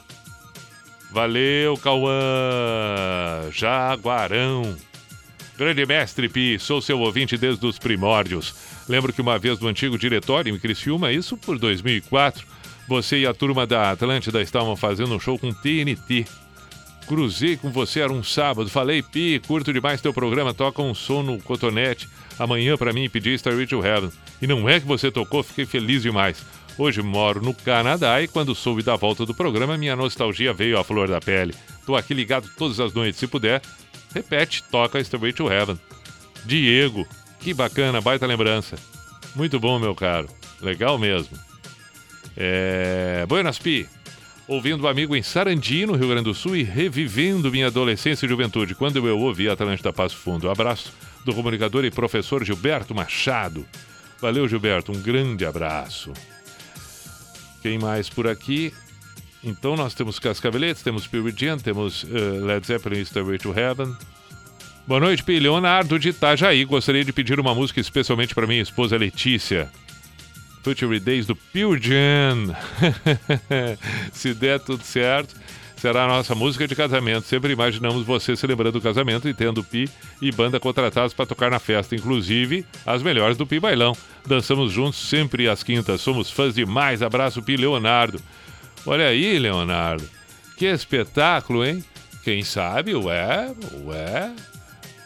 Valeu, 1.10 1.76
Cauã. 1.76 2.12
Jaguarão. 3.52 4.76
Grande 5.58 5.84
mestre 5.84 6.28
Pi, 6.28 6.58
sou 6.58 6.80
seu 6.80 6.98
ouvinte 7.00 7.36
desde 7.36 7.66
os 7.66 7.78
primórdios. 7.78 8.54
Lembro 8.90 9.12
que 9.12 9.22
uma 9.22 9.38
vez 9.38 9.56
do 9.56 9.68
antigo 9.68 9.96
diretório 9.96 10.52
em 10.52 10.58
Criciúma, 10.58 11.12
isso 11.12 11.36
por 11.36 11.56
2004, 11.56 12.44
você 12.88 13.20
e 13.20 13.26
a 13.26 13.32
turma 13.32 13.64
da 13.64 13.92
Atlântida 13.92 14.42
estavam 14.42 14.74
fazendo 14.74 15.14
um 15.14 15.20
show 15.20 15.38
com 15.38 15.52
TNT. 15.52 16.26
Cruzei 17.06 17.56
com 17.56 17.70
você, 17.70 18.00
era 18.00 18.12
um 18.12 18.24
sábado. 18.24 18.68
Falei, 18.68 19.00
Pi, 19.00 19.40
curto 19.46 19.72
demais 19.72 20.00
teu 20.00 20.12
programa, 20.12 20.52
toca 20.52 20.82
um 20.82 20.92
som 20.92 21.22
no 21.22 21.40
cotonete. 21.40 22.08
Amanhã 22.36 22.76
pra 22.76 22.92
mim 22.92 23.08
pedi 23.08 23.32
Starry 23.34 23.64
to 23.64 23.80
Heaven. 23.80 24.10
E 24.42 24.46
não 24.48 24.68
é 24.68 24.80
que 24.80 24.86
você 24.88 25.08
tocou, 25.08 25.44
fiquei 25.44 25.66
feliz 25.66 26.02
demais. 26.02 26.44
Hoje 26.76 27.00
moro 27.00 27.40
no 27.40 27.54
Canadá 27.54 28.20
e 28.20 28.26
quando 28.26 28.56
soube 28.56 28.82
da 28.82 28.96
volta 28.96 29.24
do 29.24 29.32
programa, 29.32 29.78
minha 29.78 29.94
nostalgia 29.94 30.52
veio 30.52 30.76
à 30.76 30.82
flor 30.82 31.06
da 31.06 31.20
pele. 31.20 31.54
Tô 31.86 31.94
aqui 31.94 32.12
ligado 32.12 32.50
todas 32.58 32.80
as 32.80 32.92
noites, 32.92 33.20
se 33.20 33.28
puder. 33.28 33.62
Repete, 34.12 34.64
toca 34.64 34.98
Starry 34.98 35.32
to 35.32 35.48
Heaven. 35.48 35.78
Diego, 36.44 37.06
que 37.40 37.54
bacana, 37.54 38.00
baita 38.00 38.26
lembrança. 38.26 38.76
Muito 39.34 39.58
bom, 39.58 39.78
meu 39.78 39.94
caro. 39.94 40.28
Legal 40.60 40.98
mesmo. 40.98 41.38
É... 42.36 43.24
Buenas 43.26 43.58
Pi. 43.58 43.88
Ouvindo 44.46 44.84
um 44.84 44.88
amigo 44.88 45.14
em 45.14 45.22
Sarandi, 45.22 45.86
no 45.86 45.94
Rio 45.94 46.08
Grande 46.08 46.24
do 46.24 46.34
Sul, 46.34 46.56
e 46.56 46.62
revivendo 46.64 47.50
minha 47.50 47.68
adolescência 47.68 48.26
e 48.26 48.28
juventude, 48.28 48.74
quando 48.74 48.96
eu 48.96 49.18
ouvi 49.18 49.48
Atlântida 49.48 49.92
Passo 49.92 50.16
Fundo. 50.16 50.48
Um 50.48 50.50
abraço 50.50 50.92
do 51.24 51.32
comunicador 51.32 51.84
e 51.84 51.90
professor 51.90 52.44
Gilberto 52.44 52.94
Machado. 52.94 53.64
Valeu, 54.20 54.48
Gilberto. 54.48 54.92
Um 54.92 55.00
grande 55.00 55.46
abraço. 55.46 56.12
Quem 57.62 57.78
mais 57.78 58.08
por 58.08 58.26
aqui? 58.26 58.72
Então 59.42 59.76
nós 59.76 59.94
temos 59.94 60.18
Cascaveletes, 60.18 60.82
temos 60.82 61.06
Pure 61.06 61.32
Jam, 61.36 61.58
temos 61.58 62.04
eh, 62.04 62.40
Led 62.44 62.66
Zeppelin 62.66 63.04
Stairway 63.04 63.38
to 63.38 63.52
Heaven. 63.52 63.96
Boa 64.90 64.98
noite, 64.98 65.22
Pi. 65.22 65.38
Leonardo 65.38 66.00
de 66.00 66.08
Itajaí. 66.08 66.64
Gostaria 66.64 67.04
de 67.04 67.12
pedir 67.12 67.38
uma 67.38 67.54
música 67.54 67.78
especialmente 67.78 68.34
para 68.34 68.44
minha 68.44 68.60
esposa 68.60 68.96
Letícia. 68.96 69.70
Future 70.64 70.98
Days 70.98 71.28
do 71.28 71.36
Pure 71.36 71.80
Jam. 71.80 72.56
Se 74.12 74.34
der 74.34 74.58
tudo 74.58 74.82
certo, 74.82 75.36
será 75.76 76.06
a 76.06 76.08
nossa 76.08 76.34
música 76.34 76.66
de 76.66 76.74
casamento. 76.74 77.24
Sempre 77.24 77.52
imaginamos 77.52 78.04
você 78.04 78.34
celebrando 78.34 78.78
o 78.78 78.82
casamento 78.82 79.28
e 79.28 79.32
tendo 79.32 79.62
Pi 79.62 79.88
e 80.20 80.32
banda 80.32 80.58
contratados 80.58 81.14
para 81.14 81.24
tocar 81.24 81.52
na 81.52 81.60
festa, 81.60 81.94
inclusive 81.94 82.66
as 82.84 83.00
melhores 83.00 83.36
do 83.36 83.46
Pi 83.46 83.60
Bailão. 83.60 83.96
Dançamos 84.26 84.72
juntos 84.72 85.08
sempre 85.08 85.48
às 85.48 85.62
quintas. 85.62 86.00
Somos 86.00 86.32
fãs 86.32 86.52
demais. 86.52 87.00
Abraço, 87.00 87.40
Pi 87.40 87.56
Leonardo. 87.56 88.20
Olha 88.84 89.06
aí, 89.06 89.38
Leonardo. 89.38 90.02
Que 90.56 90.66
espetáculo, 90.66 91.64
hein? 91.64 91.84
Quem 92.24 92.42
sabe, 92.42 92.96
ué, 92.96 93.54
ué. 93.84 94.34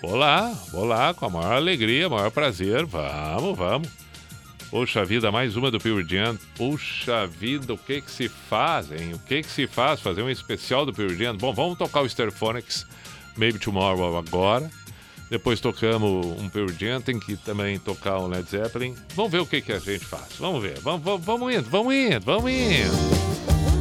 Vou 0.07 0.17
lá, 0.17 0.53
vou 0.71 0.85
lá, 0.85 1.15
com 1.15 1.25
a 1.25 1.31
maior 1.31 1.55
alegria, 1.55 2.11
maior 2.11 2.31
prazer. 2.31 2.85
Vamos, 2.85 3.57
vamos. 3.57 3.89
Poxa 4.71 5.03
vida, 5.03 5.33
mais 5.33 5.57
uma 5.57 5.71
do 5.71 5.81
Pure 5.81 6.07
Jam. 6.07 6.39
Puxa 6.57 7.27
vida, 7.27 7.73
o 7.73 7.79
que 7.79 8.03
que 8.03 8.11
se 8.11 8.29
faz, 8.29 8.93
hein? 8.93 9.15
O 9.15 9.19
que 9.19 9.43
que 9.43 9.51
se 9.51 9.67
faz? 9.67 10.01
Fazer 10.01 10.23
um 10.23 10.29
especial 10.29 10.85
do 10.85 10.93
Pure 10.93 11.17
Jam. 11.17 11.35
Bom, 11.37 11.55
vamos 11.55 11.79
tocar 11.79 12.03
o 12.03 12.09
Stereophonics 12.09 12.87
Maybe 13.35 13.59
Tomorrow 13.59 14.19
agora. 14.19 14.71
Depois 15.31 15.59
tocamos 15.59 16.27
um 16.39 16.51
Pure 16.51 16.75
Jam, 16.79 17.01
tem 17.01 17.19
que 17.19 17.35
também 17.39 17.79
tocar 17.79 18.19
um 18.19 18.27
Led 18.27 18.49
Zeppelin. 18.49 18.95
Vamos 19.15 19.33
ver 19.33 19.39
o 19.39 19.47
que 19.47 19.63
que 19.63 19.73
a 19.73 19.79
gente 19.79 20.05
faz. 20.05 20.35
Vamos 20.39 20.63
ver. 20.63 20.79
Vamos, 20.81 21.03
vamos, 21.03 21.25
vamos 21.25 21.55
indo, 21.55 21.71
vamos 21.71 21.95
indo, 21.95 22.21
vamos 22.21 22.51
indo. 22.51 23.74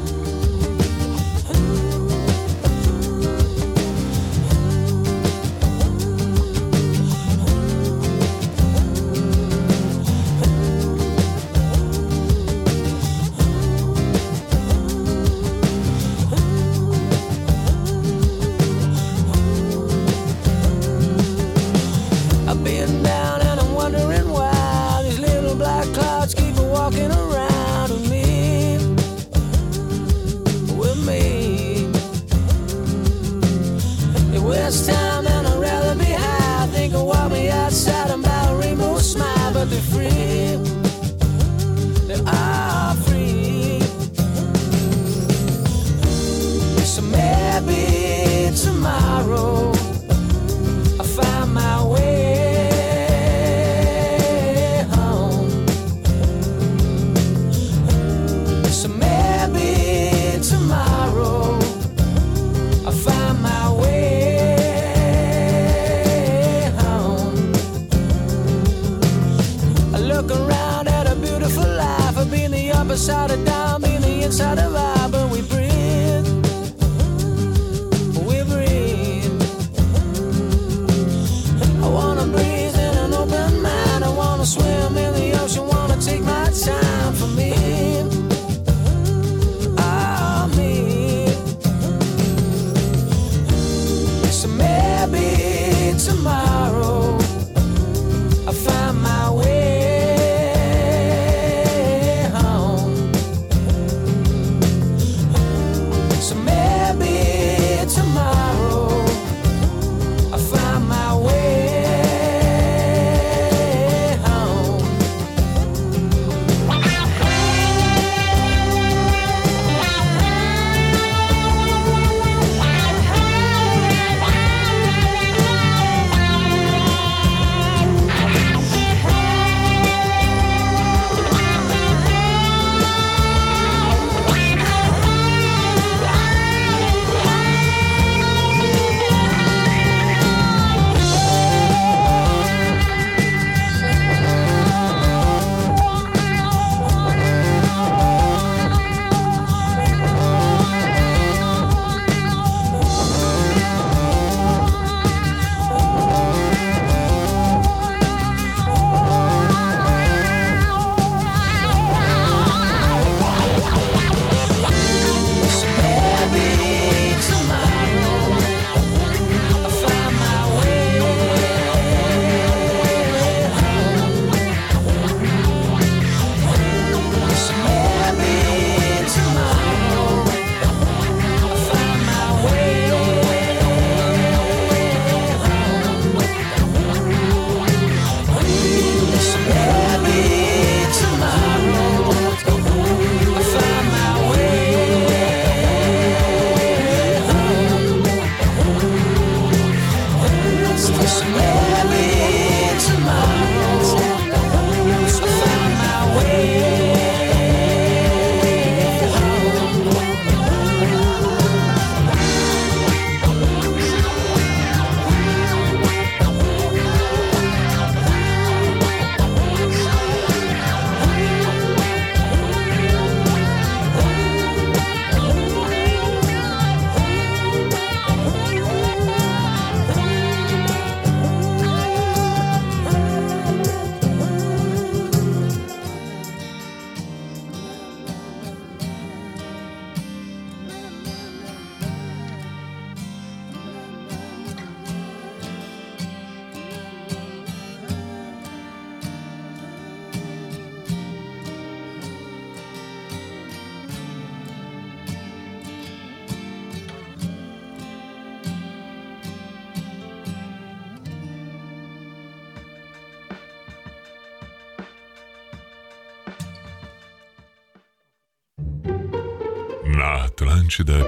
Na 270.04 270.26
Atlântida, 270.26 271.00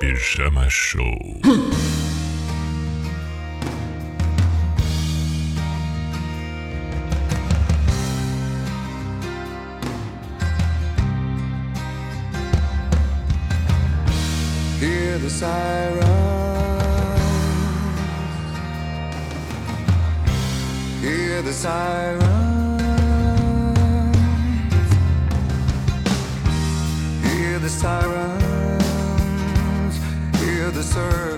Pijama 0.00 0.66
Show. 0.70 1.02
Hear 14.80 15.18
the 15.18 15.28
sirens. 15.28 16.00
Hear 21.02 21.42
the 21.42 21.52
sirens. 21.52 22.40
siren 27.80 28.29
Sir. 30.90 31.29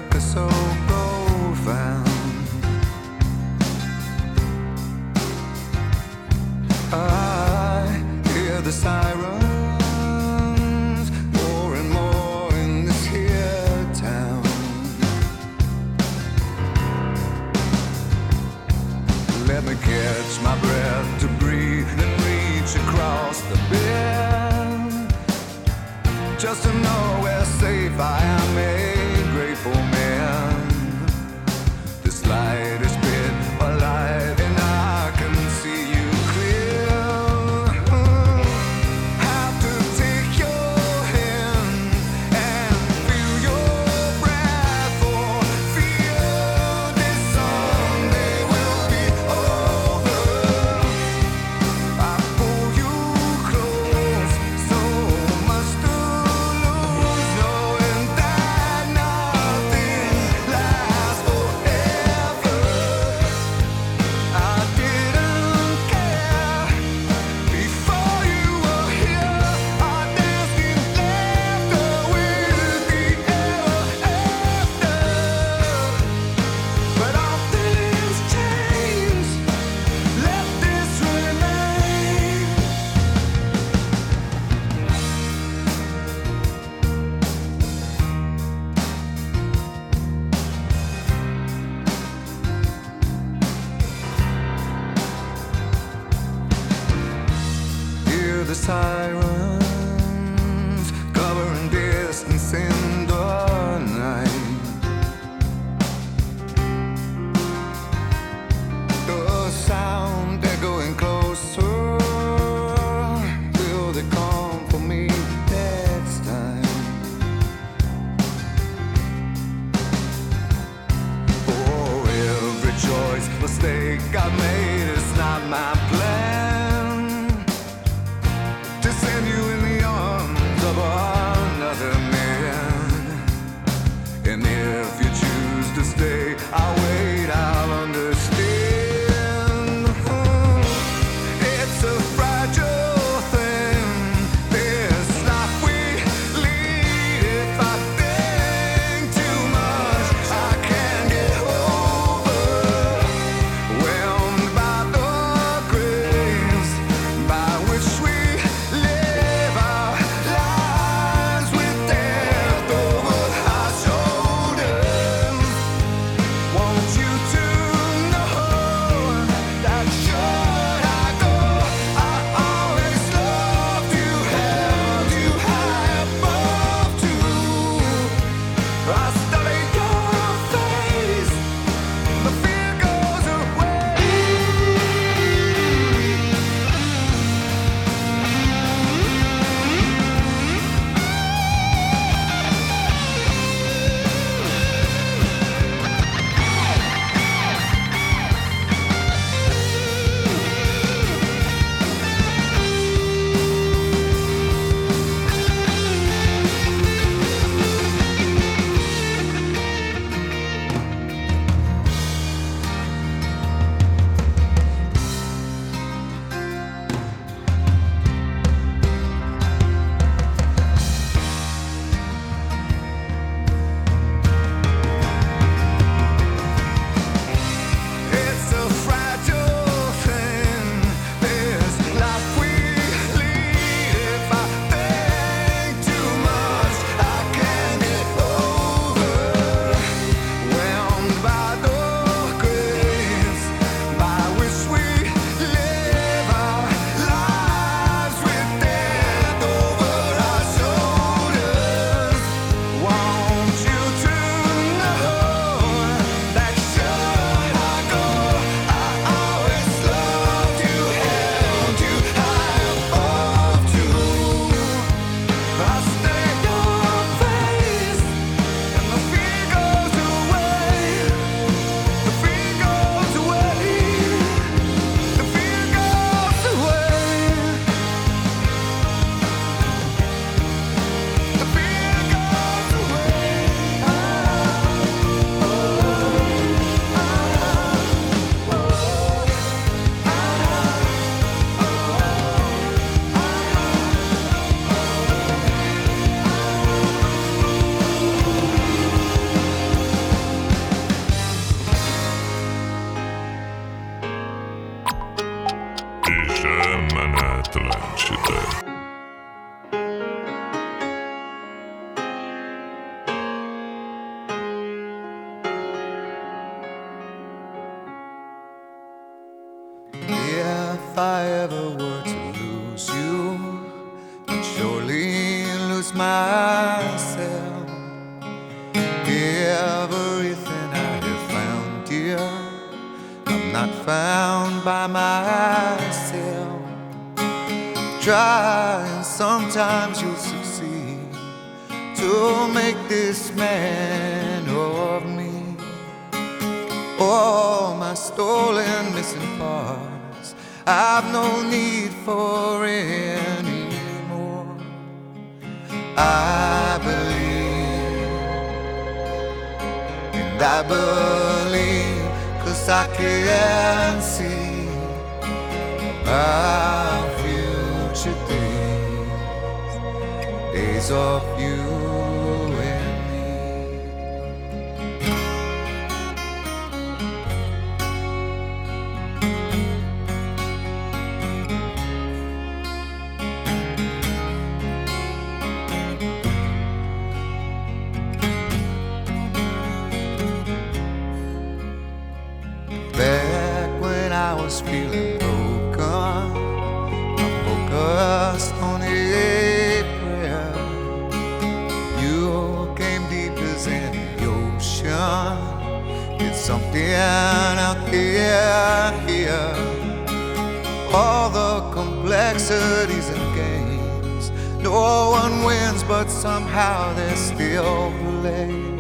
All 410.95 411.31
the 411.31 411.71
complexities 411.73 413.09
and 413.09 413.35
games. 413.35 414.31
No 414.63 415.11
one 415.11 415.45
wins, 415.45 415.83
but 415.85 416.09
somehow 416.09 416.93
they 416.95 417.15
still 417.15 417.93
play 418.21 418.73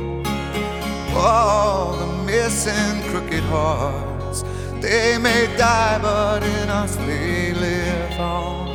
all 1.14 1.96
the 1.96 2.06
missing 2.24 3.02
crooked 3.10 3.44
hearts. 3.44 4.44
They 4.80 5.18
may 5.18 5.46
die, 5.56 5.98
but 6.00 6.42
in 6.42 6.68
us 6.68 6.96
they 6.96 7.52
live 7.52 8.20
on. 8.20 8.68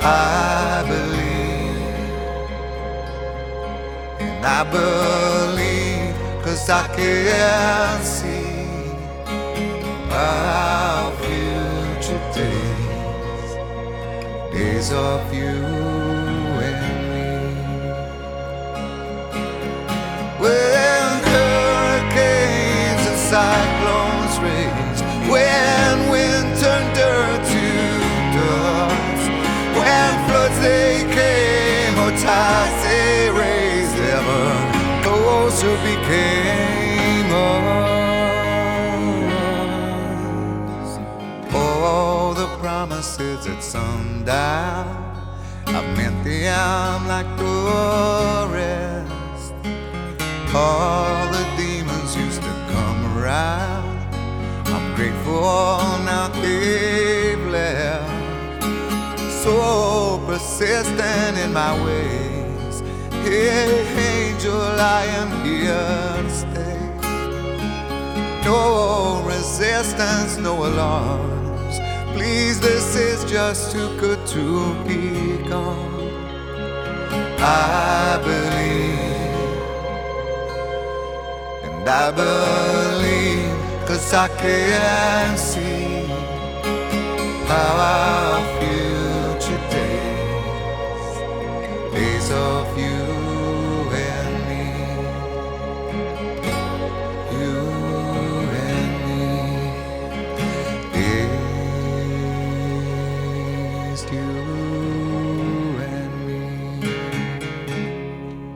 I 0.00 0.84
believe, 0.86 1.86
and 4.20 4.44
I 4.44 4.62
believe, 4.78 6.14
cause 6.44 6.68
I 6.68 6.86
can 6.94 8.02
see 8.04 8.45
our 10.16 11.12
future 11.16 12.22
days, 12.34 13.50
days 14.52 14.92
of 14.92 15.20
you 15.34 15.56
and 16.66 16.96
when 20.40 21.10
hurricanes 21.32 23.02
and 23.10 23.20
cyclones 23.32 24.34
rage, 24.46 25.00
when 25.30 25.96
to 27.52 27.66
dust, 28.36 29.26
when 29.76 30.12
floods 30.26 30.58
they 30.60 31.04
came 31.18 31.94
or 32.04 32.12
tides 32.24 32.78
they 32.84 33.30
raised, 33.30 33.96
ever 34.16 34.44
became 35.82 36.75
promises 42.76 43.46
at 43.46 43.62
sundown, 43.62 44.86
I 45.66 45.80
meant 45.96 46.22
them 46.24 47.08
like 47.08 47.30
the 47.38 48.48
rest. 48.52 49.54
All 50.54 51.26
the 51.36 51.44
demons 51.56 52.14
used 52.14 52.42
to 52.42 52.52
come 52.74 53.00
around. 53.16 53.96
I'm 54.74 54.94
grateful 54.94 55.40
now 56.10 56.28
they've 56.42 57.46
left. 57.46 58.62
So 59.42 60.20
persistent 60.26 61.38
in 61.44 61.54
my 61.54 61.72
ways. 61.82 62.74
Hey, 63.24 63.86
angel, 64.10 64.60
I 64.98 65.02
am 65.20 65.30
here 65.46 66.12
to 66.26 66.32
stay. 66.42 66.80
No 68.44 69.22
resistance, 69.24 70.36
no 70.36 70.52
alarms. 70.66 71.45
Please, 72.16 72.58
this 72.60 72.96
is 72.96 73.30
just 73.30 73.72
too 73.72 73.94
good 74.00 74.26
to 74.28 74.74
be 74.84 75.36
gone. 75.46 76.08
I 77.38 78.18
believe. 78.24 79.36
And 81.66 81.86
I 81.86 82.10
believe, 82.10 83.86
cause 83.86 84.14
I 84.14 84.28
can 84.28 85.36
see 85.36 86.06
how 87.50 87.76
our 87.92 88.40
future 88.60 89.62
days, 89.76 91.12
days 91.92 92.30
of 92.30 92.65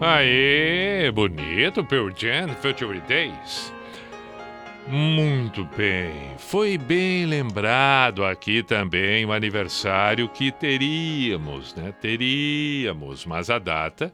Aê, 0.03 1.11
bonito, 1.11 1.85
Pearl 1.85 2.09
Jam, 2.17 2.49
Future 2.63 3.03
Days. 3.03 3.71
Muito 4.89 5.63
bem, 5.77 6.35
foi 6.39 6.79
bem 6.79 7.27
lembrado 7.27 8.25
aqui 8.25 8.63
também 8.63 9.27
o 9.27 9.33
aniversário 9.33 10.27
que 10.27 10.51
teríamos, 10.51 11.75
né? 11.75 11.93
Teríamos, 12.01 13.27
mas 13.27 13.51
a 13.51 13.59
data, 13.59 14.11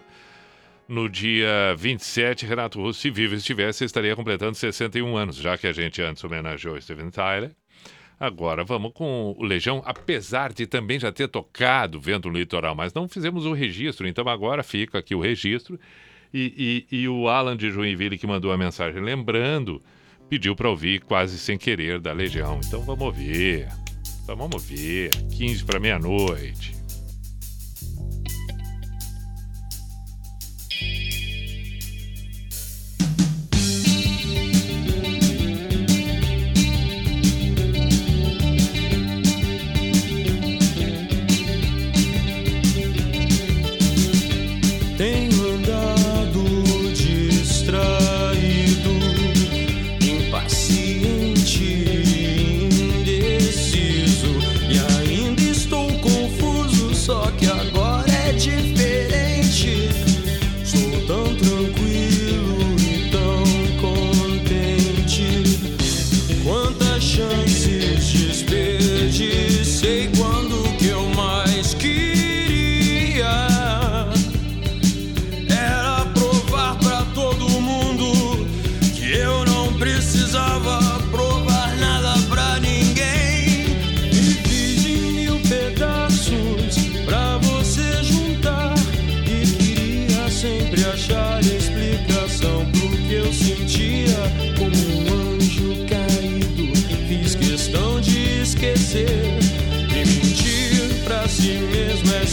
no 0.88 1.08
dia 1.08 1.76
27, 1.78 2.46
Renato 2.46 2.80
Russo, 2.80 3.00
se 3.00 3.08
vivo 3.08 3.36
estivesse, 3.36 3.84
estaria 3.84 4.16
completando 4.16 4.56
61 4.56 5.16
anos, 5.16 5.36
já 5.36 5.56
que 5.56 5.68
a 5.68 5.72
gente 5.72 6.02
antes 6.02 6.24
homenageou 6.24 6.80
Steven 6.82 7.10
Tyler. 7.10 7.52
Agora 8.18 8.64
vamos 8.64 8.92
com 8.94 9.34
o 9.38 9.44
Legião, 9.44 9.82
apesar 9.84 10.52
de 10.52 10.66
também 10.66 10.98
já 10.98 11.12
ter 11.12 11.28
tocado 11.28 12.00
Vento 12.00 12.30
no 12.30 12.38
Litoral, 12.38 12.74
mas 12.74 12.94
não 12.94 13.06
fizemos 13.08 13.44
o 13.44 13.52
registro, 13.52 14.08
então 14.08 14.26
agora 14.28 14.62
fica 14.62 14.98
aqui 14.98 15.14
o 15.14 15.20
registro. 15.20 15.78
E, 16.34 16.84
e- 16.90 16.96
e 17.02 17.08
o 17.08 17.28
Alan 17.28 17.56
de 17.56 17.70
Joinville 17.70 18.18
que 18.18 18.26
mandou 18.26 18.50
a 18.52 18.58
mensagem 18.58 19.00
lembrando, 19.02 19.82
pediu 20.28 20.56
para 20.56 20.68
ouvir 20.68 21.00
quase 21.00 21.38
sem 21.38 21.56
querer 21.56 22.00
da 22.00 22.12
Legião. 22.12 22.58
Então 22.66 22.82
vamos 22.82 23.04
ouvir. 23.04 23.68
Então 24.24 24.36
vamos 24.36 24.54
ouvir. 24.54 25.10
15 25.36 25.64
para 25.64 25.78
meia-noite. 25.78 26.75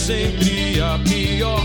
Sempre 0.04 0.82
a 0.82 0.98
pior 0.98 1.63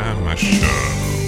Pijama. 0.00 1.19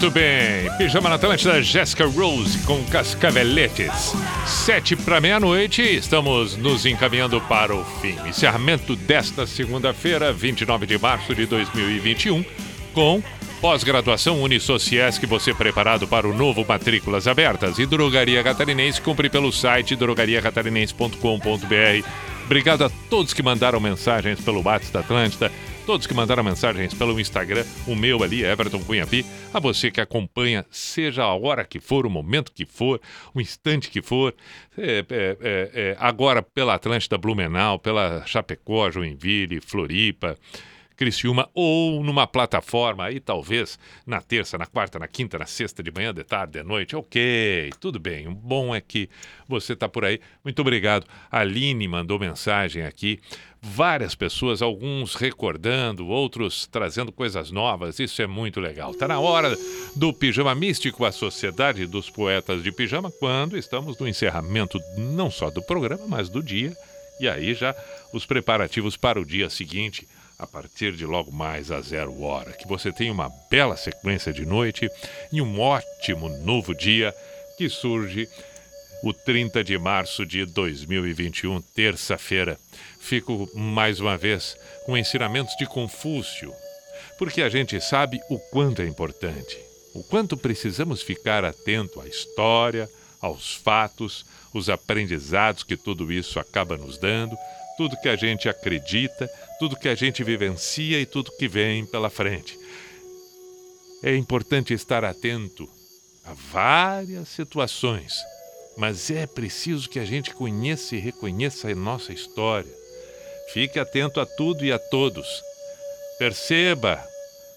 Muito 0.00 0.12
bem. 0.12 0.70
Pijama 0.78 1.08
na 1.08 1.16
Atlântida, 1.16 1.60
Jessica 1.60 2.06
Rose 2.06 2.56
com 2.58 2.84
Cascaveletes. 2.84 4.14
Sete 4.46 4.94
para 4.94 5.20
meia-noite, 5.20 5.82
estamos 5.82 6.56
nos 6.56 6.86
encaminhando 6.86 7.40
para 7.40 7.74
o 7.74 7.84
fim. 8.00 8.16
Encerramento 8.24 8.94
desta 8.94 9.44
segunda-feira, 9.44 10.32
29 10.32 10.86
de 10.86 10.96
março 10.96 11.34
de 11.34 11.46
2021, 11.46 12.44
com 12.94 13.20
pós-graduação 13.60 14.40
Unisociesc, 14.40 15.26
você 15.26 15.52
preparado 15.52 16.06
para 16.06 16.28
o 16.28 16.32
novo 16.32 16.64
Matrículas 16.64 17.26
Abertas. 17.26 17.80
E 17.80 17.84
Drogaria 17.84 18.44
Catarinense, 18.44 19.00
cumpre 19.00 19.28
pelo 19.28 19.50
site 19.50 19.96
drogariacatarinense.com.br. 19.96 22.08
Obrigado 22.44 22.84
a 22.84 22.90
todos 23.10 23.34
que 23.34 23.42
mandaram 23.42 23.80
mensagens 23.80 24.40
pelo 24.40 24.62
WhatsApp 24.62 24.92
da 24.92 25.00
Atlântida, 25.00 25.50
todos 25.88 26.06
que 26.06 26.12
mandaram 26.12 26.44
mensagens 26.44 26.92
pelo 26.92 27.18
Instagram, 27.18 27.64
o 27.86 27.96
meu 27.96 28.22
ali, 28.22 28.44
Everton 28.44 28.84
Cunhapi, 28.84 29.24
a 29.54 29.58
você 29.58 29.90
que 29.90 30.02
acompanha, 30.02 30.66
seja 30.70 31.22
a 31.22 31.34
hora 31.34 31.64
que 31.64 31.80
for, 31.80 32.04
o 32.04 32.10
momento 32.10 32.52
que 32.52 32.66
for, 32.66 33.00
o 33.32 33.40
instante 33.40 33.88
que 33.88 34.02
for, 34.02 34.34
é, 34.76 34.98
é, 34.98 35.04
é, 35.08 35.38
é, 35.40 35.96
agora 35.98 36.42
pela 36.42 36.74
Atlântida 36.74 37.16
Blumenau, 37.16 37.78
pela 37.78 38.22
Chapecó, 38.26 38.90
Joinville, 38.90 39.62
Floripa, 39.62 40.36
Criciúma 40.98 41.48
ou 41.54 42.02
numa 42.02 42.26
plataforma 42.26 43.04
aí, 43.04 43.20
talvez 43.20 43.78
na 44.04 44.20
terça, 44.20 44.58
na 44.58 44.66
quarta, 44.66 44.98
na 44.98 45.06
quinta, 45.06 45.38
na 45.38 45.46
sexta, 45.46 45.80
de 45.80 45.92
manhã, 45.92 46.12
de 46.12 46.24
tarde, 46.24 46.54
de 46.54 46.62
noite. 46.64 46.96
Ok, 46.96 47.70
tudo 47.78 48.00
bem. 48.00 48.26
O 48.26 48.34
bom 48.34 48.74
é 48.74 48.80
que 48.80 49.08
você 49.46 49.74
está 49.74 49.88
por 49.88 50.04
aí. 50.04 50.20
Muito 50.42 50.60
obrigado. 50.60 51.06
A 51.30 51.38
Aline 51.38 51.86
mandou 51.86 52.18
mensagem 52.18 52.82
aqui. 52.82 53.20
Várias 53.60 54.14
pessoas, 54.14 54.62
alguns 54.62 55.14
recordando, 55.14 56.06
outros 56.06 56.66
trazendo 56.66 57.10
coisas 57.10 57.50
novas. 57.50 57.98
Isso 57.98 58.22
é 58.22 58.26
muito 58.26 58.60
legal. 58.60 58.92
Está 58.92 59.08
na 59.08 59.18
hora 59.18 59.56
do 59.96 60.12
Pijama 60.12 60.54
Místico, 60.54 61.04
a 61.04 61.10
Sociedade 61.10 61.84
dos 61.86 62.08
Poetas 62.08 62.62
de 62.62 62.70
Pijama, 62.70 63.10
quando 63.10 63.56
estamos 63.56 63.98
no 63.98 64.06
encerramento 64.06 64.78
não 64.96 65.30
só 65.30 65.50
do 65.50 65.60
programa, 65.62 66.04
mas 66.06 66.28
do 66.28 66.42
dia. 66.42 66.72
E 67.20 67.28
aí 67.28 67.52
já 67.52 67.74
os 68.12 68.24
preparativos 68.24 68.96
para 68.96 69.20
o 69.20 69.24
dia 69.24 69.50
seguinte 69.50 70.06
a 70.38 70.46
partir 70.46 70.92
de 70.92 71.04
logo 71.04 71.32
mais 71.32 71.72
a 71.72 71.80
zero 71.80 72.22
hora. 72.22 72.52
Que 72.52 72.68
você 72.68 72.92
tenha 72.92 73.12
uma 73.12 73.28
bela 73.50 73.76
sequência 73.76 74.32
de 74.32 74.46
noite 74.46 74.88
e 75.32 75.42
um 75.42 75.58
ótimo 75.58 76.28
novo 76.44 76.74
dia 76.74 77.12
que 77.56 77.68
surge 77.68 78.28
o 79.02 79.12
30 79.12 79.62
de 79.64 79.76
março 79.78 80.24
de 80.24 80.44
2021, 80.44 81.60
terça-feira. 81.74 82.58
Fico 82.98 83.48
mais 83.54 84.00
uma 84.00 84.18
vez 84.18 84.56
com 84.84 84.96
ensinamentos 84.96 85.54
de 85.56 85.66
Confúcio, 85.66 86.52
porque 87.18 87.42
a 87.42 87.48
gente 87.48 87.80
sabe 87.80 88.20
o 88.28 88.38
quanto 88.38 88.82
é 88.82 88.86
importante, 88.86 89.58
o 89.94 90.02
quanto 90.02 90.36
precisamos 90.36 91.02
ficar 91.02 91.44
atento 91.44 92.00
à 92.00 92.06
história, 92.06 92.88
aos 93.20 93.54
fatos, 93.54 94.24
os 94.52 94.68
aprendizados 94.68 95.62
que 95.62 95.76
tudo 95.76 96.12
isso 96.12 96.38
acaba 96.38 96.76
nos 96.76 96.98
dando, 96.98 97.36
tudo 97.76 97.96
que 98.00 98.08
a 98.08 98.16
gente 98.16 98.48
acredita, 98.48 99.30
tudo 99.58 99.76
que 99.76 99.88
a 99.88 99.94
gente 99.94 100.22
vivencia 100.24 101.00
e 101.00 101.06
tudo 101.06 101.36
que 101.36 101.48
vem 101.48 101.86
pela 101.86 102.10
frente. 102.10 102.58
É 104.02 104.14
importante 104.16 104.72
estar 104.72 105.04
atento 105.04 105.68
a 106.24 106.32
várias 106.32 107.28
situações, 107.28 108.14
mas 108.76 109.10
é 109.10 109.26
preciso 109.26 109.88
que 109.88 109.98
a 109.98 110.04
gente 110.04 110.32
conheça 110.34 110.94
e 110.94 111.00
reconheça 111.00 111.68
a 111.68 111.74
nossa 111.74 112.12
história. 112.12 112.77
Fique 113.52 113.78
atento 113.78 114.20
a 114.20 114.26
tudo 114.26 114.64
e 114.64 114.72
a 114.72 114.78
todos. 114.78 115.42
Perceba 116.18 117.02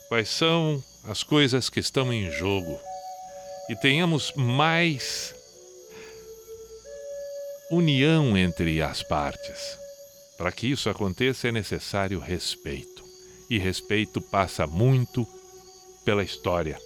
quais 0.08 0.30
são 0.30 0.84
as 1.04 1.24
coisas 1.24 1.70
que 1.70 1.80
estão 1.80 2.14
em 2.14 2.30
jogo 2.32 2.80
e 3.70 3.76
tenhamos 3.76 4.34
mais 4.34 5.34
união 7.72 8.38
entre 8.38 8.82
as 8.82 9.02
partes. 9.02 9.80
Para 10.38 10.52
que 10.52 10.68
isso 10.68 10.90
aconteça 10.90 11.48
é 11.48 11.52
necessário 11.52 12.20
respeito. 12.20 13.02
E 13.50 13.58
respeito 13.58 14.22
passa 14.22 14.66
muito 14.68 15.28
pela 16.04 16.24
história. 16.24 16.78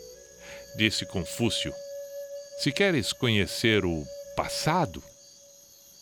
Disse 0.77 1.05
Confúcio: 1.05 1.73
Se 2.59 2.71
queres 2.71 3.13
conhecer 3.13 3.85
o 3.85 4.03
passado, 4.35 5.01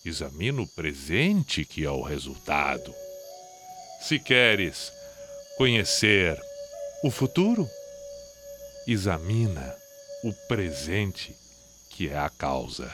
examina 0.05 0.61
o 0.61 0.67
presente 0.67 1.63
que 1.63 1.85
é 1.85 1.89
o 1.89 2.01
resultado. 2.01 2.93
Se 4.01 4.19
queres 4.19 4.91
conhecer 5.57 6.37
o 7.03 7.09
futuro, 7.09 7.69
examina 8.85 9.75
o 10.23 10.33
presente 10.47 11.35
que 11.89 12.09
é 12.09 12.17
a 12.17 12.29
causa. 12.29 12.93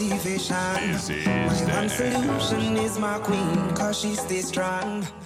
Motivation. 0.00 0.56
My 1.24 1.54
one 1.74 1.88
solution 1.88 2.76
is 2.76 2.98
my 2.98 3.18
queen, 3.18 3.74
cause 3.74 3.98
she 3.98 4.14
stays 4.14 4.48
strong. 4.48 5.00
Yeah, 5.00 5.08
yeah. 5.08 5.25